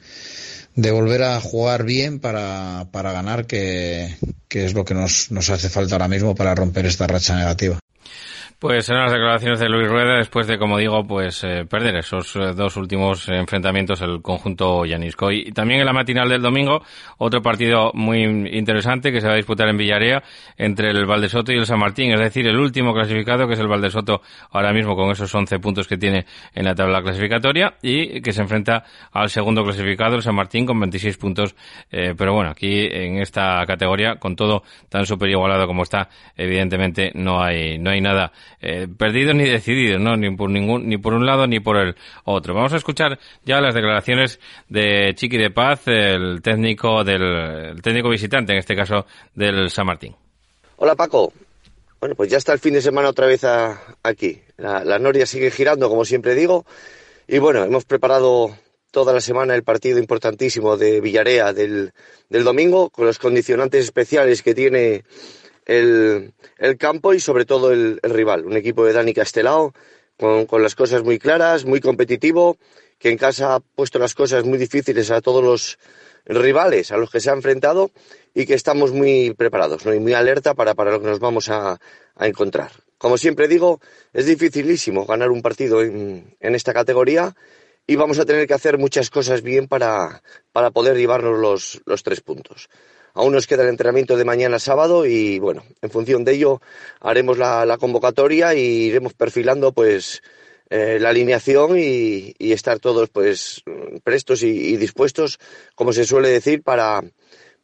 de 0.76 0.90
volver 0.92 1.22
a 1.22 1.40
jugar 1.40 1.84
bien 1.84 2.20
para, 2.20 2.86
para 2.92 3.12
ganar, 3.12 3.46
que, 3.46 4.16
que 4.48 4.64
es 4.64 4.74
lo 4.74 4.84
que 4.84 4.94
nos, 4.94 5.30
nos 5.30 5.50
hace 5.50 5.68
falta 5.68 5.96
ahora 5.96 6.08
mismo 6.08 6.34
para 6.34 6.54
romper 6.54 6.86
esta 6.86 7.06
racha 7.06 7.36
negativa. 7.36 7.79
Pues 8.60 8.90
eran 8.90 9.04
las 9.04 9.12
declaraciones 9.12 9.58
de 9.58 9.70
Luis 9.70 9.88
Rueda 9.88 10.18
después 10.18 10.46
de, 10.46 10.58
como 10.58 10.76
digo, 10.76 11.02
pues 11.02 11.42
eh, 11.44 11.64
perder 11.64 11.96
esos 11.96 12.36
eh, 12.36 12.52
dos 12.54 12.76
últimos 12.76 13.26
enfrentamientos 13.30 14.02
el 14.02 14.20
conjunto 14.20 14.84
Yanisco. 14.84 15.32
Y 15.32 15.50
también 15.50 15.80
en 15.80 15.86
la 15.86 15.94
matinal 15.94 16.28
del 16.28 16.42
domingo, 16.42 16.82
otro 17.16 17.40
partido 17.40 17.90
muy 17.94 18.22
interesante 18.22 19.12
que 19.12 19.22
se 19.22 19.28
va 19.28 19.32
a 19.32 19.36
disputar 19.36 19.66
en 19.70 19.78
Villarea 19.78 20.22
entre 20.58 20.90
el 20.90 21.06
Valdesoto 21.06 21.52
y 21.52 21.56
el 21.56 21.64
San 21.64 21.78
Martín, 21.78 22.12
es 22.12 22.20
decir, 22.20 22.46
el 22.48 22.58
último 22.58 22.92
clasificado 22.92 23.48
que 23.48 23.54
es 23.54 23.60
el 23.60 23.66
Valdesoto 23.66 24.20
ahora 24.50 24.74
mismo 24.74 24.94
con 24.94 25.10
esos 25.10 25.34
11 25.34 25.58
puntos 25.58 25.88
que 25.88 25.96
tiene 25.96 26.26
en 26.54 26.66
la 26.66 26.74
tabla 26.74 27.00
clasificatoria 27.00 27.78
y 27.80 28.20
que 28.20 28.32
se 28.34 28.42
enfrenta 28.42 28.84
al 29.10 29.30
segundo 29.30 29.64
clasificado, 29.64 30.16
el 30.16 30.22
San 30.22 30.34
Martín, 30.34 30.66
con 30.66 30.78
26 30.78 31.16
puntos. 31.16 31.56
Eh, 31.90 32.12
pero 32.14 32.34
bueno, 32.34 32.50
aquí 32.50 32.86
en 32.92 33.22
esta 33.22 33.64
categoría, 33.66 34.16
con 34.16 34.36
todo 34.36 34.64
tan 34.90 35.06
super 35.06 35.30
igualado 35.30 35.66
como 35.66 35.82
está, 35.82 36.10
evidentemente 36.36 37.10
no 37.14 37.42
hay, 37.42 37.78
no 37.78 37.88
hay 37.88 38.02
nada 38.02 38.32
eh, 38.60 38.88
perdidos 38.96 39.34
ni 39.34 39.48
decididos, 39.48 40.00
¿no? 40.00 40.16
Ni 40.16 40.34
por 40.36 40.50
ningún, 40.50 40.88
ni 40.88 40.98
por 40.98 41.14
un 41.14 41.24
lado 41.24 41.46
ni 41.46 41.60
por 41.60 41.78
el 41.78 41.96
otro. 42.24 42.54
Vamos 42.54 42.72
a 42.72 42.76
escuchar 42.76 43.18
ya 43.44 43.60
las 43.60 43.74
declaraciones 43.74 44.38
de 44.68 45.12
Chiqui 45.14 45.38
de 45.38 45.50
Paz, 45.50 45.82
el 45.86 46.42
técnico 46.42 47.02
del 47.04 47.22
el 47.22 47.82
técnico 47.82 48.10
visitante, 48.10 48.52
en 48.52 48.58
este 48.58 48.76
caso 48.76 49.06
del 49.34 49.70
San 49.70 49.86
Martín. 49.86 50.14
Hola 50.76 50.94
Paco. 50.94 51.32
Bueno, 52.00 52.14
pues 52.14 52.30
ya 52.30 52.38
está 52.38 52.54
el 52.54 52.58
fin 52.58 52.72
de 52.72 52.80
semana 52.80 53.10
otra 53.10 53.26
vez 53.26 53.42
aquí. 54.02 54.40
La, 54.56 54.98
noria 54.98 55.26
sigue 55.26 55.50
girando, 55.50 55.90
como 55.90 56.06
siempre 56.06 56.34
digo. 56.34 56.64
Y 57.28 57.38
bueno, 57.38 57.62
hemos 57.62 57.84
preparado 57.84 58.56
toda 58.90 59.12
la 59.12 59.20
semana 59.20 59.54
el 59.54 59.62
partido 59.62 59.98
importantísimo 59.98 60.78
de 60.78 61.00
Villarea 61.02 61.52
del 61.52 61.92
domingo, 62.30 62.88
con 62.88 63.04
los 63.04 63.18
condicionantes 63.18 63.84
especiales 63.84 64.42
que 64.42 64.54
tiene 64.54 65.04
el, 65.70 66.32
el 66.58 66.76
campo 66.76 67.14
y 67.14 67.20
sobre 67.20 67.44
todo 67.44 67.70
el, 67.70 68.00
el, 68.02 68.10
rival. 68.10 68.44
Un 68.44 68.56
equipo 68.56 68.84
de 68.84 68.92
Dani 68.92 69.14
Castelao 69.14 69.72
con, 70.18 70.46
con, 70.46 70.62
las 70.62 70.74
cosas 70.74 71.02
muy 71.02 71.18
claras, 71.18 71.64
muy 71.64 71.80
competitivo, 71.80 72.58
que 72.98 73.10
en 73.10 73.16
casa 73.16 73.54
ha 73.54 73.60
puesto 73.60 73.98
las 73.98 74.14
cosas 74.14 74.44
muy 74.44 74.58
difíciles 74.58 75.10
a 75.10 75.20
todos 75.20 75.44
los 75.44 75.78
rivales 76.26 76.92
a 76.92 76.96
los 76.96 77.10
que 77.10 77.20
se 77.20 77.30
ha 77.30 77.32
enfrentado 77.32 77.90
y 78.34 78.46
que 78.46 78.54
estamos 78.54 78.92
muy 78.92 79.32
preparados 79.34 79.86
¿no? 79.86 79.94
y 79.94 80.00
muy 80.00 80.12
alerta 80.12 80.54
para, 80.54 80.74
para 80.74 80.90
lo 80.90 81.00
que 81.00 81.06
nos 81.06 81.18
vamos 81.18 81.48
a, 81.48 81.80
a, 82.14 82.26
encontrar. 82.26 82.70
Como 82.98 83.16
siempre 83.16 83.48
digo, 83.48 83.80
es 84.12 84.26
dificilísimo 84.26 85.06
ganar 85.06 85.30
un 85.30 85.40
partido 85.40 85.82
en, 85.82 86.36
en 86.38 86.54
esta 86.54 86.74
categoría 86.74 87.34
y 87.86 87.96
vamos 87.96 88.18
a 88.18 88.26
tener 88.26 88.46
que 88.46 88.54
hacer 88.54 88.76
muchas 88.76 89.08
cosas 89.08 89.42
bien 89.42 89.66
para, 89.66 90.22
para 90.52 90.70
poder 90.70 90.96
llevarnos 90.96 91.38
los, 91.38 91.80
los 91.86 92.02
tres 92.02 92.20
puntos. 92.20 92.68
Aún 93.14 93.32
nos 93.32 93.46
queda 93.46 93.62
el 93.62 93.68
entrenamiento 93.68 94.16
de 94.16 94.24
mañana 94.24 94.58
sábado 94.58 95.04
y 95.06 95.38
bueno, 95.38 95.64
en 95.82 95.90
función 95.90 96.24
de 96.24 96.34
ello 96.34 96.60
haremos 97.00 97.38
la, 97.38 97.76
convocatoria 97.78 98.54
y 98.54 98.60
iremos 98.60 99.14
perfilando 99.14 99.72
pues 99.72 100.22
eh, 100.70 100.98
la 101.00 101.08
alineación 101.08 101.76
y, 101.76 102.34
estar 102.38 102.78
todos 102.78 103.08
pues 103.08 103.62
prestos 104.04 104.42
y, 104.42 104.76
dispuestos, 104.76 105.38
como 105.74 105.92
se 105.92 106.04
suele 106.04 106.28
decir, 106.28 106.62
para, 106.62 107.02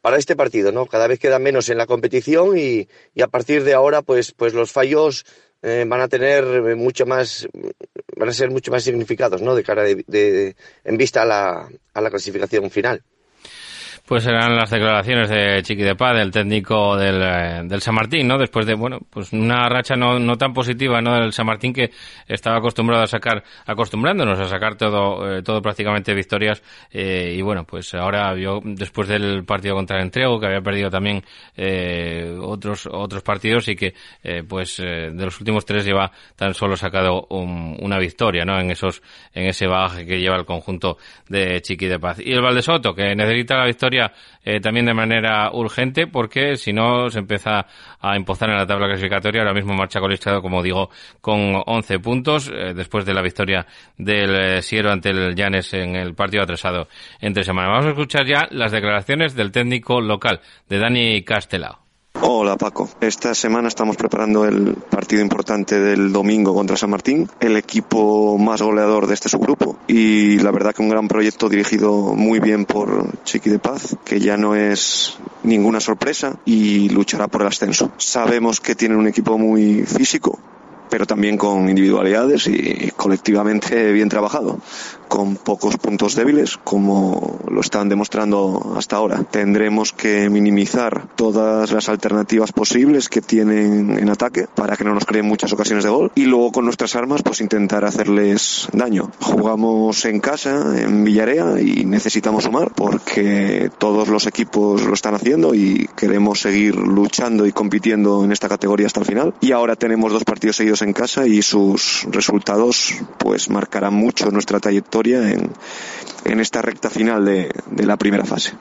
para 0.01 0.17
este 0.17 0.35
partido, 0.35 0.71
¿no? 0.71 0.85
Cada 0.85 1.07
vez 1.07 1.19
queda 1.19 1.39
menos 1.39 1.69
en 1.69 1.77
la 1.77 1.85
competición 1.85 2.57
y, 2.57 2.87
a 3.21 3.27
partir 3.27 3.63
de 3.63 3.73
ahora, 3.73 4.01
pues, 4.01 4.33
pues 4.33 4.53
los 4.53 4.71
fallos 4.71 5.25
eh, 5.61 5.85
van 5.87 6.01
a 6.01 6.07
tener 6.09 6.75
mucho 6.75 7.05
más, 7.05 7.47
van 8.17 8.29
a 8.29 8.33
ser 8.33 8.51
mucho 8.51 8.71
más 8.71 8.83
significados, 8.83 9.41
¿no? 9.41 9.55
De 9.55 9.63
cara 9.63 9.83
de, 9.83 10.55
en 10.83 10.97
vista 10.97 11.21
a 11.21 11.25
la, 11.25 11.69
a 11.93 12.01
la 12.01 12.09
clasificación 12.09 12.69
final. 12.69 13.01
Pues 14.07 14.25
eran 14.25 14.55
las 14.55 14.69
declaraciones 14.69 15.27
de 15.29 15.61
Chiqui 15.63 15.83
de 15.83 15.93
Paz, 15.93 16.15
del 16.15 16.31
técnico 16.31 16.95
del, 16.95 17.21
eh, 17.21 17.61
del, 17.65 17.81
San 17.81 17.93
Martín, 17.93 18.25
¿no? 18.25 18.37
Después 18.37 18.65
de, 18.65 18.73
bueno, 18.73 18.99
pues 19.09 19.33
una 19.33 19.67
racha 19.67 19.97
no, 19.97 20.17
no 20.17 20.37
tan 20.37 20.53
positiva, 20.53 21.01
¿no? 21.01 21.13
Del 21.15 21.33
San 21.33 21.45
Martín 21.45 21.73
que 21.73 21.91
estaba 22.25 22.59
acostumbrado 22.59 23.03
a 23.03 23.07
sacar, 23.07 23.43
acostumbrándonos 23.65 24.39
a 24.39 24.45
sacar 24.45 24.77
todo, 24.77 25.39
eh, 25.39 25.43
todo 25.43 25.61
prácticamente 25.61 26.13
victorias. 26.13 26.63
Eh, 26.89 27.35
y 27.37 27.41
bueno, 27.41 27.65
pues 27.65 27.93
ahora 27.95 28.33
vio, 28.33 28.61
después 28.63 29.09
del 29.09 29.43
partido 29.43 29.75
contra 29.75 29.97
el 29.97 30.03
Entrego, 30.03 30.39
que 30.39 30.45
había 30.45 30.61
perdido 30.61 30.89
también 30.89 31.21
otros, 32.39 32.87
otros 32.89 33.23
partidos 33.23 33.67
y 33.67 33.75
que, 33.75 33.93
pues, 34.47 34.77
de 34.77 35.11
los 35.11 35.37
últimos 35.39 35.65
tres 35.65 35.83
lleva 35.83 36.11
tan 36.37 36.53
solo 36.53 36.77
sacado 36.77 37.27
una 37.29 37.99
victoria, 37.99 38.45
¿no? 38.45 38.57
En 38.57 38.71
esos, 38.71 39.01
en 39.33 39.47
ese 39.47 39.67
bagaje 39.67 40.05
que 40.05 40.19
lleva 40.19 40.37
el 40.37 40.45
conjunto 40.45 40.97
de 41.27 41.61
Chiqui 41.61 41.87
de 41.87 41.99
Paz. 41.99 42.19
Y 42.19 42.31
el 42.31 42.41
Valdesoto, 42.41 42.93
que 42.95 43.13
necesita 43.13 43.57
la 43.57 43.65
victoria 43.65 43.96
eh, 44.43 44.59
también 44.59 44.85
de 44.85 44.93
manera 44.93 45.51
urgente 45.51 46.07
porque 46.07 46.55
si 46.55 46.73
no 46.73 47.09
se 47.09 47.19
empieza 47.19 47.65
a 47.99 48.15
impostar 48.15 48.49
en 48.49 48.57
la 48.57 48.65
tabla 48.65 48.87
clasificatoria. 48.87 49.41
Ahora 49.41 49.53
mismo 49.53 49.73
marcha 49.73 49.99
colistado, 49.99 50.41
como 50.41 50.61
digo, 50.61 50.89
con 51.21 51.61
11 51.65 51.99
puntos 51.99 52.49
eh, 52.53 52.73
después 52.73 53.05
de 53.05 53.13
la 53.13 53.21
victoria 53.21 53.65
del 53.97 54.35
eh, 54.35 54.61
Siero 54.61 54.91
ante 54.91 55.09
el 55.09 55.35
Llanes 55.35 55.73
en 55.73 55.95
el 55.95 56.13
partido 56.15 56.43
atrasado 56.43 56.87
entre 57.19 57.43
semana. 57.43 57.69
Vamos 57.69 57.87
a 57.87 57.89
escuchar 57.89 58.25
ya 58.25 58.47
las 58.51 58.71
declaraciones 58.71 59.35
del 59.35 59.51
técnico 59.51 60.01
local, 60.01 60.41
de 60.69 60.79
Dani 60.79 61.23
Castelao. 61.23 61.86
Hola 62.21 62.57
Paco, 62.57 62.89
esta 62.99 63.35
semana 63.35 63.67
estamos 63.67 63.95
preparando 63.95 64.45
el 64.45 64.73
partido 64.73 65.21
importante 65.21 65.79
del 65.79 66.11
domingo 66.11 66.55
contra 66.55 66.75
San 66.75 66.89
Martín, 66.89 67.29
el 67.39 67.55
equipo 67.57 68.37
más 68.39 68.61
goleador 68.61 69.05
de 69.05 69.13
este 69.13 69.29
subgrupo 69.29 69.77
y 69.87 70.39
la 70.39 70.51
verdad 70.51 70.73
que 70.73 70.81
un 70.81 70.89
gran 70.89 71.07
proyecto 71.07 71.47
dirigido 71.47 72.15
muy 72.15 72.39
bien 72.39 72.65
por 72.65 73.23
Chiqui 73.23 73.51
de 73.51 73.59
Paz, 73.59 73.95
que 74.03 74.19
ya 74.19 74.35
no 74.35 74.55
es 74.55 75.19
ninguna 75.43 75.79
sorpresa 75.79 76.39
y 76.43 76.89
luchará 76.89 77.27
por 77.27 77.41
el 77.41 77.49
ascenso. 77.49 77.91
Sabemos 77.97 78.59
que 78.61 78.73
tienen 78.73 78.97
un 78.97 79.07
equipo 79.07 79.37
muy 79.37 79.83
físico, 79.83 80.39
pero 80.89 81.05
también 81.05 81.37
con 81.37 81.69
individualidades 81.69 82.47
y 82.47 82.91
colectivamente 82.95 83.91
bien 83.91 84.09
trabajado 84.09 84.59
con 85.07 85.35
pocos 85.35 85.77
puntos 85.77 86.15
débiles, 86.15 86.57
como 86.63 87.39
lo 87.49 87.61
están 87.61 87.89
demostrando 87.89 88.75
hasta 88.77 88.97
ahora. 88.97 89.23
Tendremos 89.23 89.93
que 89.93 90.29
minimizar 90.29 91.07
todas 91.15 91.71
las 91.71 91.89
alternativas 91.89 92.51
posibles 92.51 93.09
que 93.09 93.21
tienen 93.21 93.97
en 93.97 94.09
ataque 94.09 94.47
para 94.53 94.75
que 94.75 94.83
no 94.83 94.93
nos 94.93 95.05
creen 95.05 95.25
muchas 95.25 95.53
ocasiones 95.53 95.83
de 95.83 95.89
gol 95.89 96.11
y 96.15 96.25
luego 96.25 96.51
con 96.51 96.65
nuestras 96.65 96.95
armas 96.95 97.23
pues 97.23 97.41
intentar 97.41 97.85
hacerles 97.85 98.67
daño. 98.73 99.11
Jugamos 99.21 100.05
en 100.05 100.19
casa, 100.19 100.79
en 100.79 101.03
Villarea 101.03 101.59
y 101.61 101.85
necesitamos 101.85 102.43
sumar 102.43 102.73
porque 102.75 103.71
todos 103.77 104.09
los 104.09 104.27
equipos 104.27 104.83
lo 104.83 104.93
están 104.93 105.15
haciendo 105.15 105.55
y 105.55 105.89
queremos 105.95 106.41
seguir 106.41 106.75
luchando 106.75 107.45
y 107.45 107.51
compitiendo 107.51 108.23
en 108.23 108.31
esta 108.31 108.49
categoría 108.49 108.87
hasta 108.87 108.99
el 108.99 109.05
final. 109.05 109.33
Y 109.41 109.51
ahora 109.51 109.75
tenemos 109.75 110.11
dos 110.11 110.23
partidos 110.23 110.57
seguidos 110.57 110.76
en 110.81 110.93
casa 110.93 111.25
y 111.27 111.41
sus 111.41 112.05
resultados 112.09 112.93
pues 113.17 113.49
marcarán 113.49 113.93
mucho 113.93 114.31
nuestra 114.31 114.59
trayectoria 114.59 115.31
en, 115.31 115.51
en 116.25 116.39
esta 116.39 116.61
recta 116.61 116.89
final 116.89 117.25
de, 117.25 117.51
de 117.71 117.85
la 117.85 117.97
primera 117.97 118.25
fase. 118.25 118.57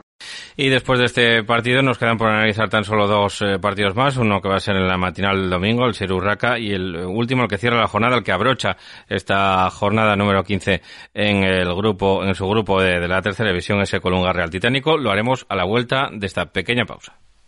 Y 0.57 0.71
después 0.71 0.99
de 0.99 1.05
este 1.05 1.45
partido 1.45 1.83
nos 1.83 1.99
quedan 1.99 2.17
por 2.17 2.29
analizar 2.29 2.71
tan 2.71 2.85
solo 2.85 3.07
dos 3.07 3.43
eh, 3.43 3.59
partidos 3.61 3.95
más, 3.95 4.17
uno 4.17 4.41
que 4.41 4.49
va 4.49 4.57
a 4.57 4.61
ser 4.61 4.77
en 4.77 4.89
la 4.89 4.97
matinal 4.97 5.41
del 5.41 5.51
domingo, 5.51 5.85
el 5.85 5.95
Serurraca, 5.95 6.59
y 6.59 6.73
el 6.73 6.97
último, 6.97 7.43
el 7.43 7.49
que 7.49 7.59
cierra 7.59 7.81
la 7.81 7.89
jornada, 7.89 8.17
el 8.17 8.25
que 8.25 8.33
abrocha 8.33 8.77
esta 9.09 9.69
jornada 9.71 10.17
número 10.17 10.43
15 10.43 10.81
en 11.12 11.45
el 11.45 11.75
grupo, 11.75 12.25
en 12.25 12.35
su 12.35 12.49
grupo 12.49 12.81
de, 12.81 12.99
de 12.99 13.09
la 13.09 13.21
tercera 13.21 13.51
división, 13.51 13.81
ese 13.83 14.01
Colunga 14.01 14.33
Real 14.33 14.51
Titánico. 14.51 14.97
Lo 14.97 15.11
haremos 15.11 15.45
a 15.49 15.57
la 15.57 15.64
vuelta 15.64 16.09
de 16.11 16.27
esta 16.27 16.47
pequeña 16.47 16.87
pausa. 16.87 17.19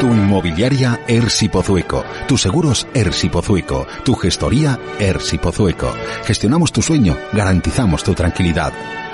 Tu 0.00 0.06
inmobiliaria 0.06 1.00
Ersi 1.06 1.50
Pozueco. 1.50 2.02
Tus 2.26 2.40
seguros 2.40 2.86
Ersi 2.94 3.28
Pozueco. 3.28 3.86
Tu 4.02 4.14
gestoría 4.14 4.78
Ersi 4.98 5.36
Pozueco. 5.36 5.92
Gestionamos 6.24 6.72
tu 6.72 6.80
sueño, 6.80 7.18
garantizamos 7.34 8.02
tu 8.02 8.14
tranquilidad. 8.14 8.72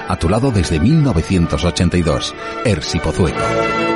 A 0.09 0.17
tu 0.17 0.29
lado 0.29 0.53
desde 0.53 0.79
1982. 0.79 2.37
Ersi 2.65 3.01
Pozueco. 3.01 3.96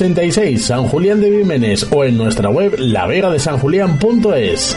86 0.01 0.65
San 0.65 0.87
Julián 0.87 1.21
de 1.21 1.29
Vímenes 1.29 1.85
o 1.91 2.03
en 2.03 2.17
nuestra 2.17 2.49
web 2.49 2.73
lavegadesanjulián.es. 2.79 4.75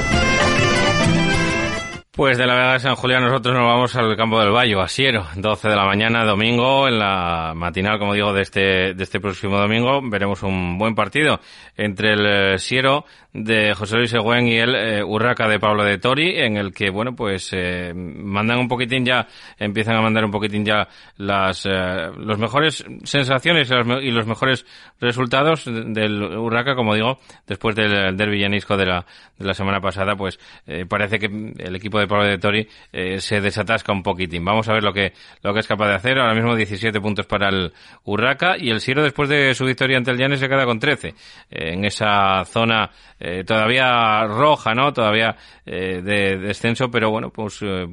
Pues 2.17 2.39
de 2.39 2.47
la 2.47 2.55
Vega 2.55 2.73
de 2.75 2.79
San 2.79 2.95
Julián 2.95 3.25
nosotros 3.25 3.53
nos 3.57 3.65
vamos 3.65 3.97
al 3.97 4.17
campo 4.17 4.39
del 4.39 4.53
Bayo, 4.53 4.81
a 4.81 4.87
Siero, 4.87 5.27
12 5.35 5.69
de 5.69 5.75
la 5.75 5.85
mañana, 5.85 6.25
domingo, 6.25 6.87
en 6.87 7.01
la 7.01 7.55
matinal, 7.57 7.99
como 7.99 8.15
digo, 8.15 8.33
de 8.33 8.43
este, 8.43 8.95
de 8.95 9.03
este 9.03 9.19
próximo 9.19 9.59
domingo, 9.59 10.01
veremos 10.01 10.45
un 10.45 10.79
buen 10.79 10.95
partido 10.95 11.41
entre 11.77 12.13
el 12.13 12.25
eh, 12.25 12.59
Siero 12.61 13.05
de 13.33 13.75
José 13.75 13.97
Luis 13.97 14.15
Egüen 14.15 14.47
y 14.47 14.59
el 14.59 14.77
eh, 14.77 15.03
Urraca 15.03 15.49
de 15.49 15.59
Pablo 15.59 15.83
de 15.83 15.99
Tori, 15.99 16.39
en 16.39 16.57
el 16.57 16.73
que, 16.73 16.89
bueno, 16.89 17.17
pues 17.17 17.51
eh, 17.53 17.93
mandan 17.93 18.61
un 18.61 18.69
poquitín 18.69 19.05
ya, 19.05 19.27
empiezan 19.59 19.97
a 19.97 20.01
mandar 20.01 20.25
un 20.25 20.31
poquitín 20.31 20.65
ya 20.65 20.87
las, 21.17 21.67
eh, 21.67 22.13
los 22.17 22.39
mejores 22.39 22.85
sensaciones 23.03 23.69
y 24.03 24.11
los 24.13 24.27
mejores 24.29 24.65
resultados 25.01 25.65
del 25.65 26.23
Urraca, 26.23 26.77
como 26.77 26.95
digo, 26.95 27.19
después 27.45 27.75
del 27.75 28.17
derbi 28.17 28.39
llanisco 28.39 28.77
de 28.77 28.87
la, 28.87 29.05
de 29.37 29.47
la 29.47 29.55
semana 29.55 29.81
pasada, 29.81 30.15
pues 30.15 30.39
eh, 30.67 30.87
parece 30.89 31.19
que 31.19 31.27
el 31.27 31.75
equipo 31.75 31.99
de 31.99 32.04
Pablo 32.07 32.27
de 32.27 32.39
Tori 32.39 32.69
eh, 32.93 33.21
se 33.21 33.41
desatasca 33.41 33.93
un 33.93 34.03
poquitín. 34.03 34.45
Vamos 34.45 34.69
a 34.69 34.73
ver 34.73 34.83
lo 34.83 34.93
que, 34.93 35.13
lo 35.43 35.53
que 35.53 35.61
es 35.61 35.67
capaz 35.67 35.89
de 35.89 35.95
hacer. 35.95 36.19
Ahora 36.19 36.35
mismo 36.35 36.55
17 36.55 37.01
puntos 37.01 37.27
para 37.27 37.49
el 37.49 37.73
Urraca 38.05 38.57
y 38.59 38.71
el 38.71 38.81
Siero 38.81 39.03
después 39.03 39.29
de 39.29 39.55
su 39.55 39.65
victoria 39.65 39.97
ante 39.97 40.11
el 40.11 40.19
Llanes 40.19 40.41
se 40.41 40.49
queda 40.49 40.65
con 40.65 40.79
13 40.79 41.15
en 41.51 41.85
esa 41.85 42.45
zona 42.45 42.91
eh, 43.21 43.45
todavía 43.45 44.25
roja, 44.27 44.75
¿no? 44.75 44.93
Todavía 44.93 45.37
eh, 45.65 46.03
de 46.03 46.37
descenso, 46.37 46.91
pero 46.91 47.11
bueno, 47.11 47.31
pues 47.31 47.61
eh, 47.63 47.87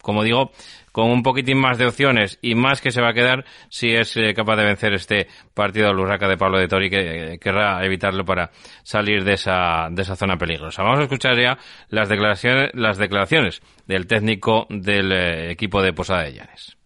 como 0.00 0.24
digo, 0.24 0.50
con 0.96 1.10
un 1.10 1.22
poquitín 1.22 1.58
más 1.58 1.76
de 1.76 1.84
opciones 1.84 2.38
y 2.40 2.54
más 2.54 2.80
que 2.80 2.90
se 2.90 3.02
va 3.02 3.10
a 3.10 3.12
quedar 3.12 3.44
si 3.68 3.90
es 3.90 4.16
eh, 4.16 4.32
capaz 4.32 4.56
de 4.56 4.64
vencer 4.64 4.94
este 4.94 5.26
partido 5.52 5.90
al 5.90 5.98
Urraca 5.98 6.26
de 6.26 6.38
Pablo 6.38 6.58
de 6.58 6.68
Tori 6.68 6.88
que 6.88 7.34
eh, 7.34 7.38
querrá 7.38 7.84
evitarlo 7.84 8.24
para 8.24 8.50
salir 8.82 9.22
de 9.22 9.34
esa, 9.34 9.88
de 9.90 10.00
esa 10.00 10.16
zona 10.16 10.38
peligrosa. 10.38 10.82
Vamos 10.82 11.00
a 11.00 11.02
escuchar 11.02 11.38
ya 11.38 11.58
las 11.90 12.08
declaraciones, 12.08 12.70
las 12.72 12.96
declaraciones 12.96 13.60
del 13.86 14.06
técnico 14.06 14.66
del 14.70 15.12
eh, 15.12 15.50
equipo 15.50 15.82
de 15.82 15.92
Posada 15.92 16.22
de 16.22 16.32
Llanes. 16.32 16.78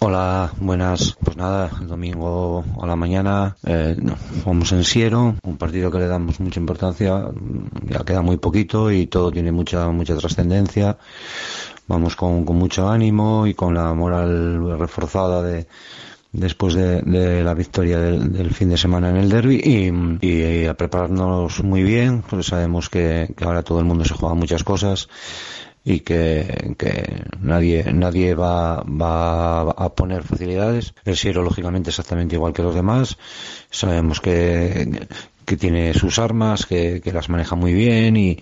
Hola, 0.00 0.50
buenas. 0.58 1.16
Pues 1.22 1.36
nada, 1.36 1.70
el 1.80 1.86
domingo 1.86 2.64
a 2.82 2.86
la 2.88 2.96
mañana 2.96 3.56
eh, 3.64 3.94
vamos 4.44 4.72
en 4.72 4.82
Siero, 4.82 5.36
un 5.40 5.56
partido 5.56 5.92
que 5.92 5.98
le 5.98 6.08
damos 6.08 6.40
mucha 6.40 6.58
importancia, 6.58 7.28
ya 7.84 8.00
queda 8.00 8.22
muy 8.22 8.38
poquito 8.38 8.90
y 8.90 9.06
todo 9.06 9.30
tiene 9.30 9.52
mucha 9.52 9.88
mucha 9.90 10.16
trascendencia. 10.16 10.98
Vamos 11.92 12.16
con, 12.16 12.46
con 12.46 12.56
mucho 12.56 12.88
ánimo 12.88 13.46
y 13.46 13.52
con 13.52 13.74
la 13.74 13.92
moral 13.92 14.78
reforzada 14.78 15.42
de 15.42 15.66
después 16.32 16.72
de, 16.72 17.02
de 17.02 17.44
la 17.44 17.52
victoria 17.52 17.98
del, 17.98 18.54
fin 18.54 18.70
de 18.70 18.78
semana 18.78 19.10
en 19.10 19.16
el 19.16 19.28
derby 19.28 19.60
y, 19.62 20.26
y, 20.26 20.64
a 20.64 20.72
prepararnos 20.72 21.62
muy 21.62 21.82
bien, 21.82 22.22
porque 22.22 22.44
sabemos 22.44 22.88
que, 22.88 23.34
que 23.36 23.44
ahora 23.44 23.62
todo 23.62 23.78
el 23.78 23.84
mundo 23.84 24.06
se 24.06 24.14
juega 24.14 24.34
muchas 24.34 24.64
cosas 24.64 25.10
y 25.84 26.00
que, 26.00 27.26
nadie 27.42 27.84
nadie 27.92 28.34
va, 28.34 28.82
va 28.84 29.60
a 29.60 29.94
poner 29.94 30.22
facilidades. 30.22 30.94
El 31.04 31.18
Siero, 31.18 31.42
lógicamente, 31.42 31.90
exactamente 31.90 32.36
igual 32.36 32.54
que 32.54 32.62
los 32.62 32.74
demás. 32.74 33.18
Sabemos 33.68 34.22
que, 34.22 35.08
que 35.44 35.56
tiene 35.58 35.92
sus 35.92 36.18
armas, 36.18 36.64
que, 36.64 37.02
las 37.12 37.28
maneja 37.28 37.54
muy 37.54 37.74
bien 37.74 38.16
y, 38.16 38.38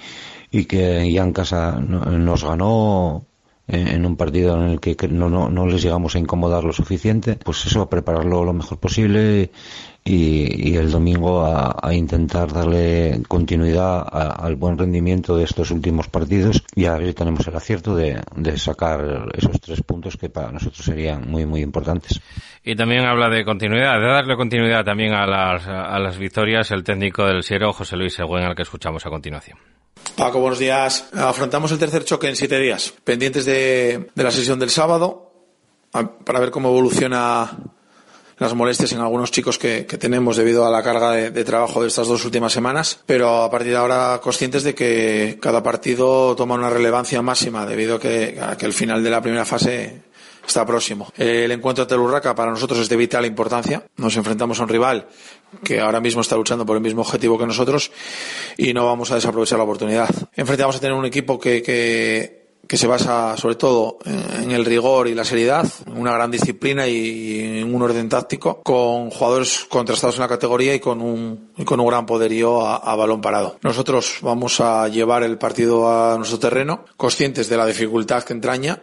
y 0.53 0.67
que 0.67 1.11
ya 1.11 1.25
en 1.25 1.33
casa 1.33 1.81
nos 1.81 2.45
ganó 2.45 3.27
en 3.71 4.05
un 4.05 4.17
partido 4.17 4.57
en 4.57 4.71
el 4.71 4.81
que 4.81 4.97
no, 5.09 5.31
no, 5.31 5.49
no 5.49 5.67
les 5.67 5.83
llegamos 5.83 6.15
a 6.15 6.19
incomodar 6.19 6.65
lo 6.65 6.73
suficiente, 6.73 7.37
pues 7.37 7.65
eso, 7.67 7.83
a 7.83 7.91
prepararlo 7.91 8.45
lo 8.45 8.53
mejor 8.53 8.79
posible 8.79 9.51
y, 10.05 10.71
y 10.71 10.77
el 10.77 10.91
domingo 10.91 11.45
a, 11.45 11.77
a, 11.81 11.95
intentar 11.95 12.53
darle 12.53 13.23
continuidad 13.29 14.01
a, 14.01 14.45
al 14.45 14.57
buen 14.57 14.79
rendimiento 14.79 15.37
de 15.37 15.45
estos 15.45 15.71
últimos 15.71 16.09
partidos 16.09 16.65
y 16.75 16.87
a 16.87 16.97
ver 16.97 17.09
si 17.09 17.15
tenemos 17.15 17.47
el 17.47 17.55
acierto 17.55 17.95
de, 17.95 18.21
de, 18.35 18.59
sacar 18.59 19.29
esos 19.35 19.61
tres 19.61 19.83
puntos 19.83 20.17
que 20.17 20.31
para 20.31 20.51
nosotros 20.51 20.85
serían 20.85 21.31
muy, 21.31 21.47
muy 21.47 21.61
importantes. 21.61 22.21
Y 22.65 22.75
también 22.75 23.05
habla 23.05 23.29
de 23.29 23.45
continuidad, 23.45 24.01
de 24.01 24.07
darle 24.07 24.37
continuidad 24.37 24.85
también 24.85 25.13
a 25.13 25.27
las, 25.27 25.67
a 25.67 25.99
las 25.99 26.19
victorias 26.19 26.71
el 26.71 26.83
técnico 26.83 27.27
del 27.27 27.43
Siero, 27.43 27.73
José 27.73 27.97
Luis 27.97 28.15
Següen, 28.15 28.45
al 28.45 28.55
que 28.55 28.63
escuchamos 28.63 29.05
a 29.07 29.11
continuación. 29.11 29.59
Paco, 30.17 30.41
buenos 30.41 30.59
días. 30.59 31.07
Afrontamos 31.15 31.73
el 31.73 31.79
tercer 31.79 32.05
choque 32.05 32.29
en 32.29 32.37
siete 32.37 32.59
días, 32.59 32.93
pendientes 33.05 33.45
de, 33.45 34.11
de 34.15 34.23
la 34.23 34.31
sesión 34.31 34.59
del 34.59 34.71
sábado, 34.71 35.33
para 36.25 36.41
ver 36.41 36.51
cómo 36.51 36.69
evoluciona 36.69 37.59
las 38.41 38.55
molestias 38.55 38.93
en 38.93 39.01
algunos 39.01 39.31
chicos 39.31 39.59
que, 39.59 39.83
tenemos 39.85 40.37
debido 40.37 40.65
a 40.67 40.71
la 40.71 40.83
carga 40.83 41.13
de, 41.13 41.31
de, 41.31 41.45
trabajo 41.45 41.83
de 41.83 41.89
estas 41.89 42.09
dos 42.09 42.25
últimas 42.25 42.53
semanas, 42.53 43.01
pero 43.05 43.43
a 43.45 43.51
partir 43.51 43.73
de 43.73 43.77
ahora 43.77 44.19
conscientes 44.23 44.63
de 44.65 44.75
que 44.75 45.39
cada 45.41 45.63
partido 45.63 46.35
toma 46.37 46.55
una 46.55 46.71
relevancia 46.71 47.21
máxima 47.21 47.67
debido 47.67 47.97
a 47.97 48.01
que, 48.01 48.39
a 48.41 48.57
que 48.57 48.65
el 48.65 48.73
final 48.73 49.05
de 49.05 49.11
la 49.11 49.21
primera 49.21 49.45
fase 49.45 50.03
está 50.47 50.65
próximo. 50.65 51.13
El 51.17 51.53
encuentro 51.53 51.83
ante 51.83 51.95
el 51.95 52.01
Urraca 52.01 52.35
para 52.35 52.51
nosotros 52.51 52.81
es 52.81 52.89
de 52.89 52.97
vital 52.97 53.27
importancia. 53.27 53.85
Nos 53.97 54.17
enfrentamos 54.17 54.59
a 54.59 54.63
un 54.63 54.69
rival 54.69 55.07
que 55.65 55.81
ahora 55.81 56.01
mismo 56.01 56.21
está 56.21 56.37
luchando 56.37 56.67
por 56.67 56.77
el 56.77 56.83
mismo 56.83 57.03
objetivo 57.03 57.39
que 57.39 57.47
nosotros 57.47 57.91
y 58.57 58.73
no 58.73 58.87
vamos 58.87 59.11
a 59.11 59.17
desaprovechar 59.17 59.59
la 59.59 59.65
oportunidad. 59.65 60.09
Enfrente 60.35 60.63
vamos 60.63 60.77
a 60.77 60.81
tener 60.81 60.97
un 60.97 61.05
equipo 61.05 61.39
que, 61.39 61.63
que 61.63 62.41
que 62.71 62.77
se 62.77 62.87
basa 62.87 63.37
sobre 63.37 63.57
todo 63.57 63.99
en 64.05 64.53
el 64.53 64.65
rigor 64.65 65.09
y 65.09 65.15
la 65.17 65.25
seriedad, 65.25 65.67
una 65.89 66.13
gran 66.13 66.31
disciplina 66.31 66.87
y 66.87 67.65
un 67.65 67.83
orden 67.83 68.09
táctico, 68.09 68.63
con 68.63 69.11
jugadores 69.11 69.67
contrastados 69.69 70.15
en 70.15 70.21
la 70.21 70.29
categoría 70.29 70.73
y 70.73 70.79
con 70.79 71.01
un, 71.01 71.51
y 71.57 71.65
con 71.65 71.81
un 71.81 71.89
gran 71.89 72.07
poderío 72.07 72.65
a, 72.65 72.77
a, 72.77 72.95
balón 72.95 73.21
parado. 73.21 73.59
Nosotros 73.63 74.19
vamos 74.23 74.61
a 74.61 74.87
llevar 74.87 75.25
el 75.25 75.37
partido 75.37 75.91
a 75.91 76.17
nuestro 76.17 76.39
terreno, 76.39 76.85
conscientes 76.97 77.49
de 77.49 77.57
la 77.57 77.67
dificultad 77.67 78.23
que 78.23 78.35
entraña, 78.35 78.81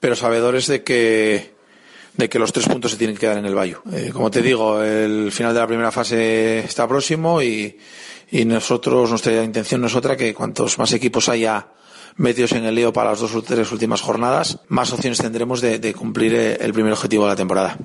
pero 0.00 0.16
sabedores 0.16 0.66
de 0.66 0.82
que 0.82 1.54
de 2.16 2.28
que 2.28 2.38
los 2.38 2.52
tres 2.52 2.68
puntos 2.68 2.92
se 2.92 2.96
tienen 2.96 3.16
que 3.16 3.26
dar 3.26 3.38
en 3.38 3.46
el 3.46 3.54
Bayo. 3.54 3.82
Eh, 3.92 4.10
como 4.12 4.30
te 4.30 4.42
digo, 4.42 4.82
el 4.82 5.30
final 5.32 5.54
de 5.54 5.60
la 5.60 5.66
primera 5.66 5.92
fase 5.92 6.60
está 6.60 6.86
próximo 6.88 7.42
y, 7.42 7.78
nosotros, 8.44 9.10
nuestra 9.10 9.44
intención 9.44 9.80
no 9.80 9.86
es 9.86 9.94
otra 9.94 10.16
que 10.16 10.34
cuantos 10.34 10.78
más 10.78 10.92
equipos 10.92 11.28
haya 11.28 11.68
metidos 12.16 12.52
en 12.52 12.64
el 12.64 12.74
lío 12.74 12.92
para 12.92 13.10
las 13.10 13.20
dos 13.20 13.34
o 13.34 13.42
tres 13.42 13.70
últimas 13.70 14.00
jornadas, 14.00 14.58
más 14.68 14.92
opciones 14.92 15.18
tendremos 15.18 15.60
de, 15.60 15.78
de 15.78 15.94
cumplir 15.94 16.34
el 16.34 16.72
primer 16.72 16.92
objetivo 16.92 17.24
de 17.24 17.30
la 17.30 17.36
temporada. 17.36 17.78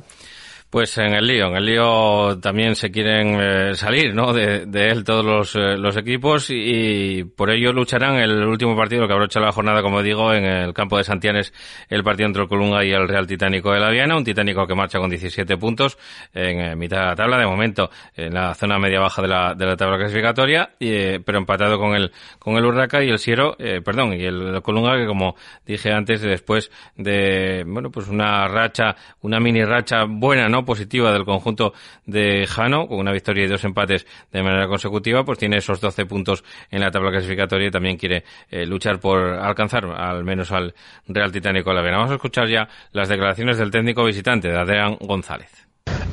Pues 0.72 0.97
en 0.99 1.13
el 1.13 1.28
lío, 1.28 1.47
en 1.47 1.57
el 1.57 1.65
lío 1.65 2.39
también 2.39 2.78
se 2.78 2.91
quieren 2.91 3.38
eh, 3.41 3.76
salir, 3.76 4.15
¿no? 4.15 4.32
De, 4.32 4.63
él 4.72 5.03
todos 5.03 5.26
los, 5.26 5.53
eh, 5.53 5.76
los 5.78 5.97
equipos 5.97 6.47
y, 6.49 7.26
por 7.26 7.51
ello 7.51 7.74
lucharán 7.74 8.15
el 8.15 8.45
último 8.45 8.74
partido 8.74 9.05
que 9.05 9.11
abrocha 9.11 9.41
la 9.41 9.51
jornada, 9.51 9.82
como 9.82 10.01
digo, 10.01 10.34
en 10.34 10.45
el 10.45 10.74
campo 10.74 10.95
de 10.95 11.03
Santianes, 11.03 11.53
el 11.89 12.05
partido 12.05 12.28
entre 12.28 12.43
el 12.43 12.47
Colunga 12.47 12.86
y 12.86 12.91
el 12.91 13.05
Real 13.05 13.28
Titánico 13.28 13.74
de 13.74 13.82
la 13.82 13.89
Viana, 13.89 14.15
un 14.15 14.24
Titánico 14.24 14.65
que 14.65 14.74
marcha 14.74 14.97
con 14.97 15.09
17 15.09 15.57
puntos 15.57 15.97
en 16.34 16.61
eh, 16.61 16.76
mitad 16.78 17.01
de 17.01 17.05
la 17.07 17.15
tabla, 17.17 17.38
de 17.38 17.47
momento 17.47 17.89
en 18.15 18.34
la 18.34 18.53
zona 18.53 18.80
media-baja 18.80 19.22
de 19.22 19.28
la, 19.28 19.53
de 19.53 19.65
la 19.65 19.76
tabla 19.76 19.97
clasificatoria, 19.97 20.69
y, 20.80 21.19
pero 21.19 21.38
empatado 21.38 21.80
con 21.80 21.95
el, 21.95 22.13
con 22.39 22.55
el 22.55 22.63
Urraca 22.63 23.03
y 23.03 23.09
el 23.09 23.19
Siero, 23.19 23.57
perdón, 23.84 24.13
y 24.13 24.24
el, 24.24 24.55
el 24.55 24.61
Colunga 24.61 24.95
que 24.95 25.05
como 25.05 25.36
dije 25.65 25.91
antes, 25.91 26.22
después 26.22 26.72
de, 26.95 27.65
bueno, 27.67 27.91
pues 27.91 28.07
una 28.07 28.47
racha, 28.47 28.95
una 29.19 29.41
mini 29.41 29.65
racha 29.65 30.05
buena, 30.07 30.47
¿no? 30.47 30.61
Positiva 30.66 31.12
del 31.12 31.26
conjunto 31.26 31.74
de 32.05 32.45
Jano, 32.47 32.88
con 32.88 32.99
una 32.99 33.12
victoria 33.12 33.45
y 33.45 33.47
dos 33.47 33.64
empates 33.64 34.05
de 34.32 34.43
manera 34.43 34.68
consecutiva, 34.68 35.24
pues 35.24 35.39
tiene 35.39 35.57
esos 35.57 35.82
12 35.82 36.05
puntos 36.05 36.43
en 36.70 36.82
la 36.82 36.91
tabla 36.91 37.12
clasificatoria 37.12 37.68
y 37.68 37.72
también 37.72 37.97
quiere 37.97 38.24
eh, 38.49 38.66
luchar 38.66 38.99
por 38.99 39.20
alcanzar 39.20 39.86
al 39.86 40.24
menos 40.24 40.51
al 40.51 40.74
Real 41.07 41.32
Titánico 41.32 41.70
de 41.70 41.76
la 41.76 41.82
Vena. 41.82 41.97
Vamos 41.97 42.12
a 42.12 42.16
escuchar 42.16 42.47
ya 42.47 42.68
las 42.91 43.09
declaraciones 43.09 43.57
del 43.57 43.72
técnico 43.72 44.03
visitante, 44.05 44.49
de 44.49 44.57
Adrián 44.57 44.97
González. 44.99 45.49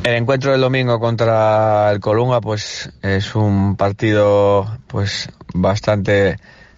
El 0.05 0.15
encuentro 0.15 0.53
del 0.53 0.61
domingo 0.61 0.99
contra 0.99 1.91
el 1.91 2.01
Colunga, 2.01 2.41
pues 2.41 2.91
es 3.03 3.35
un 3.35 3.77
partido, 3.77 4.79
pues 4.87 5.31
bastante 5.53 6.37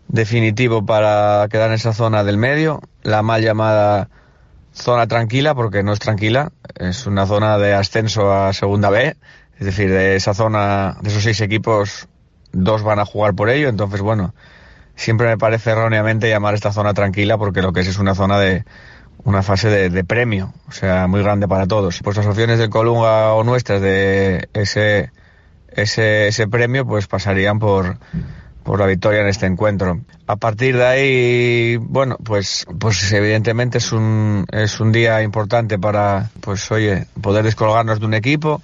definitivo 0.09 0.85
para 0.85 1.47
quedar 1.49 1.68
en 1.68 1.75
esa 1.75 1.93
zona 1.93 2.25
del 2.25 2.37
medio, 2.37 2.81
la 3.03 3.23
mal 3.23 3.43
llamada 3.43 4.09
zona 4.81 5.07
tranquila, 5.07 5.55
porque 5.55 5.83
no 5.83 5.93
es 5.93 5.99
tranquila, 5.99 6.53
es 6.78 7.07
una 7.07 7.26
zona 7.26 7.59
de 7.59 7.74
ascenso 7.74 8.33
a 8.33 8.53
segunda 8.53 8.91
B, 8.91 9.16
es 9.59 9.66
decir, 9.66 9.91
de 9.91 10.16
esa 10.16 10.35
zona, 10.35 10.97
de 11.03 11.11
esos 11.11 11.22
seis 11.22 11.41
equipos, 11.41 12.09
dos 12.53 12.83
van 12.83 12.99
a 12.99 13.05
jugar 13.05 13.35
por 13.35 13.51
ello, 13.51 13.68
entonces 13.68 14.01
bueno, 14.01 14.35
siempre 14.97 15.28
me 15.28 15.39
parece 15.39 15.70
erróneamente 15.70 16.28
llamar 16.28 16.55
esta 16.55 16.72
zona 16.72 16.95
tranquila 16.95 17.39
porque 17.39 17.62
lo 17.62 17.72
que 17.72 17.81
es 17.81 17.89
es 17.89 17.99
una 17.99 18.14
zona 18.14 18.39
de 18.39 18.64
una 19.24 19.43
fase 19.43 19.68
de, 19.68 19.91
de 19.91 20.05
premio, 20.05 20.53
o 20.68 20.72
sea, 20.72 21.07
muy 21.07 21.22
grande 21.22 21.47
para 21.47 21.66
todos. 21.66 22.01
Pues 22.03 22.16
las 22.16 22.26
opciones 22.26 22.59
del 22.59 22.70
Colunga 22.70 23.35
o 23.35 23.45
nuestras 23.45 23.81
de 23.81 24.49
ese, 24.55 25.12
ese, 25.68 26.28
ese 26.28 26.49
premio 26.49 26.87
pues 26.87 27.07
pasarían 27.07 27.59
por 27.59 27.99
por 28.71 28.79
la 28.79 28.87
victoria 28.87 29.23
en 29.23 29.27
este 29.27 29.47
encuentro. 29.47 29.99
A 30.29 30.37
partir 30.37 30.77
de 30.77 30.87
ahí, 30.87 31.77
bueno, 31.77 32.16
pues, 32.23 32.68
pues 32.79 33.12
evidentemente 33.12 33.79
es 33.79 33.91
un, 33.91 34.47
es 34.53 34.79
un 34.79 34.93
día 34.93 35.25
importante 35.25 35.77
para, 35.77 36.31
pues 36.41 36.71
oye, 36.71 37.09
poder 37.21 37.43
descolgarnos 37.43 37.99
de 37.99 38.07
un 38.07 38.14
equipo 38.14 38.62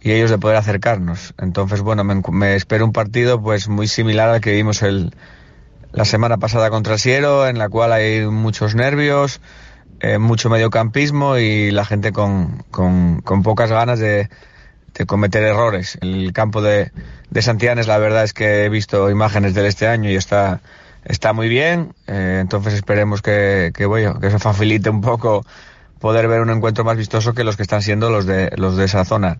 y 0.00 0.12
ellos 0.12 0.30
de 0.30 0.38
poder 0.38 0.56
acercarnos. 0.56 1.34
Entonces, 1.36 1.82
bueno, 1.82 2.02
me, 2.02 2.22
me 2.30 2.56
espero 2.56 2.86
un 2.86 2.92
partido 2.92 3.42
pues 3.42 3.68
muy 3.68 3.88
similar 3.88 4.30
al 4.30 4.40
que 4.40 4.52
vimos 4.52 4.80
el, 4.80 5.14
la 5.92 6.06
semana 6.06 6.38
pasada 6.38 6.70
contra 6.70 6.96
Siero, 6.96 7.46
en 7.46 7.58
la 7.58 7.68
cual 7.68 7.92
hay 7.92 8.24
muchos 8.24 8.74
nervios, 8.74 9.42
eh, 10.00 10.16
mucho 10.16 10.48
mediocampismo 10.48 11.36
y 11.36 11.72
la 11.72 11.84
gente 11.84 12.12
con, 12.12 12.64
con, 12.70 13.20
con 13.20 13.42
pocas 13.42 13.70
ganas 13.70 13.98
de, 13.98 14.30
de, 14.94 15.06
cometer 15.06 15.42
errores. 15.42 15.98
El 16.00 16.32
campo 16.32 16.62
de, 16.62 16.92
de 17.30 17.42
Santianes, 17.42 17.86
la 17.86 17.98
verdad 17.98 18.24
es 18.24 18.32
que 18.32 18.64
he 18.64 18.68
visto 18.68 19.10
imágenes 19.10 19.54
de 19.54 19.66
este 19.66 19.86
año 19.86 20.10
y 20.10 20.16
está, 20.16 20.60
está 21.04 21.32
muy 21.32 21.48
bien, 21.48 21.94
eh, 22.06 22.38
entonces 22.40 22.74
esperemos 22.74 23.22
que, 23.22 23.72
que, 23.74 23.86
bueno, 23.86 24.20
que 24.20 24.28
eso 24.28 24.38
facilite 24.38 24.90
un 24.90 25.00
poco 25.00 25.44
poder 26.02 26.26
ver 26.26 26.40
un 26.40 26.50
encuentro 26.50 26.84
más 26.84 26.96
vistoso 26.96 27.32
que 27.32 27.44
los 27.44 27.56
que 27.56 27.62
están 27.62 27.80
siendo 27.80 28.10
los 28.10 28.26
de 28.26 28.50
los 28.56 28.76
de 28.76 28.86
esa 28.86 29.04
zona. 29.04 29.38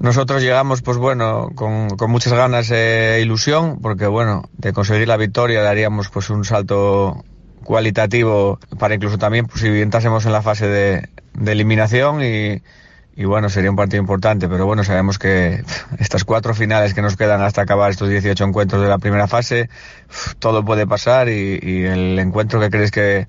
Nosotros 0.00 0.42
llegamos, 0.42 0.82
pues 0.82 0.98
bueno, 0.98 1.50
con, 1.54 1.90
con 1.90 2.10
muchas 2.10 2.32
ganas 2.32 2.72
e 2.72 3.20
ilusión, 3.22 3.78
porque 3.80 4.08
bueno, 4.08 4.50
de 4.58 4.72
conseguir 4.72 5.06
la 5.06 5.16
victoria 5.16 5.62
daríamos 5.62 6.08
pues 6.08 6.28
un 6.28 6.44
salto 6.44 7.24
cualitativo 7.62 8.58
para 8.80 8.96
incluso 8.96 9.16
también 9.16 9.46
pues, 9.46 9.60
si 9.60 9.68
entrásemos 9.68 10.26
en 10.26 10.32
la 10.32 10.42
fase 10.42 10.66
de, 10.66 11.08
de 11.34 11.52
eliminación 11.52 12.20
y, 12.20 12.60
y 13.14 13.24
bueno, 13.24 13.48
sería 13.48 13.70
un 13.70 13.76
partido 13.76 14.00
importante, 14.00 14.48
pero 14.48 14.66
bueno, 14.66 14.84
sabemos 14.84 15.18
que 15.18 15.62
estas 15.98 16.24
cuatro 16.24 16.54
finales 16.54 16.94
que 16.94 17.02
nos 17.02 17.16
quedan 17.16 17.42
hasta 17.42 17.62
acabar 17.62 17.90
estos 17.90 18.08
18 18.08 18.44
encuentros 18.44 18.82
de 18.82 18.88
la 18.88 18.98
primera 18.98 19.28
fase, 19.28 19.68
todo 20.38 20.64
puede 20.64 20.86
pasar 20.86 21.28
y, 21.28 21.58
y 21.62 21.84
el 21.84 22.18
encuentro 22.18 22.60
que 22.60 22.70
crees 22.70 22.90
que, 22.90 23.26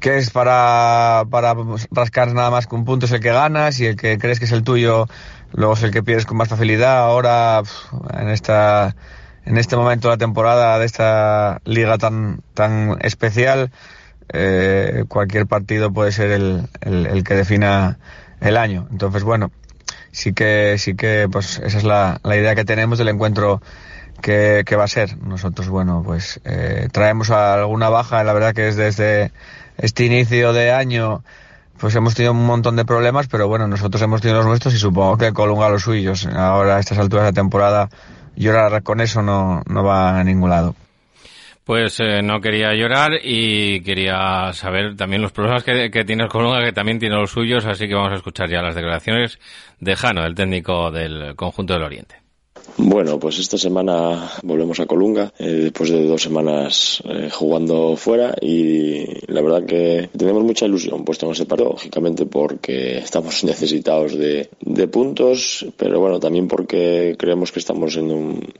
que 0.00 0.18
es 0.18 0.30
para, 0.30 1.24
para 1.30 1.54
rascar 1.90 2.32
nada 2.34 2.50
más 2.50 2.66
que 2.66 2.74
un 2.74 2.84
punto 2.84 3.06
es 3.06 3.12
el 3.12 3.20
que 3.20 3.32
ganas 3.32 3.78
y 3.80 3.86
el 3.86 3.96
que 3.96 4.18
crees 4.18 4.38
que 4.38 4.46
es 4.46 4.52
el 4.52 4.64
tuyo 4.64 5.06
luego 5.52 5.74
es 5.74 5.82
el 5.82 5.90
que 5.90 6.02
pierdes 6.02 6.26
con 6.26 6.36
más 6.36 6.48
facilidad. 6.48 6.98
Ahora, 6.98 7.62
en 8.18 8.28
esta, 8.28 8.96
en 9.44 9.58
este 9.58 9.76
momento 9.76 10.08
de 10.08 10.14
la 10.14 10.18
temporada 10.18 10.78
de 10.78 10.86
esta 10.86 11.60
liga 11.64 11.98
tan, 11.98 12.40
tan 12.54 12.98
especial, 13.00 13.70
eh, 14.32 15.04
cualquier 15.08 15.46
partido 15.46 15.92
puede 15.92 16.12
ser 16.12 16.30
el, 16.30 16.68
el, 16.80 17.06
el, 17.06 17.24
que 17.24 17.34
defina 17.34 17.98
el 18.42 18.56
año. 18.56 18.86
Entonces, 18.90 19.22
bueno, 19.22 19.50
sí 20.10 20.32
que, 20.32 20.76
sí 20.78 20.94
que, 20.94 21.28
pues 21.30 21.58
esa 21.58 21.78
es 21.78 21.84
la, 21.84 22.20
la 22.22 22.36
idea 22.36 22.54
que 22.54 22.64
tenemos 22.64 22.98
del 22.98 23.08
encuentro 23.08 23.62
que, 24.20 24.62
que 24.66 24.76
va 24.76 24.84
a 24.84 24.88
ser. 24.88 25.16
Nosotros, 25.18 25.68
bueno, 25.68 26.02
pues 26.04 26.40
eh, 26.44 26.88
traemos 26.92 27.30
alguna 27.30 27.88
baja, 27.88 28.22
la 28.24 28.32
verdad 28.32 28.54
que 28.54 28.68
es 28.68 28.76
desde 28.76 29.32
este 29.78 30.04
inicio 30.04 30.52
de 30.52 30.72
año 30.72 31.22
pues 31.82 31.96
hemos 31.96 32.14
tenido 32.14 32.30
un 32.30 32.46
montón 32.46 32.76
de 32.76 32.84
problemas, 32.84 33.26
pero 33.26 33.48
bueno, 33.48 33.66
nosotros 33.66 34.00
hemos 34.02 34.20
tenido 34.20 34.38
los 34.38 34.46
nuestros 34.46 34.72
y 34.72 34.78
supongo 34.78 35.18
que 35.18 35.32
Colunga 35.32 35.68
los 35.68 35.82
suyos. 35.82 36.26
Ahora 36.26 36.76
a 36.76 36.78
estas 36.78 36.98
alturas 36.98 37.26
de 37.26 37.32
temporada 37.32 37.88
llorar 38.36 38.84
con 38.84 39.00
eso 39.00 39.20
no, 39.20 39.62
no 39.66 39.82
va 39.82 40.20
a 40.20 40.22
ningún 40.22 40.50
lado. 40.50 40.76
Pues 41.64 42.00
eh, 42.00 42.22
no 42.22 42.40
quería 42.40 42.74
llorar 42.74 43.12
y 43.22 43.82
quería 43.82 44.52
saber 44.52 44.96
también 44.96 45.22
los 45.22 45.32
problemas 45.32 45.62
que, 45.62 45.90
que 45.90 46.04
tiene 46.04 46.26
Colunga, 46.26 46.64
que 46.64 46.72
también 46.72 46.98
tiene 46.98 47.14
los 47.14 47.30
suyos, 47.30 47.64
así 47.66 47.86
que 47.86 47.94
vamos 47.94 48.12
a 48.12 48.16
escuchar 48.16 48.50
ya 48.50 48.62
las 48.62 48.74
declaraciones 48.74 49.38
de 49.78 49.94
Jano, 49.94 50.24
el 50.24 50.34
técnico 50.34 50.90
del 50.90 51.36
conjunto 51.36 51.74
del 51.74 51.84
Oriente. 51.84 52.22
Bueno, 52.78 53.18
pues 53.18 53.38
esta 53.38 53.58
semana 53.58 54.30
volvemos 54.42 54.80
a 54.80 54.86
Colunga, 54.86 55.32
eh, 55.38 55.46
después 55.64 55.90
de 55.90 56.06
dos 56.06 56.22
semanas 56.22 57.02
eh, 57.04 57.28
jugando 57.30 57.96
fuera 57.96 58.34
y 58.40 59.04
la 59.30 59.42
verdad 59.42 59.66
que 59.66 60.08
tenemos 60.16 60.42
mucha 60.42 60.66
ilusión 60.66 61.04
puesto 61.04 61.26
en 61.26 61.32
ese 61.32 61.44
partido, 61.44 61.70
lógicamente 61.70 62.24
porque 62.24 62.98
estamos 62.98 63.44
necesitados 63.44 64.16
de, 64.16 64.48
de 64.60 64.88
puntos, 64.88 65.66
pero 65.76 66.00
bueno, 66.00 66.18
también 66.18 66.48
porque 66.48 67.14
creemos 67.18 67.52
que 67.52 67.58
estamos 67.58 67.96
en 67.96 68.10
un, 68.10 68.52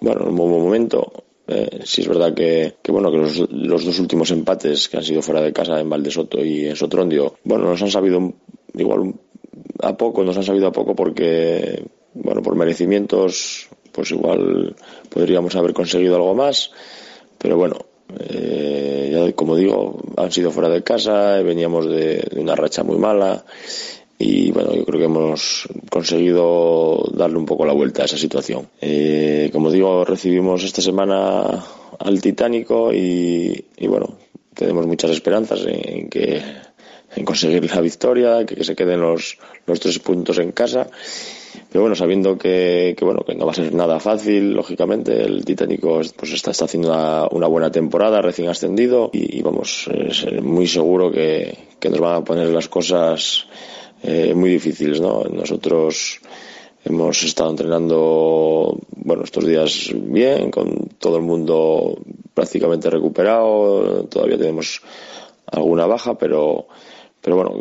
bueno, 0.00 0.22
en 0.22 0.28
un 0.28 0.36
buen 0.36 0.62
momento. 0.62 1.12
Eh, 1.48 1.80
sí 1.84 2.02
es 2.02 2.08
verdad 2.08 2.34
que, 2.34 2.74
bueno 2.88 3.10
que 3.10 3.18
los, 3.18 3.38
los, 3.50 3.84
dos 3.84 3.98
últimos 4.00 4.30
empates 4.32 4.88
que 4.88 4.96
han 4.96 5.04
sido 5.04 5.22
fuera 5.22 5.40
de 5.40 5.52
casa 5.52 5.78
en 5.78 5.88
Valdesoto 5.88 6.44
y 6.44 6.66
en 6.66 6.74
Sotrondio, 6.74 7.36
bueno, 7.44 7.66
nos 7.66 7.80
han 7.82 7.90
sabido 7.90 8.34
igual 8.74 9.14
a 9.80 9.96
poco, 9.96 10.24
nos 10.24 10.36
han 10.36 10.42
sabido 10.42 10.66
a 10.66 10.72
poco 10.72 10.96
porque 10.96 11.84
bueno, 12.14 12.42
por 12.42 12.56
merecimientos, 12.56 13.68
pues 13.92 14.10
igual 14.10 14.74
podríamos 15.08 15.54
haber 15.54 15.72
conseguido 15.72 16.16
algo 16.16 16.34
más, 16.34 16.72
pero 17.38 17.56
bueno, 17.56 17.76
eh, 18.18 19.10
ya 19.12 19.32
como 19.34 19.54
digo, 19.54 20.00
han 20.16 20.32
sido 20.32 20.50
fuera 20.50 20.68
de 20.68 20.82
casa, 20.82 21.40
veníamos 21.42 21.86
de, 21.86 22.26
de, 22.28 22.40
una 22.40 22.56
racha 22.56 22.82
muy 22.82 22.98
mala 22.98 23.44
y 24.18 24.50
bueno, 24.50 24.74
yo 24.74 24.84
creo 24.84 24.98
que 24.98 25.06
hemos 25.06 25.68
conseguido 25.90 27.04
darle 27.12 27.38
un 27.38 27.46
poco 27.46 27.66
la 27.66 27.72
vuelta 27.72 28.02
a 28.02 28.04
esa 28.06 28.16
situación. 28.16 28.68
Eh, 28.80 29.50
como 29.52 29.70
digo, 29.70 30.04
recibimos 30.04 30.64
esta 30.64 30.82
semana 30.82 31.64
al 31.98 32.20
Titánico 32.20 32.92
y, 32.92 33.64
y 33.76 33.86
bueno, 33.86 34.16
tenemos 34.54 34.86
muchas 34.86 35.10
esperanzas 35.10 35.64
en, 35.66 36.08
que 36.08 36.40
en 37.14 37.24
conseguir 37.24 37.70
la 37.74 37.80
victoria, 37.80 38.44
que, 38.46 38.56
que 38.56 38.64
se 38.64 38.74
queden 38.74 39.00
los, 39.00 39.38
los 39.66 39.80
tres 39.80 39.98
puntos 39.98 40.38
en 40.38 40.52
casa 40.52 40.88
pero 41.70 41.82
bueno, 41.82 41.96
sabiendo 41.96 42.38
que, 42.38 42.94
que, 42.96 43.04
bueno 43.04 43.22
que 43.22 43.34
no 43.34 43.46
va 43.46 43.52
a 43.52 43.54
ser 43.54 43.74
nada 43.74 44.00
fácil, 44.00 44.52
lógicamente, 44.52 45.22
el 45.24 45.44
Titánico 45.44 46.00
pues 46.16 46.32
está, 46.32 46.50
está 46.50 46.64
haciendo 46.64 46.88
una, 46.88 47.26
una, 47.30 47.46
buena 47.46 47.70
temporada, 47.70 48.22
recién 48.22 48.48
ascendido, 48.48 49.10
y, 49.12 49.42
vamos, 49.42 49.88
es 49.88 50.42
muy 50.42 50.66
seguro 50.66 51.10
que, 51.10 51.56
que, 51.78 51.90
nos 51.90 52.00
van 52.00 52.14
a 52.14 52.24
poner 52.24 52.48
las 52.48 52.68
cosas 52.68 53.46
eh, 54.02 54.34
muy 54.34 54.50
difíciles, 54.50 55.00
¿no? 55.00 55.24
Nosotros 55.24 56.20
hemos 56.84 57.22
estado 57.22 57.50
entrenando, 57.50 58.78
bueno, 58.96 59.24
estos 59.24 59.46
días 59.46 59.90
bien, 59.94 60.50
con 60.50 60.88
todo 60.98 61.16
el 61.16 61.22
mundo 61.22 61.98
prácticamente 62.34 62.90
recuperado, 62.90 64.04
todavía 64.04 64.38
tenemos 64.38 64.82
alguna 65.46 65.86
baja, 65.86 66.16
pero 66.16 66.66
pero 67.26 67.38
bueno, 67.38 67.56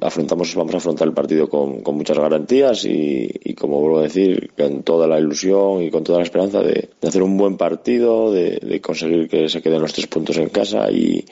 afrontamos, 0.00 0.54
vamos 0.54 0.72
a 0.72 0.78
afrontar 0.78 1.06
el 1.06 1.12
partido 1.12 1.46
con, 1.46 1.82
con 1.82 1.94
muchas 1.94 2.18
garantías 2.18 2.86
y, 2.86 3.30
y, 3.44 3.52
como 3.52 3.78
vuelvo 3.80 3.98
a 3.98 4.04
decir, 4.04 4.50
con 4.56 4.82
toda 4.82 5.06
la 5.06 5.18
ilusión 5.18 5.82
y 5.82 5.90
con 5.90 6.02
toda 6.02 6.20
la 6.20 6.24
esperanza 6.24 6.62
de, 6.62 6.88
de 6.98 7.08
hacer 7.08 7.22
un 7.22 7.36
buen 7.36 7.58
partido, 7.58 8.32
de, 8.32 8.58
de, 8.62 8.80
conseguir 8.80 9.28
que 9.28 9.50
se 9.50 9.60
queden 9.60 9.82
los 9.82 9.92
tres 9.92 10.06
puntos 10.06 10.38
en 10.38 10.48
casa 10.48 10.90
y, 10.90 11.22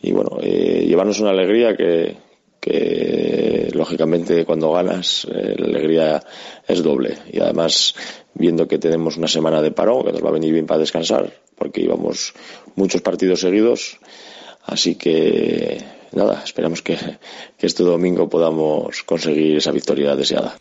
y 0.00 0.12
bueno, 0.12 0.38
eh, 0.40 0.84
llevarnos 0.86 1.18
una 1.18 1.30
alegría 1.30 1.76
que, 1.76 2.14
que 2.60 3.70
lógicamente 3.72 4.44
cuando 4.44 4.72
ganas 4.72 5.26
eh, 5.32 5.54
la 5.56 5.66
alegría 5.66 6.22
es 6.68 6.82
doble 6.82 7.16
y 7.32 7.40
además 7.40 7.94
viendo 8.34 8.68
que 8.68 8.78
tenemos 8.78 9.16
una 9.16 9.28
semana 9.28 9.62
de 9.62 9.70
paro 9.70 10.04
que 10.04 10.12
nos 10.12 10.22
va 10.22 10.28
a 10.28 10.32
venir 10.32 10.52
bien 10.52 10.66
para 10.66 10.80
descansar 10.80 11.32
porque 11.56 11.80
íbamos 11.80 12.34
muchos 12.76 13.00
partidos 13.00 13.40
seguidos 13.40 13.98
así 14.66 14.94
que 14.94 15.82
nada, 16.12 16.42
esperamos 16.44 16.82
que, 16.82 16.96
que 17.58 17.66
este 17.66 17.82
domingo 17.82 18.28
podamos 18.28 19.02
conseguir 19.04 19.56
esa 19.56 19.72
victoria 19.72 20.16
deseada. 20.16 20.58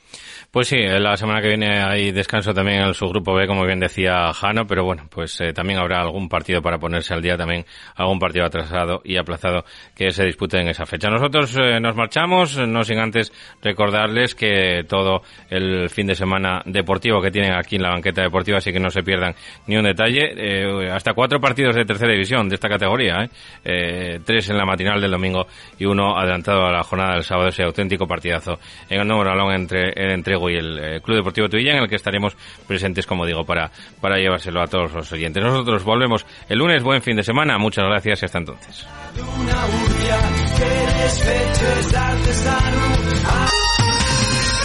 Pues 0.52 0.68
sí, 0.68 0.78
la 0.78 1.16
semana 1.16 1.42
que 1.44 1.50
viene 1.50 1.80
hay 1.80 2.12
descanso 2.12 2.56
también 2.56 2.80
en 2.80 2.96
su 2.96 3.08
grupo 3.08 3.36
B, 3.36 3.46
como 3.46 3.68
bien 3.68 3.80
decía 3.80 4.34
Jano, 4.34 4.66
pero 4.66 4.84
bueno, 4.84 5.04
pues 5.08 5.40
eh, 5.42 5.54
también 5.54 5.78
habrá 5.78 6.02
algún 6.02 6.28
partido 6.28 6.60
para 6.60 6.80
ponerse 6.80 7.14
al 7.14 7.22
día, 7.22 7.38
también 7.38 7.66
algún 7.96 8.18
partido 8.18 8.46
atrasado 8.46 9.00
y 9.04 9.18
aplazado 9.18 9.64
que 9.96 10.10
se 10.10 10.26
dispute 10.26 10.60
en 10.60 10.70
esa 10.70 10.88
fecha. 10.88 11.08
Nosotros 11.12 11.56
eh, 11.56 11.80
nos 11.80 11.96
marchamos, 11.96 12.58
no 12.58 12.84
sin 12.84 12.98
antes 12.98 13.32
recordarles 13.62 14.34
que 14.34 14.86
todo 14.88 15.22
el 15.52 15.88
fin 15.92 16.08
de 16.08 16.16
semana 16.16 16.64
deportivo 16.66 17.22
que 17.22 17.30
tienen 17.30 17.54
aquí 17.54 17.76
en 17.76 17.84
la 17.84 17.92
banqueta 17.92 18.24
deportiva, 18.24 18.58
así 18.58 18.74
que 18.74 18.80
no 18.80 18.90
se 18.90 19.04
pierdan 19.04 19.36
ni 19.68 19.78
un 19.78 19.84
detalle, 19.84 20.34
eh, 20.36 20.90
hasta 20.92 21.14
cuatro 21.14 21.40
partidos 21.40 21.76
de 21.76 21.86
tercera 21.86 22.12
división 22.12 22.50
de 22.50 22.56
esta 22.56 22.70
categoría, 22.70 23.30
¿eh? 23.64 24.20
tres 24.26 24.50
en 24.50 24.58
la 24.58 24.66
matinal 24.66 25.00
del 25.00 25.12
domingo 25.12 25.46
y 25.78 25.86
uno 25.86 26.18
adelantado 26.18 26.66
a 26.66 26.72
la 26.72 26.82
jornada 26.82 27.14
del 27.14 27.24
sábado, 27.24 27.50
ese 27.50 27.62
auténtico 27.62 28.08
partidazo 28.08 28.58
en 28.90 29.02
el 29.02 29.08
número 29.08 29.32
alón 29.32 29.54
entre, 29.54 30.39
y 30.48 30.56
el 30.56 30.78
eh, 30.78 31.02
Club 31.02 31.18
Deportivo 31.18 31.50
Tuilla, 31.50 31.74
en 31.74 31.84
el 31.84 31.90
que 31.90 31.96
estaremos 31.96 32.38
presentes, 32.68 33.08
como 33.08 33.26
digo, 33.26 33.44
para, 33.44 33.72
para 34.00 34.18
llevárselo 34.18 34.62
a 34.62 34.68
todos 34.68 34.94
los 34.94 35.12
oyentes. 35.12 35.44
Nosotros 35.44 35.84
volvemos 35.84 36.26
el 36.48 36.60
lunes, 36.60 36.84
buen 36.84 37.02
fin 37.02 37.16
de 37.16 37.24
semana, 37.24 37.58
muchas 37.58 37.86
gracias 37.86 38.22
y 38.22 38.26
hasta 38.26 38.38
entonces. 38.38 38.86